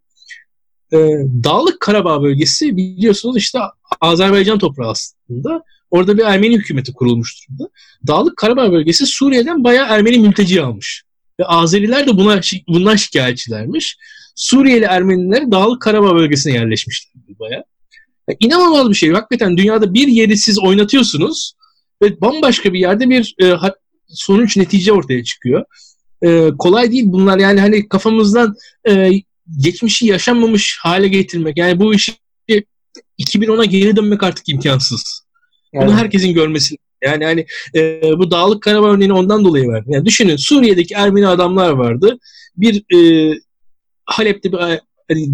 E, 0.92 0.96
Dağlık 1.44 1.80
Karabağ 1.80 2.22
bölgesi 2.22 2.76
biliyorsunuz 2.76 3.36
işte 3.36 3.58
Azerbaycan 4.00 4.58
toprağı 4.58 4.90
aslında. 4.90 5.62
Orada 5.90 6.18
bir 6.18 6.22
Ermeni 6.22 6.56
hükümeti 6.56 6.92
kurulmuş 6.92 7.48
durumda. 7.48 7.68
Dağlık 8.06 8.36
Karabağ 8.36 8.72
bölgesi 8.72 9.06
Suriye'den 9.06 9.64
bayağı 9.64 9.86
Ermeni 9.88 10.18
mülteci 10.18 10.62
almış. 10.62 11.02
Ve 11.40 11.44
Azeriler 11.44 12.06
de 12.06 12.16
buna 12.16 12.40
bundan 12.68 12.96
şikayetçilermiş. 12.96 13.96
Suriyeli 14.34 14.84
Ermeniler 14.84 15.50
Dağlık 15.50 15.82
Karabağ 15.82 16.14
bölgesine 16.14 16.52
yerleşmişler 16.52 17.22
bayağı. 17.40 17.64
Yani 18.28 18.36
inanılmaz 18.40 18.90
bir 18.90 18.94
şey. 18.94 19.10
Hakikaten 19.10 19.56
dünyada 19.56 19.94
bir 19.94 20.08
yeri 20.08 20.36
siz 20.36 20.58
oynatıyorsunuz 20.58 21.52
ve 22.02 22.20
bambaşka 22.20 22.72
bir 22.72 22.78
yerde 22.78 23.10
bir 23.10 23.34
e, 23.42 23.54
sonuç 24.08 24.56
netice 24.56 24.92
ortaya 24.92 25.24
çıkıyor. 25.24 25.64
E, 26.22 26.50
kolay 26.58 26.92
değil 26.92 27.04
bunlar 27.06 27.38
yani 27.38 27.60
hani 27.60 27.88
kafamızdan 27.88 28.54
e, 28.88 29.10
geçmişi 29.60 30.06
yaşanmamış 30.06 30.78
hale 30.80 31.08
getirmek. 31.08 31.56
Yani 31.56 31.80
bu 31.80 31.94
işi 31.94 32.12
2010'a 33.18 33.64
geri 33.64 33.96
dönmek 33.96 34.22
artık 34.22 34.48
imkansız. 34.48 35.25
Bunu 35.76 35.96
herkesin 35.96 36.34
görmesi. 36.34 36.76
Yani 37.04 37.24
hani 37.24 37.46
e, 37.74 38.02
bu 38.18 38.30
Dağlık 38.30 38.62
Karabağ 38.62 38.90
örneğini 38.90 39.12
ondan 39.12 39.44
dolayı 39.44 39.68
verdim. 39.68 39.92
Yani 39.92 40.04
düşünün 40.04 40.36
Suriye'deki 40.36 40.94
Ermeni 40.94 41.28
adamlar 41.28 41.70
vardı. 41.70 42.18
Bir 42.56 42.84
e, 42.94 43.32
Halep'te 44.04 44.52
bir 44.52 44.58
hani, 44.58 45.30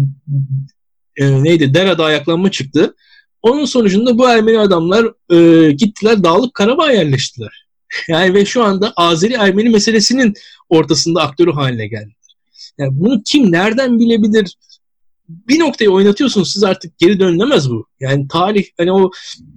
e, 1.17 1.43
neydi 1.43 1.73
Dera'da 1.73 2.05
ayaklanma 2.05 2.51
çıktı. 2.51 2.95
Onun 3.41 3.65
sonucunda 3.65 4.17
bu 4.17 4.29
Ermeni 4.29 4.59
adamlar 4.59 5.05
e, 5.31 5.71
gittiler 5.71 6.23
Dağlık 6.23 6.53
Karabağ 6.53 6.91
yerleştiler. 6.91 7.63
Yani 8.07 8.33
ve 8.33 8.45
şu 8.45 8.63
anda 8.63 8.93
Azeri 8.95 9.33
Ermeni 9.33 9.69
meselesinin 9.69 10.33
ortasında 10.69 11.21
aktörü 11.21 11.51
haline 11.51 11.87
geldiler. 11.87 12.15
Yani 12.77 12.91
bunu 12.93 13.21
kim 13.25 13.51
nereden 13.51 13.99
bilebilir? 13.99 14.55
Bir 15.29 15.59
noktayı 15.59 15.91
oynatıyorsunuz 15.91 16.53
siz 16.53 16.63
artık 16.63 16.97
geri 16.97 17.19
dönülemez 17.19 17.69
bu. 17.69 17.87
Yani 17.99 18.27
tarih 18.27 18.65
hani 18.77 18.91
o 18.91 19.11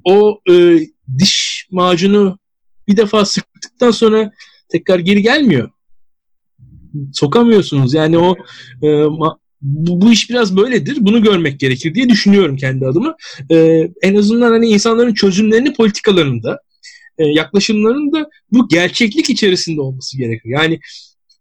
o 0.04 0.40
e, 0.50 0.80
diş 1.18 1.66
macunu 1.70 2.38
bir 2.88 2.96
defa 2.96 3.24
sıktıktan 3.24 3.90
sonra 3.90 4.32
tekrar 4.68 4.98
geri 4.98 5.22
gelmiyor. 5.22 5.70
Sokamıyorsunuz. 7.12 7.94
Yani 7.94 8.18
o 8.18 8.36
e, 8.82 8.88
ma, 9.04 9.38
bu, 9.60 10.00
bu 10.00 10.12
iş 10.12 10.30
biraz 10.30 10.56
böyledir. 10.56 10.96
Bunu 11.00 11.22
görmek 11.22 11.60
gerekir 11.60 11.94
diye 11.94 12.08
düşünüyorum 12.08 12.56
kendi 12.56 12.86
adıma. 12.86 13.16
E, 13.50 13.88
en 14.02 14.14
azından 14.14 14.50
hani 14.50 14.66
insanların 14.66 15.14
çözümlerini 15.14 15.72
politikalarında 15.72 16.60
e, 17.18 17.24
yaklaşımlarında 17.24 18.28
bu 18.52 18.68
gerçeklik 18.68 19.30
içerisinde 19.30 19.80
olması 19.80 20.18
gerekir. 20.18 20.48
Yani 20.48 20.80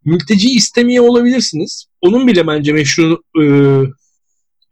mülteci 0.05 0.49
istemeye 0.49 1.01
olabilirsiniz. 1.01 1.85
Onun 2.01 2.27
bile 2.27 2.47
bence 2.47 2.73
meşru 2.73 3.21
e, 3.41 3.45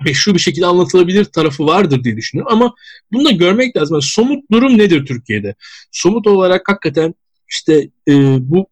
meşru 0.06 0.34
bir 0.34 0.40
şekilde 0.40 0.66
anlatılabilir 0.66 1.26
tarafı 1.26 1.66
vardır 1.66 2.04
diye 2.04 2.18
düşünüyorum. 2.18 2.54
Ama 2.54 2.74
bunu 3.14 3.26
da 3.26 3.32
görmek 3.32 3.78
lazım. 3.78 3.96
Yani 3.96 4.04
somut 4.04 4.52
durum 4.52 4.78
nedir 4.78 5.06
Türkiye'de? 5.06 5.56
Somut 5.92 6.28
olarak 6.28 6.70
hakikaten 6.70 7.14
işte 7.50 7.90
e, 8.08 8.14
bu 8.40 8.68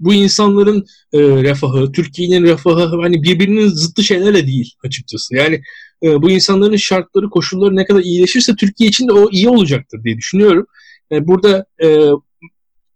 bu 0.00 0.14
insanların 0.14 0.86
e, 1.12 1.18
refahı, 1.20 1.92
Türkiye'nin 1.92 2.42
refahı 2.42 3.00
hani 3.02 3.22
birbirinin 3.22 3.68
zıttı 3.68 4.04
şeylerle 4.04 4.46
değil 4.46 4.74
açıkçası. 4.84 5.36
Yani 5.36 5.62
e, 6.02 6.22
bu 6.22 6.30
insanların 6.30 6.76
şartları, 6.76 7.30
koşulları 7.30 7.76
ne 7.76 7.84
kadar 7.84 8.00
iyileşirse 8.00 8.56
Türkiye 8.56 8.88
için 8.88 9.08
de 9.08 9.12
o 9.12 9.30
iyi 9.30 9.48
olacaktır 9.48 10.04
diye 10.04 10.16
düşünüyorum. 10.16 10.66
Yani 11.10 11.22
e, 11.22 11.26
burada 11.26 11.66
e, 11.82 11.86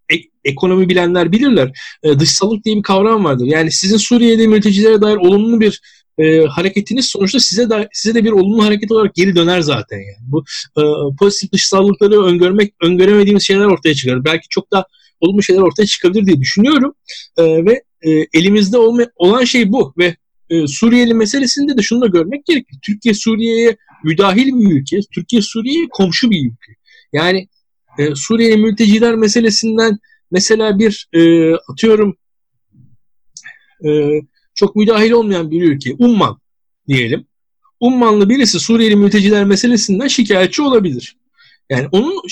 ek, 0.08 0.28
ekonomi 0.44 0.88
bilenler 0.88 1.32
bilirler. 1.32 1.78
E, 2.02 2.18
dışsallık 2.18 2.64
diye 2.64 2.76
bir 2.76 2.82
kavram 2.82 3.24
vardır. 3.24 3.46
Yani 3.46 3.72
sizin 3.72 3.96
Suriye'de 3.96 4.46
mültecilere 4.46 5.00
dair 5.00 5.16
olumlu 5.16 5.60
bir 5.60 5.80
e, 6.20 6.46
hareketiniz 6.46 7.06
sonuçta 7.06 7.40
size 7.40 7.70
de 7.70 7.88
size 7.92 8.14
de 8.14 8.24
bir 8.24 8.32
olumlu 8.32 8.64
hareket 8.64 8.92
olarak 8.92 9.14
geri 9.14 9.36
döner 9.36 9.60
zaten 9.60 9.96
yani. 9.96 10.26
Bu 10.32 10.44
e, 10.78 10.82
pozitif 11.18 11.52
dışsallıkları 11.52 12.22
öngörmek 12.22 12.74
öngöremediğimiz 12.82 13.42
şeyler 13.42 13.64
ortaya 13.64 13.94
çıkar. 13.94 14.24
Belki 14.24 14.48
çok 14.50 14.72
da 14.72 14.86
olumlu 15.20 15.42
şeyler 15.42 15.60
ortaya 15.60 15.86
çıkabilir 15.86 16.26
diye 16.26 16.40
düşünüyorum. 16.40 16.94
E, 17.36 17.64
ve 17.64 17.82
e, 18.02 18.10
elimizde 18.10 18.78
olma, 18.78 19.02
olan 19.16 19.44
şey 19.44 19.72
bu 19.72 19.94
ve 19.98 20.16
e, 20.50 20.66
Suriyeli 20.66 21.14
meselesinde 21.14 21.76
de 21.78 21.82
şunu 21.82 22.00
da 22.00 22.06
görmek 22.06 22.46
gerekir. 22.46 22.78
Türkiye 22.82 23.14
Suriye'ye 23.14 23.76
müdahil 24.04 24.46
bir 24.46 24.72
ülke. 24.72 25.00
Türkiye 25.14 25.42
Suriye'ye 25.42 25.86
komşu 25.92 26.30
bir 26.30 26.46
ülke. 26.46 26.72
Yani 27.12 27.48
e, 27.98 28.14
Suriye 28.14 28.56
mülteciler 28.56 29.14
meselesinden 29.14 29.98
mesela 30.30 30.78
bir 30.78 31.08
e, 31.12 31.52
atıyorum 31.54 32.16
e, 33.84 34.20
çok 34.60 34.76
müdahil 34.76 35.10
olmayan 35.10 35.50
bir 35.50 35.62
ülke, 35.62 35.94
Umman 35.98 36.38
diyelim. 36.88 37.26
Ummanlı 37.80 38.28
birisi 38.28 38.60
Suriyeli 38.60 38.96
mülteciler 38.96 39.44
meselesinden 39.44 40.08
şikayetçi 40.08 40.62
olabilir. 40.62 41.16
Yani 41.70 41.88
onun 41.92 42.22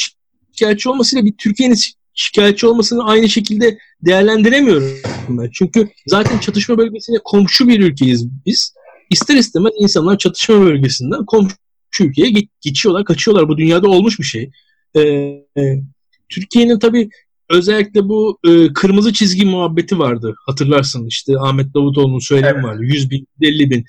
şikayetçi 0.52 0.88
olmasıyla 0.88 1.24
bir 1.24 1.34
Türkiye'nin 1.38 1.76
şikayetçi 2.14 2.66
olmasını 2.66 3.04
aynı 3.04 3.28
şekilde 3.28 3.78
değerlendiremiyorum. 4.02 4.92
ben. 5.28 5.50
Çünkü 5.52 5.88
zaten 6.06 6.38
çatışma 6.38 6.78
bölgesine 6.78 7.18
komşu 7.24 7.68
bir 7.68 7.80
ülkeyiz 7.80 8.26
biz. 8.46 8.74
İster 9.10 9.36
istemez 9.36 9.72
insanlar 9.78 10.18
çatışma 10.18 10.60
bölgesinden 10.60 11.24
komşu 11.26 11.54
ülkeye 12.00 12.32
geçiyorlar, 12.60 13.04
kaçıyorlar. 13.04 13.48
Bu 13.48 13.58
dünyada 13.58 13.88
olmuş 13.88 14.18
bir 14.18 14.24
şey. 14.24 14.50
Ee, 14.94 15.00
e, 15.00 15.82
Türkiye'nin 16.28 16.78
tabii 16.78 17.10
özellikle 17.50 18.08
bu 18.08 18.38
e, 18.48 18.72
kırmızı 18.72 19.12
çizgi 19.12 19.46
muhabbeti 19.46 19.98
vardı. 19.98 20.34
Hatırlarsın 20.46 21.06
işte 21.06 21.32
Ahmet 21.40 21.74
Davutoğlu'nun 21.74 22.18
söylemi 22.18 22.52
evet. 22.54 22.64
vardı. 22.64 22.82
100 22.82 23.10
bin, 23.10 23.26
50 23.40 23.70
bin. 23.70 23.84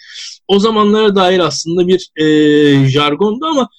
O 0.47 0.59
zamanlara 0.59 1.15
dair 1.15 1.39
aslında 1.39 1.87
bir 1.87 2.09
e, 2.15 2.89
jargondu 2.89 3.45
ama 3.45 3.69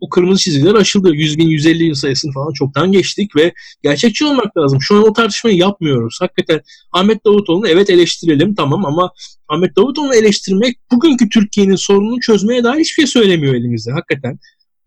o 0.00 0.08
kırmızı 0.08 0.42
çizgiler 0.42 0.74
aşıldı. 0.74 1.10
100 1.14 1.38
bin, 1.38 1.48
150 1.48 1.80
bin 1.80 1.92
sayısını 1.92 2.32
falan 2.32 2.52
çoktan 2.52 2.92
geçtik 2.92 3.36
ve 3.36 3.52
gerçekçi 3.82 4.24
olmak 4.24 4.56
lazım. 4.56 4.78
Şu 4.82 4.96
an 4.96 5.08
o 5.08 5.12
tartışmayı 5.12 5.56
yapmıyoruz. 5.56 6.18
Hakikaten 6.20 6.60
Ahmet 6.92 7.24
Davutoğlu'nu 7.24 7.68
evet 7.68 7.90
eleştirelim 7.90 8.54
tamam 8.54 8.86
ama 8.86 9.12
Ahmet 9.48 9.76
Davutoğlu'nu 9.76 10.14
eleştirmek 10.14 10.76
bugünkü 10.92 11.28
Türkiye'nin 11.28 11.76
sorununu 11.76 12.20
çözmeye 12.20 12.64
dair 12.64 12.80
hiçbir 12.80 12.94
şey 12.94 13.06
söylemiyor 13.06 13.54
elimizde. 13.54 13.92
Hakikaten 13.92 14.38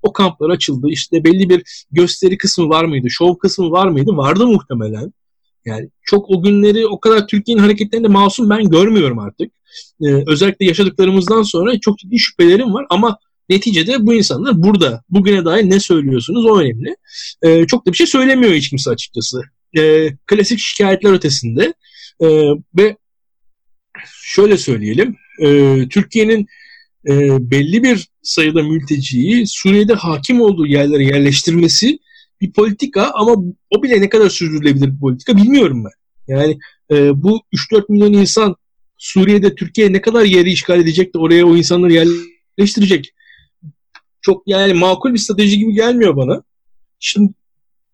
o 0.01 0.13
kamplar 0.13 0.49
açıldı. 0.49 0.87
İşte 0.89 1.23
belli 1.23 1.49
bir 1.49 1.85
gösteri 1.91 2.37
kısmı 2.37 2.69
var 2.69 2.85
mıydı? 2.85 3.07
Şov 3.09 3.37
kısmı 3.37 3.71
var 3.71 3.87
mıydı? 3.87 4.11
Vardı 4.11 4.47
muhtemelen. 4.47 5.13
Yani 5.65 5.89
çok 6.03 6.29
o 6.29 6.43
günleri 6.43 6.87
o 6.87 6.99
kadar 6.99 7.27
Türkiye'nin 7.27 7.61
hareketlerinde 7.61 8.07
masum 8.07 8.49
ben 8.49 8.69
görmüyorum 8.69 9.19
artık. 9.19 9.51
Ee, 10.01 10.23
özellikle 10.27 10.65
yaşadıklarımızdan 10.65 11.43
sonra 11.43 11.79
çok 11.79 11.97
ciddi 11.97 12.19
şüphelerim 12.19 12.73
var 12.73 12.85
ama 12.89 13.17
neticede 13.49 14.05
bu 14.05 14.13
insanlar 14.13 14.63
burada. 14.63 15.03
Bugüne 15.09 15.45
dair 15.45 15.69
ne 15.69 15.79
söylüyorsunuz 15.79 16.45
o 16.45 16.59
önemli. 16.59 16.95
Ee, 17.41 17.67
çok 17.67 17.85
da 17.85 17.91
bir 17.91 17.97
şey 17.97 18.07
söylemiyor 18.07 18.53
hiç 18.53 18.69
kimse 18.69 18.89
açıkçası. 18.89 19.41
Ee, 19.77 20.09
klasik 20.27 20.59
şikayetler 20.59 21.13
ötesinde 21.13 21.73
ee, 22.21 22.49
ve 22.77 22.97
şöyle 24.05 24.57
söyleyelim. 24.57 25.15
E, 25.41 25.79
Türkiye'nin 25.89 26.47
e, 27.07 27.51
belli 27.51 27.83
bir 27.83 28.09
sayıda 28.21 28.63
mülteciyi 28.63 29.47
Suriye'de 29.47 29.93
hakim 29.93 30.41
olduğu 30.41 30.67
yerlere 30.67 31.03
yerleştirmesi 31.03 31.99
bir 32.41 32.51
politika 32.51 33.11
ama 33.13 33.35
o 33.69 33.83
bile 33.83 34.01
ne 34.01 34.09
kadar 34.09 34.29
sürdürülebilir 34.29 34.93
bir 34.93 34.99
politika 34.99 35.37
bilmiyorum 35.37 35.83
ben. 35.83 35.91
Yani 36.35 36.59
e, 36.91 37.23
bu 37.23 37.41
3-4 37.53 37.83
milyon 37.89 38.13
insan 38.13 38.55
Suriye'de 38.97 39.55
Türkiye 39.55 39.93
ne 39.93 40.01
kadar 40.01 40.25
yeri 40.25 40.51
işgal 40.51 40.79
edecek 40.79 41.13
de 41.13 41.17
oraya 41.17 41.45
o 41.45 41.55
insanları 41.55 41.93
yerleştirecek. 41.93 43.13
Çok 44.21 44.47
yani 44.47 44.73
makul 44.73 45.13
bir 45.13 45.17
strateji 45.17 45.57
gibi 45.57 45.73
gelmiyor 45.73 46.15
bana. 46.15 46.43
Şimdi 46.99 47.33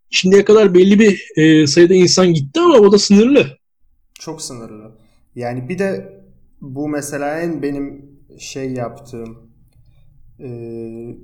şimdiye 0.10 0.46
kadar 0.46 0.74
belli 0.74 1.00
bir 1.00 1.24
e, 1.36 1.68
sayıda 1.68 1.94
insan 1.94 2.34
gitti 2.34 2.60
ama 2.60 2.74
o 2.74 2.92
da 2.92 2.98
sınırlı. 3.00 3.58
Çok 4.20 4.42
sınırlı. 4.42 4.92
Yani 5.36 5.70
bir 5.70 5.80
de 5.80 6.20
bu 6.62 6.88
mesela 6.88 7.42
en 7.42 7.62
benim 7.62 8.15
şey 8.40 8.74
yaptığım, 8.74 9.38
e, 10.40 10.50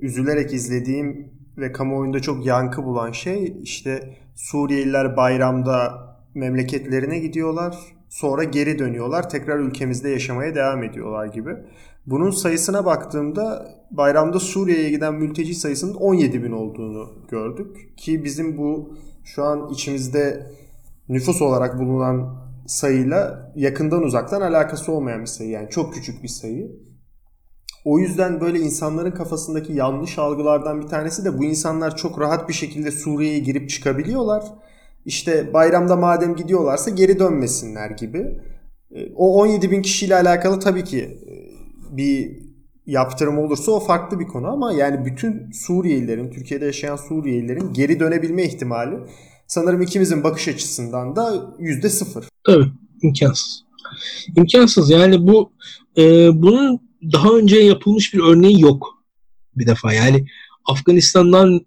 üzülerek 0.00 0.52
izlediğim 0.52 1.32
ve 1.58 1.72
kamuoyunda 1.72 2.20
çok 2.20 2.46
yankı 2.46 2.84
bulan 2.84 3.12
şey 3.12 3.56
işte 3.62 4.16
Suriyeliler 4.34 5.16
bayramda 5.16 6.06
memleketlerine 6.34 7.18
gidiyorlar. 7.18 7.76
Sonra 8.08 8.44
geri 8.44 8.78
dönüyorlar. 8.78 9.30
Tekrar 9.30 9.58
ülkemizde 9.58 10.08
yaşamaya 10.08 10.54
devam 10.54 10.82
ediyorlar 10.82 11.26
gibi. 11.26 11.50
Bunun 12.06 12.30
sayısına 12.30 12.84
baktığımda 12.84 13.66
bayramda 13.90 14.40
Suriye'ye 14.40 14.90
giden 14.90 15.14
mülteci 15.14 15.54
sayısının 15.54 15.94
17 15.94 16.42
bin 16.42 16.52
olduğunu 16.52 17.12
gördük. 17.30 17.96
Ki 17.96 18.24
bizim 18.24 18.58
bu 18.58 18.96
şu 19.24 19.44
an 19.44 19.68
içimizde 19.68 20.50
nüfus 21.08 21.42
olarak 21.42 21.78
bulunan 21.78 22.36
sayıyla 22.66 23.52
yakından 23.56 24.02
uzaktan 24.02 24.40
alakası 24.40 24.92
olmayan 24.92 25.20
bir 25.20 25.26
sayı. 25.26 25.50
Yani 25.50 25.70
çok 25.70 25.94
küçük 25.94 26.22
bir 26.22 26.28
sayı. 26.28 26.70
O 27.84 27.98
yüzden 27.98 28.40
böyle 28.40 28.58
insanların 28.58 29.10
kafasındaki 29.10 29.72
yanlış 29.72 30.18
algılardan 30.18 30.82
bir 30.82 30.86
tanesi 30.86 31.24
de 31.24 31.38
bu 31.38 31.44
insanlar 31.44 31.96
çok 31.96 32.20
rahat 32.20 32.48
bir 32.48 32.54
şekilde 32.54 32.90
Suriye'ye 32.90 33.38
girip 33.38 33.70
çıkabiliyorlar. 33.70 34.44
İşte 35.04 35.54
bayramda 35.54 35.96
madem 35.96 36.36
gidiyorlarsa 36.36 36.90
geri 36.90 37.18
dönmesinler 37.18 37.90
gibi. 37.90 38.40
E, 38.90 39.12
o 39.16 39.40
17 39.42 39.70
bin 39.70 39.82
kişiyle 39.82 40.14
alakalı 40.14 40.60
tabii 40.60 40.84
ki 40.84 41.00
e, 41.00 41.32
bir 41.96 42.42
yaptırım 42.86 43.38
olursa 43.38 43.72
o 43.72 43.80
farklı 43.80 44.20
bir 44.20 44.26
konu 44.26 44.46
ama 44.46 44.72
yani 44.72 45.04
bütün 45.04 45.50
Suriyelilerin, 45.52 46.30
Türkiye'de 46.30 46.64
yaşayan 46.64 46.96
Suriyelilerin 46.96 47.72
geri 47.72 48.00
dönebilme 48.00 48.44
ihtimali 48.44 48.98
sanırım 49.46 49.82
ikimizin 49.82 50.24
bakış 50.24 50.48
açısından 50.48 51.16
da 51.16 51.54
yüzde 51.58 51.88
sıfır. 51.88 52.28
Tabii 52.46 52.66
imkansız. 53.02 53.64
İmkansız 54.36 54.90
yani 54.90 55.26
bu 55.26 55.52
e, 55.98 56.02
bunun 56.42 56.91
daha 57.02 57.30
önce 57.30 57.56
yapılmış 57.56 58.14
bir 58.14 58.20
örneği 58.20 58.60
yok 58.60 59.02
bir 59.56 59.66
defa. 59.66 59.92
Yani 59.92 60.26
Afganistan'dan 60.64 61.66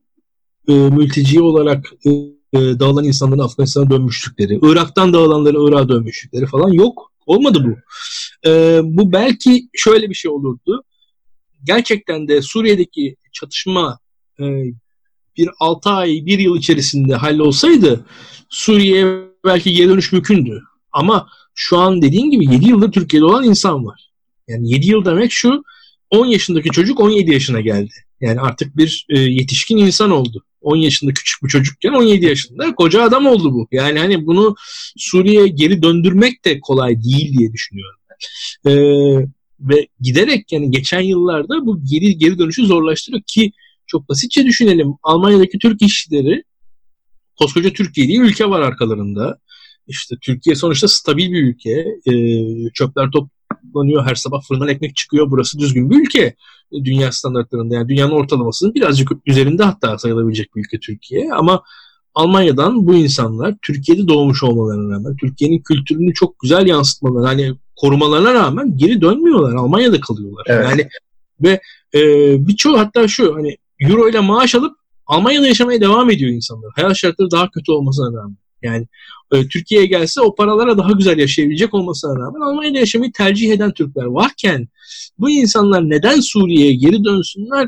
e, 0.67 0.73
mülteci 0.73 1.41
olarak 1.41 1.91
e, 2.05 2.09
e, 2.53 2.79
dağılan 2.79 3.03
insanların 3.03 3.39
Afganistan'a 3.39 3.89
dönmüşlükleri, 3.89 4.59
Irak'tan 4.61 5.13
dağılanların 5.13 5.67
Irak'a 5.67 5.89
dönmüşlükleri 5.89 6.45
falan 6.45 6.69
yok. 6.69 7.11
Olmadı 7.25 7.65
bu. 7.65 7.75
E, 8.49 8.81
bu 8.83 9.11
belki 9.11 9.69
şöyle 9.73 10.09
bir 10.09 10.15
şey 10.15 10.31
olurdu. 10.31 10.83
Gerçekten 11.63 12.27
de 12.27 12.41
Suriye'deki 12.41 13.15
çatışma 13.31 13.99
e, 14.39 14.43
bir 15.37 15.49
6 15.59 15.89
ay, 15.89 16.25
1 16.25 16.39
yıl 16.39 16.57
içerisinde 16.57 17.15
hallolsaydı 17.15 18.05
Suriye'ye 18.49 19.25
belki 19.45 19.73
geri 19.73 19.89
dönüş 19.89 20.11
mümkündü. 20.11 20.61
Ama 20.91 21.27
şu 21.55 21.77
an 21.77 22.01
dediğin 22.01 22.31
gibi 22.31 22.53
7 22.53 22.67
yıldır 22.69 22.91
Türkiye'de 22.91 23.25
olan 23.25 23.43
insan 23.43 23.85
var. 23.85 24.04
Yani 24.47 24.71
7 24.71 24.87
yıl 24.87 25.05
demek 25.05 25.31
şu 25.31 25.63
10 26.09 26.25
yaşındaki 26.25 26.69
çocuk 26.69 26.99
17 26.99 27.31
yaşına 27.31 27.61
geldi. 27.61 27.93
Yani 28.21 28.39
artık 28.39 28.77
bir 28.77 29.05
e, 29.09 29.19
yetişkin 29.19 29.77
insan 29.77 30.11
oldu. 30.11 30.43
10 30.61 30.75
yaşında 30.75 31.13
küçük 31.13 31.43
bir 31.43 31.49
çocukken 31.49 31.91
17 31.91 32.25
yaşında 32.25 32.75
koca 32.75 33.03
adam 33.03 33.25
oldu 33.25 33.53
bu. 33.53 33.67
Yani 33.71 33.99
hani 33.99 34.25
bunu 34.25 34.55
Suriye'ye 34.97 35.47
geri 35.47 35.83
döndürmek 35.83 36.45
de 36.45 36.59
kolay 36.59 37.03
değil 37.03 37.37
diye 37.37 37.53
düşünüyorum 37.53 37.99
ben. 38.09 38.71
Ee, 38.71 39.27
ve 39.59 39.87
giderek 40.01 40.51
yani 40.51 40.71
geçen 40.71 41.01
yıllarda 41.01 41.65
bu 41.65 41.83
geri 41.83 42.17
geri 42.17 42.39
dönüşü 42.39 42.65
zorlaştırıyor 42.65 43.23
ki 43.27 43.51
çok 43.87 44.09
basitçe 44.09 44.45
düşünelim. 44.45 44.93
Almanya'daki 45.03 45.59
Türk 45.59 45.81
işçileri 45.81 46.43
koskoca 47.39 47.73
Türkiye 47.73 48.07
diye 48.07 48.19
ülke 48.19 48.49
var 48.49 48.61
arkalarında. 48.61 49.39
İşte 49.87 50.15
Türkiye 50.21 50.55
sonuçta 50.55 50.87
stabil 50.87 51.31
bir 51.31 51.43
ülke. 51.43 51.85
E, 52.05 52.13
çöpler 52.73 53.11
toplanıyor. 53.65 54.05
Her 54.05 54.15
sabah 54.15 54.41
fırından 54.47 54.67
ekmek 54.67 54.95
çıkıyor. 54.95 55.31
Burası 55.31 55.59
düzgün 55.59 55.89
bir 55.89 56.01
ülke. 56.01 56.35
Dünya 56.83 57.11
standartlarında 57.11 57.75
yani 57.75 57.89
dünyanın 57.89 58.11
ortalamasının 58.11 58.73
birazcık 58.73 59.11
üzerinde 59.25 59.63
hatta 59.63 59.97
sayılabilecek 59.97 60.55
bir 60.55 60.61
ülke 60.61 60.79
Türkiye. 60.79 61.33
Ama 61.33 61.63
Almanya'dan 62.15 62.87
bu 62.87 62.93
insanlar 62.93 63.55
Türkiye'de 63.61 64.07
doğmuş 64.07 64.43
olmalarına 64.43 64.95
rağmen, 64.95 65.15
Türkiye'nin 65.15 65.59
kültürünü 65.59 66.13
çok 66.13 66.39
güzel 66.39 66.67
yansıtmalarına, 66.67 67.29
hani 67.29 67.53
korumalarına 67.75 68.33
rağmen 68.33 68.77
geri 68.77 69.01
dönmüyorlar. 69.01 69.53
Almanya'da 69.53 69.99
kalıyorlar. 69.99 70.45
Evet. 70.47 70.69
Yani 70.69 70.87
ve 71.41 71.61
e, 71.93 72.01
birçoğu 72.47 72.79
hatta 72.79 73.07
şu 73.07 73.35
hani 73.35 73.57
euro 73.79 74.09
ile 74.09 74.19
maaş 74.19 74.55
alıp 74.55 74.77
Almanya'da 75.07 75.47
yaşamaya 75.47 75.81
devam 75.81 76.09
ediyor 76.09 76.31
insanlar. 76.31 76.71
Hayat 76.75 76.95
şartları 76.95 77.31
daha 77.31 77.49
kötü 77.49 77.71
olmasına 77.71 78.17
rağmen. 78.17 78.37
Yani 78.61 78.87
e, 79.31 79.47
Türkiye'ye 79.47 79.87
gelse 79.87 80.21
o 80.21 80.35
paralara 80.35 80.77
daha 80.77 80.91
güzel 80.91 81.17
yaşayabilecek 81.17 81.73
olmasına 81.73 82.19
rağmen 82.19 82.41
Almanya'da 82.41 82.77
yaşamayı 82.77 83.11
tercih 83.11 83.51
eden 83.51 83.73
Türkler 83.73 84.05
varken 84.05 84.67
bu 85.19 85.29
insanlar 85.29 85.89
neden 85.89 86.19
Suriye'ye 86.19 86.73
geri 86.75 87.03
dönsünler 87.03 87.67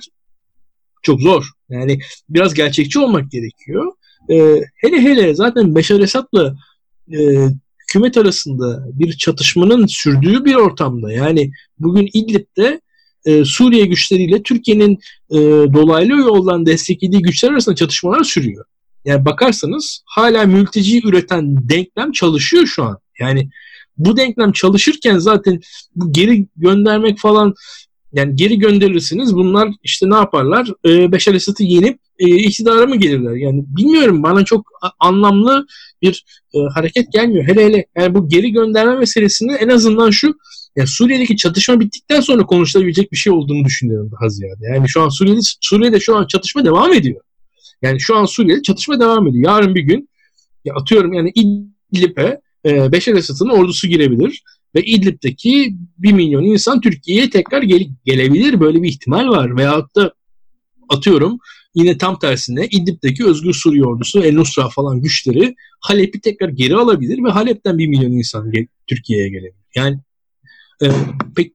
çok 1.01 1.21
zor. 1.21 1.51
Yani 1.69 1.99
biraz 2.29 2.53
gerçekçi 2.53 2.99
olmak 2.99 3.31
gerekiyor. 3.31 3.91
E, 4.29 4.61
hele 4.75 5.01
hele 5.01 5.35
zaten 5.35 5.75
Beşar 5.75 5.99
Esad'la 5.99 6.55
e, 7.11 7.17
hükümet 7.81 8.17
arasında 8.17 8.85
bir 8.93 9.13
çatışmanın 9.13 9.85
sürdüğü 9.85 10.45
bir 10.45 10.55
ortamda 10.55 11.11
yani 11.11 11.51
bugün 11.79 12.09
İdlib'de 12.13 12.81
e, 13.25 13.45
Suriye 13.45 13.85
güçleriyle 13.85 14.43
Türkiye'nin 14.43 14.99
e, 15.31 15.37
dolaylı 15.73 16.11
yoldan 16.11 16.65
desteklediği 16.65 17.21
güçler 17.21 17.51
arasında 17.51 17.75
çatışmalar 17.75 18.23
sürüyor. 18.23 18.65
Yani 19.07 19.25
bakarsanız 19.25 20.01
hala 20.05 20.45
mülteci 20.45 21.07
üreten 21.07 21.69
denklem 21.69 22.11
çalışıyor 22.11 22.65
şu 22.65 22.83
an. 22.83 22.97
Yani 23.19 23.49
bu 23.97 24.17
denklem 24.17 24.51
çalışırken 24.51 25.17
zaten 25.17 25.59
bu 25.95 26.13
geri 26.13 26.47
göndermek 26.57 27.19
falan 27.19 27.53
yani 28.13 28.35
geri 28.35 28.59
gönderirsiniz 28.59 29.35
bunlar 29.35 29.69
işte 29.83 30.09
ne 30.09 30.15
yaparlar? 30.15 30.67
E, 30.85 31.11
Beşer 31.11 31.33
Esad'ı 31.33 31.63
yenip 31.63 31.99
e, 32.19 32.35
iktidara 32.35 32.87
mı 32.87 32.95
gelirler? 32.95 33.35
Yani 33.35 33.63
bilmiyorum 33.67 34.23
bana 34.23 34.45
çok 34.45 34.65
anlamlı 34.99 35.65
bir 36.01 36.25
e, 36.53 36.59
hareket 36.73 37.13
gelmiyor. 37.13 37.47
Hele 37.47 37.65
hele 37.65 37.85
yani 37.97 38.15
bu 38.15 38.29
geri 38.29 38.51
gönderme 38.51 38.95
meselesini 38.95 39.53
en 39.53 39.69
azından 39.69 40.09
şu 40.09 40.33
yani 40.75 40.87
Suriye'deki 40.87 41.37
çatışma 41.37 41.79
bittikten 41.79 42.19
sonra 42.19 42.45
konuşulabilecek 42.45 43.11
bir 43.11 43.17
şey 43.17 43.33
olduğunu 43.33 43.65
düşünüyorum 43.65 44.11
daha 44.19 44.29
ziyade. 44.29 44.65
Yani 44.73 44.89
şu 44.89 45.01
an 45.01 45.09
Suriye'de, 45.09 45.39
Suriye'de 45.61 45.99
şu 45.99 46.15
an 46.15 46.27
çatışma 46.27 46.65
devam 46.65 46.93
ediyor. 46.93 47.21
Yani 47.81 47.99
şu 47.99 48.15
an 48.15 48.25
Suriye'de 48.25 48.61
çatışma 48.61 48.99
devam 48.99 49.27
ediyor. 49.27 49.43
Yarın 49.53 49.75
bir 49.75 49.81
gün 49.81 50.09
ya 50.65 50.73
atıyorum 50.75 51.13
yani 51.13 51.31
İdlib'e 51.35 52.41
e, 52.65 52.91
Beşer 52.91 53.15
Esad'ın 53.15 53.49
ordusu 53.49 53.87
girebilir 53.87 54.43
ve 54.75 54.83
İdlib'deki 54.83 55.75
1 55.97 56.13
milyon 56.13 56.43
insan 56.43 56.81
Türkiye'ye 56.81 57.29
tekrar 57.29 57.61
gel- 57.61 57.89
gelebilir. 58.05 58.59
Böyle 58.59 58.83
bir 58.83 58.89
ihtimal 58.89 59.27
var. 59.29 59.57
Veyahut 59.57 59.95
da 59.95 60.13
atıyorum 60.89 61.37
yine 61.75 61.97
tam 61.97 62.19
tersine 62.19 62.67
İdlib'deki 62.71 63.25
Özgür 63.25 63.53
Suriye 63.53 63.83
ordusu, 63.85 64.23
El 64.23 64.33
Nusra 64.35 64.69
falan 64.69 65.01
güçleri 65.01 65.55
Halep'i 65.79 66.21
tekrar 66.21 66.49
geri 66.49 66.75
alabilir 66.75 67.23
ve 67.23 67.29
Halep'ten 67.29 67.77
1 67.77 67.87
milyon 67.87 68.11
insan 68.11 68.51
gel- 68.51 68.67
Türkiye'ye 68.87 69.29
gelebilir. 69.29 69.63
Yani 69.75 69.99
e, 70.83 70.87
pek 71.35 71.53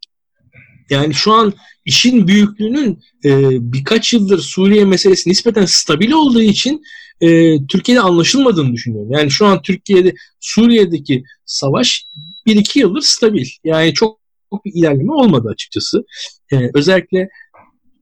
yani 0.93 1.15
şu 1.15 1.33
an 1.33 1.53
işin 1.85 2.29
büyüklüğünün 2.29 3.03
e, 3.25 3.49
birkaç 3.73 4.13
yıldır 4.13 4.39
Suriye 4.39 4.85
meselesi 4.85 5.31
nispeten 5.31 5.65
stabil 5.65 6.13
olduğu 6.13 6.43
için 6.43 6.83
e, 7.21 7.57
Türkiye'de 7.67 8.01
anlaşılmadığını 8.01 8.73
düşünüyorum. 8.73 9.13
Yani 9.13 9.31
şu 9.31 9.47
an 9.47 9.63
Türkiye'de 9.63 10.15
Suriye'deki 10.41 11.25
savaş 11.45 12.07
bir 12.47 12.57
iki 12.57 12.79
yıldır 12.79 13.01
stabil. 13.01 13.47
Yani 13.65 13.95
çok, 13.95 14.21
çok 14.51 14.65
bir 14.65 14.73
ilerleme 14.75 15.13
olmadı 15.13 15.49
açıkçası. 15.53 16.05
E, 16.53 16.71
özellikle 16.75 17.29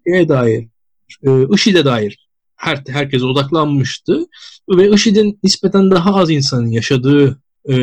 şeye 0.07 0.29
dair, 0.29 0.69
e, 1.27 1.29
IŞİD'e 1.55 1.85
dair 1.85 2.29
her, 2.57 2.85
herkes 2.89 3.23
odaklanmıştı. 3.23 4.27
Ve 4.69 4.91
IŞİD'in 4.91 5.39
nispeten 5.43 5.91
daha 5.91 6.15
az 6.15 6.31
insanın 6.31 6.71
yaşadığı 6.71 7.43
e, 7.65 7.77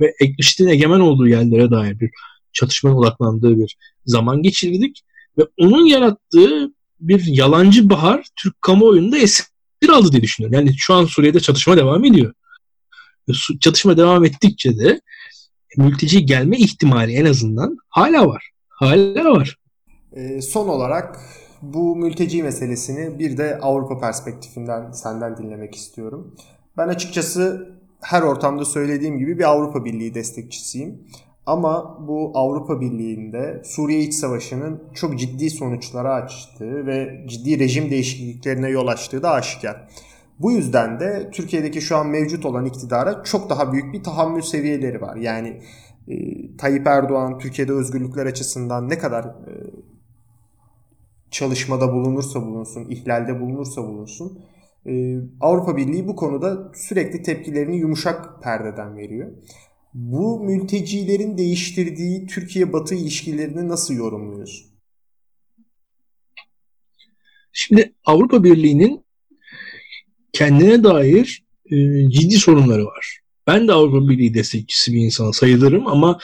ve 0.00 0.14
IŞİD'in 0.38 0.68
egemen 0.68 1.00
olduğu 1.00 1.28
yerlere 1.28 1.70
dair 1.70 2.00
bir 2.00 2.10
çatışmanın 2.54 2.96
odaklandığı 2.96 3.58
bir 3.58 3.76
zaman 4.06 4.42
geçirdik. 4.42 5.04
Ve 5.38 5.42
onun 5.58 5.86
yarattığı 5.86 6.72
bir 7.00 7.24
yalancı 7.26 7.90
bahar 7.90 8.26
Türk 8.36 8.62
kamuoyunda 8.62 9.18
esir 9.18 9.46
aldı 9.92 10.12
diye 10.12 10.22
düşünüyorum. 10.22 10.58
Yani 10.58 10.74
şu 10.78 10.94
an 10.94 11.04
Suriye'de 11.04 11.40
çatışma 11.40 11.76
devam 11.76 12.04
ediyor. 12.04 12.32
Çatışma 13.60 13.96
devam 13.96 14.24
ettikçe 14.24 14.78
de 14.78 15.00
mülteci 15.76 16.26
gelme 16.26 16.56
ihtimali 16.56 17.12
en 17.12 17.24
azından 17.24 17.76
hala 17.88 18.26
var. 18.26 18.50
Hala 18.68 19.24
var. 19.24 19.56
E, 20.12 20.42
son 20.42 20.68
olarak 20.68 21.18
bu 21.62 21.96
mülteci 21.96 22.42
meselesini 22.42 23.18
bir 23.18 23.36
de 23.36 23.58
Avrupa 23.62 24.00
perspektifinden 24.00 24.92
senden 24.92 25.36
dinlemek 25.36 25.74
istiyorum. 25.74 26.36
Ben 26.76 26.88
açıkçası 26.88 27.68
her 28.00 28.22
ortamda 28.22 28.64
söylediğim 28.64 29.18
gibi 29.18 29.38
bir 29.38 29.44
Avrupa 29.44 29.84
Birliği 29.84 30.14
destekçisiyim. 30.14 31.06
Ama 31.46 31.98
bu 32.08 32.30
Avrupa 32.34 32.80
Birliği'nde 32.80 33.62
Suriye 33.64 34.00
İç 34.00 34.14
Savaşı'nın 34.14 34.82
çok 34.94 35.18
ciddi 35.18 35.50
sonuçlara 35.50 36.14
açtığı 36.14 36.86
ve 36.86 37.24
ciddi 37.28 37.58
rejim 37.58 37.90
değişikliklerine 37.90 38.68
yol 38.68 38.86
açtığı 38.86 39.22
da 39.22 39.30
aşikar. 39.30 39.88
Bu 40.38 40.52
yüzden 40.52 41.00
de 41.00 41.30
Türkiye'deki 41.32 41.80
şu 41.80 41.96
an 41.96 42.06
mevcut 42.06 42.46
olan 42.46 42.66
iktidara 42.66 43.22
çok 43.22 43.50
daha 43.50 43.72
büyük 43.72 43.94
bir 43.94 44.02
tahammül 44.02 44.42
seviyeleri 44.42 45.00
var. 45.00 45.16
Yani 45.16 45.60
e, 46.08 46.16
Tayyip 46.56 46.86
Erdoğan 46.86 47.38
Türkiye'de 47.38 47.72
özgürlükler 47.72 48.26
açısından 48.26 48.88
ne 48.88 48.98
kadar 48.98 49.24
e, 49.24 49.52
çalışmada 51.30 51.92
bulunursa 51.92 52.42
bulunsun, 52.42 52.86
ihlalde 52.90 53.40
bulunursa 53.40 53.82
bulunsun 53.82 54.38
e, 54.86 55.16
Avrupa 55.40 55.76
Birliği 55.76 56.08
bu 56.08 56.16
konuda 56.16 56.72
sürekli 56.74 57.22
tepkilerini 57.22 57.76
yumuşak 57.76 58.42
perdeden 58.42 58.96
veriyor. 58.96 59.30
Bu 59.94 60.40
mültecilerin 60.40 61.38
değiştirdiği 61.38 62.26
Türkiye-Batı 62.26 62.94
ilişkilerini 62.94 63.68
nasıl 63.68 63.94
yorumluyorsun? 63.94 64.66
Şimdi 67.52 67.92
Avrupa 68.04 68.44
Birliği'nin 68.44 69.04
kendine 70.32 70.84
dair 70.84 71.44
e, 71.70 71.76
ciddi 72.10 72.36
sorunları 72.36 72.86
var. 72.86 73.20
Ben 73.46 73.68
de 73.68 73.72
Avrupa 73.72 74.08
Birliği 74.08 74.34
destekçisi 74.34 74.92
bir 74.92 74.98
insan 74.98 75.30
sayılırım 75.30 75.86
ama 75.86 76.18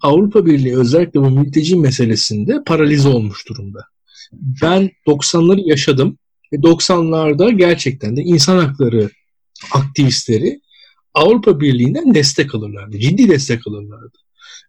Avrupa 0.00 0.46
Birliği 0.46 0.76
özellikle 0.76 1.20
bu 1.20 1.30
mülteci 1.30 1.76
meselesinde 1.76 2.64
paralize 2.66 3.08
olmuş 3.08 3.48
durumda. 3.48 3.84
Ben 4.62 4.90
90'ları 5.06 5.60
yaşadım 5.60 6.18
ve 6.52 6.56
90'larda 6.56 7.56
gerçekten 7.56 8.16
de 8.16 8.22
insan 8.22 8.58
hakları 8.58 9.10
aktivistleri 9.72 10.60
Avrupa 11.18 11.60
Birliği'nden 11.60 12.14
destek 12.14 12.54
alırlardı. 12.54 12.98
Ciddi 12.98 13.28
destek 13.28 13.66
alırlardı. 13.66 14.18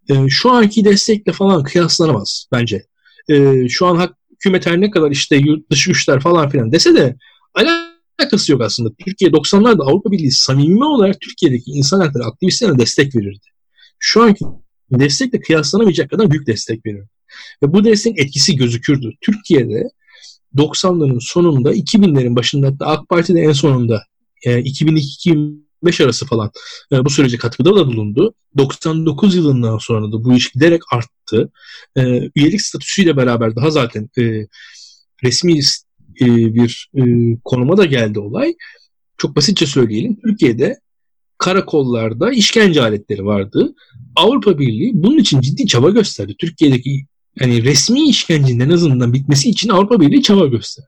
E, 0.09 0.29
şu 0.29 0.51
anki 0.51 0.85
destekle 0.85 1.31
falan 1.31 1.63
kıyaslanamaz 1.63 2.47
bence. 2.51 2.85
E, 3.29 3.67
şu 3.69 3.85
an 3.85 4.09
hükümet 4.31 4.65
her 4.65 4.81
ne 4.81 4.91
kadar 4.91 5.11
işte 5.11 5.35
yurt 5.35 5.71
dışı 5.71 5.89
güçler 5.89 6.19
falan 6.19 6.49
filan 6.49 6.71
dese 6.71 6.95
de 6.95 7.15
alakası 7.53 8.51
yok 8.51 8.61
aslında. 8.61 8.89
Türkiye 9.05 9.31
90'larda 9.31 9.83
Avrupa 9.83 10.11
Birliği 10.11 10.31
samimi 10.31 10.85
olarak 10.85 11.21
Türkiye'deki 11.21 11.71
insan 11.71 11.99
hakları 11.99 12.25
aktivistlerine 12.25 12.79
destek 12.79 13.15
verirdi. 13.15 13.47
Şu 13.99 14.23
anki 14.23 14.45
destekle 14.91 15.39
kıyaslanamayacak 15.39 16.09
kadar 16.09 16.31
büyük 16.31 16.47
destek 16.47 16.85
veriyor. 16.85 17.07
Ve 17.63 17.73
bu 17.73 17.83
desteğin 17.83 18.17
etkisi 18.17 18.55
gözükürdü. 18.55 19.11
Türkiye'de 19.21 19.83
90'ların 20.55 21.19
sonunda 21.21 21.73
2000'lerin 21.73 22.35
başında 22.35 22.67
hatta 22.67 22.85
AK 22.85 23.09
Parti'de 23.09 23.41
en 23.41 23.51
sonunda 23.51 24.03
e, 24.45 24.63
2002-2005 25.83 26.03
arası 26.03 26.25
falan 26.25 26.51
e, 26.91 27.05
bu 27.05 27.09
sürece 27.09 27.37
katkıda 27.37 27.75
da 27.75 27.87
bulundu. 27.87 28.33
99 28.57 29.35
yılından 29.35 29.77
sonra 29.77 30.11
da 30.11 30.23
bu 30.23 30.33
iş 30.33 30.51
giderek 30.51 30.81
arttı. 30.91 31.51
E, 31.97 32.01
üyelik 32.35 32.61
statüsüyle 32.61 33.17
beraber 33.17 33.55
daha 33.55 33.71
zaten 33.71 34.09
e, 34.17 34.47
resmi 35.23 35.59
e, 36.21 36.25
bir 36.53 36.89
e, 36.95 37.03
konuma 37.43 37.77
da 37.77 37.85
geldi 37.85 38.19
olay. 38.19 38.55
Çok 39.17 39.35
basitçe 39.35 39.65
söyleyelim. 39.65 40.19
Türkiye'de 40.21 40.79
karakollarda 41.37 42.31
işkence 42.31 42.81
aletleri 42.81 43.25
vardı. 43.25 43.73
Avrupa 44.15 44.59
Birliği 44.59 44.91
bunun 44.93 45.17
için 45.17 45.41
ciddi 45.41 45.67
çaba 45.67 45.89
gösterdi. 45.89 46.35
Türkiye'deki 46.39 47.05
yani 47.39 47.63
resmi 47.63 48.09
işkencenin 48.09 48.59
en 48.59 48.69
azından 48.69 49.13
bitmesi 49.13 49.49
için 49.49 49.69
Avrupa 49.69 49.99
Birliği 49.99 50.21
çaba 50.21 50.47
gösterdi. 50.47 50.87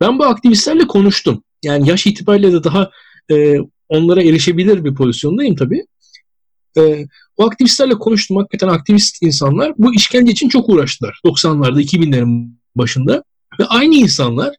Ben 0.00 0.18
bu 0.18 0.24
aktivistlerle 0.24 0.86
konuştum. 0.86 1.42
Yani 1.64 1.88
yaş 1.88 2.06
itibariyle 2.06 2.52
de 2.52 2.64
daha 2.64 2.90
e, 3.30 3.56
onlara 3.88 4.22
erişebilir 4.22 4.84
bir 4.84 4.94
pozisyondayım 4.94 5.56
tabii. 5.56 5.86
E, 6.78 7.06
o 7.36 7.46
aktivistlerle 7.46 7.94
konuştum. 7.94 8.36
Hakikaten 8.36 8.68
aktivist 8.68 9.22
insanlar 9.22 9.72
bu 9.78 9.94
işkence 9.94 10.32
için 10.32 10.48
çok 10.48 10.68
uğraştılar. 10.68 11.20
90'larda, 11.24 11.82
2000'lerin 11.82 12.50
başında. 12.76 13.24
Ve 13.60 13.64
aynı 13.64 13.94
insanlar 13.94 14.54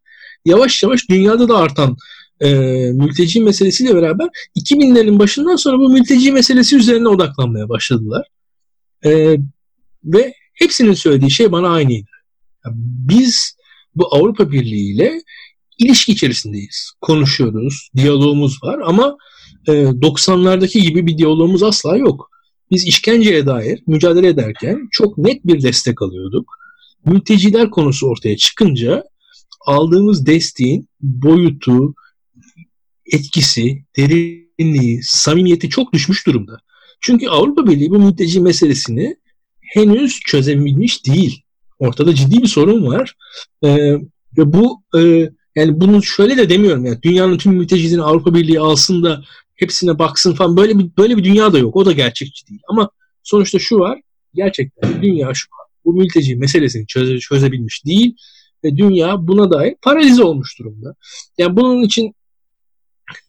yavaş 0.45 0.83
yavaş 0.83 1.09
dünyada 1.09 1.49
da 1.49 1.57
artan 1.57 1.97
e, 2.41 2.49
mülteci 2.91 3.41
meselesiyle 3.41 3.95
beraber 3.95 4.27
2000'lerin 4.55 5.19
başından 5.19 5.55
sonra 5.55 5.77
bu 5.77 5.89
mülteci 5.89 6.31
meselesi 6.31 6.77
üzerine 6.77 7.07
odaklanmaya 7.07 7.69
başladılar. 7.69 8.27
E, 9.05 9.37
ve 10.03 10.33
hepsinin 10.53 10.93
söylediği 10.93 11.31
şey 11.31 11.51
bana 11.51 11.69
aynıydı. 11.69 12.09
Biz 13.09 13.57
bu 13.95 14.15
Avrupa 14.15 14.51
Birliği 14.51 14.95
ile 14.95 15.21
ilişki 15.77 16.11
içerisindeyiz. 16.11 16.91
Konuşuyoruz, 17.01 17.89
diyalogumuz 17.95 18.63
var 18.63 18.79
ama 18.85 19.17
e, 19.67 19.71
90'lardaki 19.71 20.79
gibi 20.79 21.07
bir 21.07 21.17
diyalogumuz 21.17 21.63
asla 21.63 21.97
yok. 21.97 22.29
Biz 22.71 22.87
işkenceye 22.87 23.45
dair 23.45 23.83
mücadele 23.87 24.27
ederken 24.27 24.87
çok 24.91 25.17
net 25.17 25.45
bir 25.45 25.61
destek 25.63 26.01
alıyorduk. 26.01 26.57
Mülteciler 27.05 27.69
konusu 27.69 28.07
ortaya 28.07 28.37
çıkınca 28.37 29.03
aldığımız 29.65 30.25
desteğin 30.25 30.87
boyutu, 31.01 31.93
etkisi, 33.13 33.83
derinliği, 33.97 34.99
samimiyeti 35.03 35.69
çok 35.69 35.93
düşmüş 35.93 36.27
durumda. 36.27 36.59
Çünkü 37.01 37.27
Avrupa 37.27 37.67
Birliği 37.67 37.89
bu 37.89 37.99
mülteci 37.99 38.41
meselesini 38.41 39.15
henüz 39.61 40.19
çözebilmiş 40.19 41.05
değil. 41.05 41.41
Ortada 41.79 42.15
ciddi 42.15 42.41
bir 42.41 42.47
sorun 42.47 42.87
var. 42.87 43.15
Ee, 43.63 43.93
ve 44.37 44.53
bu 44.53 44.83
e, 44.97 45.29
yani 45.57 45.81
bunu 45.81 46.03
şöyle 46.03 46.37
de 46.37 46.49
demiyorum 46.49 46.85
yani 46.85 47.01
dünyanın 47.01 47.37
tüm 47.37 47.53
mültecilerini 47.53 48.03
Avrupa 48.03 48.33
Birliği 48.33 48.59
alsın 48.59 49.03
da 49.03 49.23
hepsine 49.55 49.99
baksın 49.99 50.35
falan 50.35 50.57
böyle 50.57 50.79
bir 50.79 50.89
böyle 50.97 51.17
bir 51.17 51.23
dünya 51.23 51.53
da 51.53 51.57
yok. 51.57 51.75
O 51.75 51.85
da 51.85 51.91
gerçekçi 51.91 52.47
değil. 52.47 52.61
Ama 52.69 52.89
sonuçta 53.23 53.59
şu 53.59 53.79
var. 53.79 54.01
Gerçekten 54.33 55.01
dünya 55.01 55.33
şu 55.33 55.47
an 55.61 55.67
bu 55.85 55.93
mülteci 55.93 56.35
meselesini 56.35 56.87
çöze, 56.87 57.19
çözebilmiş 57.19 57.85
değil 57.85 58.15
ve 58.63 58.77
dünya 58.77 59.27
buna 59.27 59.51
dair 59.51 59.75
paralize 59.81 60.23
olmuş 60.23 60.59
durumda. 60.59 60.95
Yani 61.37 61.57
bunun 61.57 61.83
için 61.83 62.15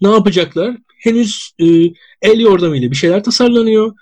ne 0.00 0.10
yapacaklar? 0.10 0.76
Henüz 0.98 1.52
e, 1.58 1.66
el 2.22 2.40
yordamıyla 2.40 2.90
bir 2.90 2.96
şeyler 2.96 3.24
tasarlanıyor. 3.24 3.92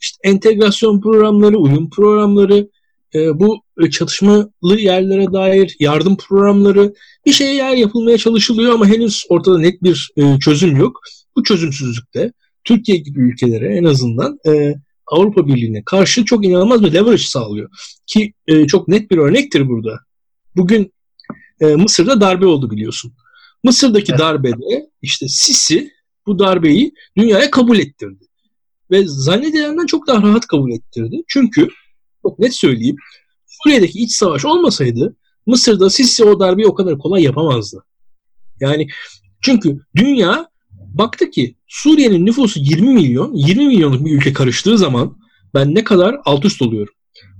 İşte 0.00 0.18
entegrasyon 0.24 1.00
programları, 1.00 1.56
uyum 1.56 1.90
programları, 1.90 2.68
e, 3.14 3.40
bu 3.40 3.65
çatışmalı 3.90 4.50
yerlere 4.62 5.32
dair 5.32 5.76
yardım 5.80 6.16
programları 6.16 6.94
bir 7.26 7.32
şeyler 7.32 7.76
yapılmaya 7.76 8.18
çalışılıyor 8.18 8.74
ama 8.74 8.86
henüz 8.86 9.24
ortada 9.28 9.58
net 9.58 9.82
bir 9.82 10.10
e, 10.16 10.38
çözüm 10.38 10.76
yok. 10.76 11.00
Bu 11.36 11.42
çözümsüzlükte 11.42 12.32
Türkiye 12.64 12.98
gibi 12.98 13.20
ülkelere 13.20 13.76
en 13.76 13.84
azından 13.84 14.38
e, 14.48 14.74
Avrupa 15.06 15.46
Birliği'ne 15.46 15.82
karşı 15.84 16.24
çok 16.24 16.44
inanılmaz 16.44 16.82
bir 16.84 16.92
leverage 16.92 17.22
sağlıyor. 17.22 17.70
Ki 18.06 18.32
e, 18.46 18.66
çok 18.66 18.88
net 18.88 19.10
bir 19.10 19.18
örnektir 19.18 19.68
burada. 19.68 19.98
Bugün 20.56 20.92
e, 21.60 21.66
Mısır'da 21.66 22.20
darbe 22.20 22.46
oldu 22.46 22.70
biliyorsun. 22.70 23.12
Mısır'daki 23.64 24.12
evet. 24.12 24.20
darbede 24.20 24.90
işte 25.02 25.28
Sisi 25.28 25.90
bu 26.26 26.38
darbeyi 26.38 26.92
dünyaya 27.16 27.50
kabul 27.50 27.78
ettirdi. 27.78 28.24
ve 28.90 29.02
zannedilenden 29.06 29.86
çok 29.86 30.06
daha 30.06 30.22
rahat 30.22 30.46
kabul 30.46 30.72
ettirdi. 30.72 31.22
Çünkü 31.28 31.68
çok 32.22 32.38
net 32.38 32.54
söyleyeyim 32.54 32.96
Suriye'deki 33.66 33.98
iç 33.98 34.12
savaş 34.12 34.44
olmasaydı 34.44 35.16
Mısır'da 35.46 35.90
Sisi 35.90 36.24
o 36.24 36.40
darbeyi 36.40 36.66
o 36.68 36.74
kadar 36.74 36.98
kolay 36.98 37.22
yapamazdı. 37.22 37.84
Yani 38.60 38.86
çünkü 39.40 39.80
dünya 39.96 40.48
baktı 40.70 41.30
ki 41.30 41.56
Suriye'nin 41.68 42.26
nüfusu 42.26 42.60
20 42.60 42.94
milyon, 42.94 43.34
20 43.34 43.66
milyonluk 43.66 44.04
bir 44.04 44.12
ülke 44.12 44.32
karıştığı 44.32 44.78
zaman 44.78 45.16
ben 45.54 45.74
ne 45.74 45.84
kadar 45.84 46.16
alt 46.24 46.44
üst 46.44 46.62
oluyorum. 46.62 46.94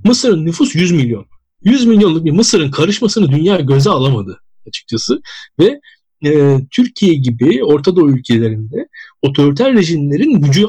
Mısır'ın 0.04 0.46
nüfusu 0.46 0.78
100 0.78 0.92
milyon. 0.92 1.26
100 1.64 1.86
milyonluk 1.86 2.24
bir 2.24 2.30
Mısır'ın 2.30 2.70
karışmasını 2.70 3.30
dünya 3.30 3.60
göze 3.60 3.90
alamadı 3.90 4.40
açıkçası 4.68 5.20
ve 5.58 5.80
e, 6.24 6.58
Türkiye 6.70 7.14
gibi 7.14 7.64
Orta 7.64 7.96
Doğu 7.96 8.10
ülkelerinde 8.10 8.88
otoriter 9.22 9.74
rejimlerin 9.74 10.40
gücü 10.40 10.66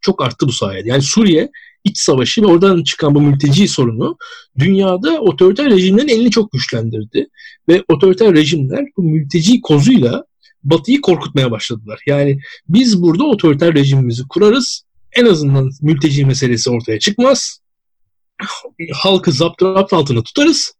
çok 0.00 0.22
arttı 0.22 0.48
bu 0.48 0.52
sayede. 0.52 0.88
Yani 0.88 1.02
Suriye 1.02 1.50
iç 1.86 1.98
savaşı 1.98 2.42
ve 2.42 2.46
oradan 2.46 2.82
çıkan 2.82 3.14
bu 3.14 3.20
mülteci 3.20 3.68
sorunu 3.68 4.16
dünyada 4.58 5.20
otoriter 5.20 5.70
rejimlerin 5.70 6.08
elini 6.08 6.30
çok 6.30 6.52
güçlendirdi. 6.52 7.28
Ve 7.68 7.82
otoriter 7.88 8.34
rejimler 8.34 8.84
bu 8.96 9.02
mülteci 9.02 9.60
kozuyla 9.60 10.24
Batı'yı 10.64 11.00
korkutmaya 11.00 11.50
başladılar. 11.50 12.00
Yani 12.06 12.38
biz 12.68 13.02
burada 13.02 13.24
otoriter 13.24 13.74
rejimimizi 13.74 14.22
kurarız. 14.28 14.82
En 15.12 15.26
azından 15.26 15.70
mülteci 15.82 16.24
meselesi 16.24 16.70
ortaya 16.70 16.98
çıkmaz. 16.98 17.60
Halkı 18.92 19.32
zapturapt 19.32 19.92
altına 19.92 20.22
tutarız. 20.22 20.74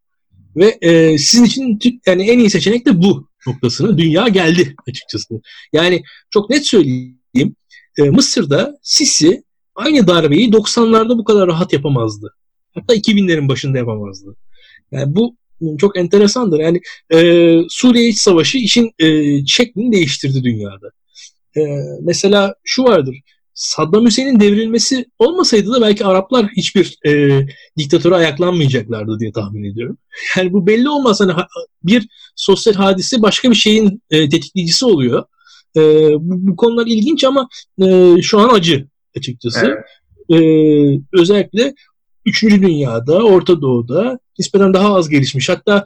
Ve 0.56 0.78
e, 0.80 1.18
sizin 1.18 1.44
için 1.44 2.00
yani 2.06 2.30
en 2.30 2.38
iyi 2.38 2.50
seçenek 2.50 2.86
de 2.86 3.02
bu 3.02 3.28
noktasına 3.46 3.98
dünya 3.98 4.28
geldi 4.28 4.74
açıkçası. 4.88 5.40
Yani 5.72 6.02
çok 6.30 6.50
net 6.50 6.66
söyleyeyim. 6.66 7.56
E, 7.98 8.02
Mısır'da 8.02 8.78
Sisi 8.82 9.42
aynı 9.76 10.06
darbeyi 10.06 10.50
90'larda 10.50 11.18
bu 11.18 11.24
kadar 11.24 11.46
rahat 11.48 11.72
yapamazdı. 11.72 12.34
Hatta 12.74 12.94
2000'lerin 12.94 13.48
başında 13.48 13.78
yapamazdı. 13.78 14.36
Yani 14.92 15.16
bu 15.16 15.36
çok 15.78 15.98
enteresandır. 15.98 16.58
Yani 16.58 16.80
e, 17.12 17.18
Suriye 17.68 18.08
İç 18.08 18.18
Savaşı 18.18 18.58
işin 18.58 18.90
e, 18.98 19.06
şeklini 19.46 19.92
değiştirdi 19.92 20.44
dünyada. 20.44 20.90
E, 21.56 21.60
mesela 22.02 22.54
şu 22.64 22.82
vardır. 22.82 23.16
Saddam 23.54 24.06
Hüseyin'in 24.06 24.40
devrilmesi 24.40 25.06
olmasaydı 25.18 25.72
da 25.72 25.80
belki 25.80 26.04
Araplar 26.04 26.48
hiçbir 26.56 26.98
e, 27.06 27.40
diktatöre 27.76 28.14
ayaklanmayacaklardı 28.14 29.20
diye 29.20 29.32
tahmin 29.32 29.72
ediyorum. 29.72 29.98
Yani 30.36 30.52
bu 30.52 30.66
belli 30.66 30.88
olmaz. 30.88 31.20
Hani 31.20 31.32
bir 31.82 32.08
sosyal 32.36 32.74
hadise 32.74 33.22
başka 33.22 33.50
bir 33.50 33.54
şeyin 33.54 34.02
e, 34.10 34.28
tetikleyicisi 34.28 34.86
oluyor. 34.86 35.24
E, 35.76 35.80
bu, 36.12 36.48
bu 36.48 36.56
konular 36.56 36.86
ilginç 36.86 37.24
ama 37.24 37.48
e, 37.82 38.16
şu 38.22 38.38
an 38.38 38.54
acı 38.54 38.86
açıkçası. 39.16 39.66
Evet. 39.66 39.84
E, 40.30 40.38
özellikle 41.12 41.74
Üçüncü 42.26 42.62
Dünya'da, 42.62 43.24
Orta 43.24 43.62
Doğu'da 43.62 44.18
nispeten 44.38 44.74
daha 44.74 44.94
az 44.94 45.08
gelişmiş. 45.08 45.48
Hatta 45.48 45.84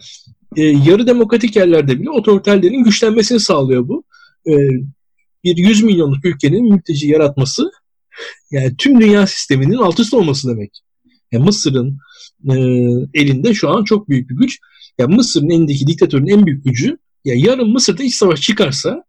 e, 0.57 0.63
yarı 0.63 1.07
demokratik 1.07 1.57
yerlerde 1.57 2.01
bile 2.01 2.11
otoriterlerin 2.11 2.85
güçlenmesini 2.85 3.41
sağlıyor 3.41 3.89
bu. 3.89 4.05
E, 4.47 4.53
bir 5.45 5.57
100 5.57 5.83
milyonluk 5.83 6.25
ülkenin 6.25 6.73
mülteci 6.73 7.09
yaratması 7.09 7.71
yani 8.51 8.77
tüm 8.77 9.01
dünya 9.01 9.27
sisteminin 9.27 9.77
alt 9.77 10.01
üst 10.01 10.15
olması 10.15 10.49
demek. 10.49 10.83
Yani 11.33 11.45
Mısır'ın 11.45 11.99
e, 12.51 12.55
elinde 13.15 13.55
şu 13.55 13.69
an 13.71 13.85
çok 13.85 14.09
büyük 14.09 14.31
bir 14.31 14.37
güç. 14.37 14.59
Yani 14.99 15.15
Mısır'ın 15.15 15.51
elindeki 15.51 15.87
diktatörün 15.87 16.27
en 16.27 16.47
büyük 16.47 16.65
gücü 16.65 16.99
ya 17.25 17.35
yarın 17.37 17.71
Mısır'da 17.71 18.03
iç 18.03 18.15
savaş 18.15 18.41
çıkarsa 18.41 19.05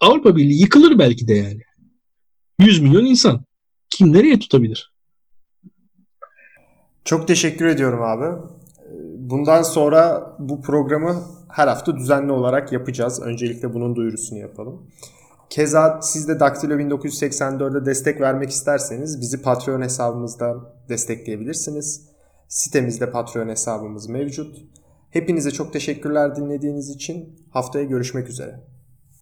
Avrupa 0.00 0.36
Birliği 0.36 0.60
yıkılır 0.60 0.98
belki 0.98 1.28
de 1.28 1.34
yani. 1.34 1.60
100 2.60 2.80
milyon 2.80 3.04
insan. 3.04 3.40
Kim 3.90 4.12
nereye 4.12 4.38
tutabilir? 4.38 4.94
Çok 7.04 7.28
teşekkür 7.28 7.66
ediyorum 7.66 8.02
abi. 8.02 8.42
Bundan 9.18 9.62
sonra 9.62 10.32
bu 10.38 10.62
programı 10.62 11.22
her 11.48 11.68
hafta 11.68 11.96
düzenli 11.96 12.32
olarak 12.32 12.72
yapacağız. 12.72 13.22
Öncelikle 13.22 13.74
bunun 13.74 13.96
duyurusunu 13.96 14.38
yapalım. 14.38 14.90
Keza 15.50 16.00
siz 16.02 16.28
de 16.28 16.40
Daktilo 16.40 16.74
1984'e 16.74 17.86
destek 17.86 18.20
vermek 18.20 18.50
isterseniz 18.50 19.20
bizi 19.20 19.42
Patreon 19.42 19.82
hesabımızdan 19.82 20.68
destekleyebilirsiniz. 20.88 22.08
Sitemizde 22.48 23.10
Patreon 23.10 23.48
hesabımız 23.48 24.08
mevcut. 24.08 24.56
Hepinize 25.10 25.50
çok 25.50 25.72
teşekkürler 25.72 26.36
dinlediğiniz 26.36 26.90
için. 26.90 27.46
Haftaya 27.50 27.84
görüşmek 27.84 28.28
üzere. 28.28 28.60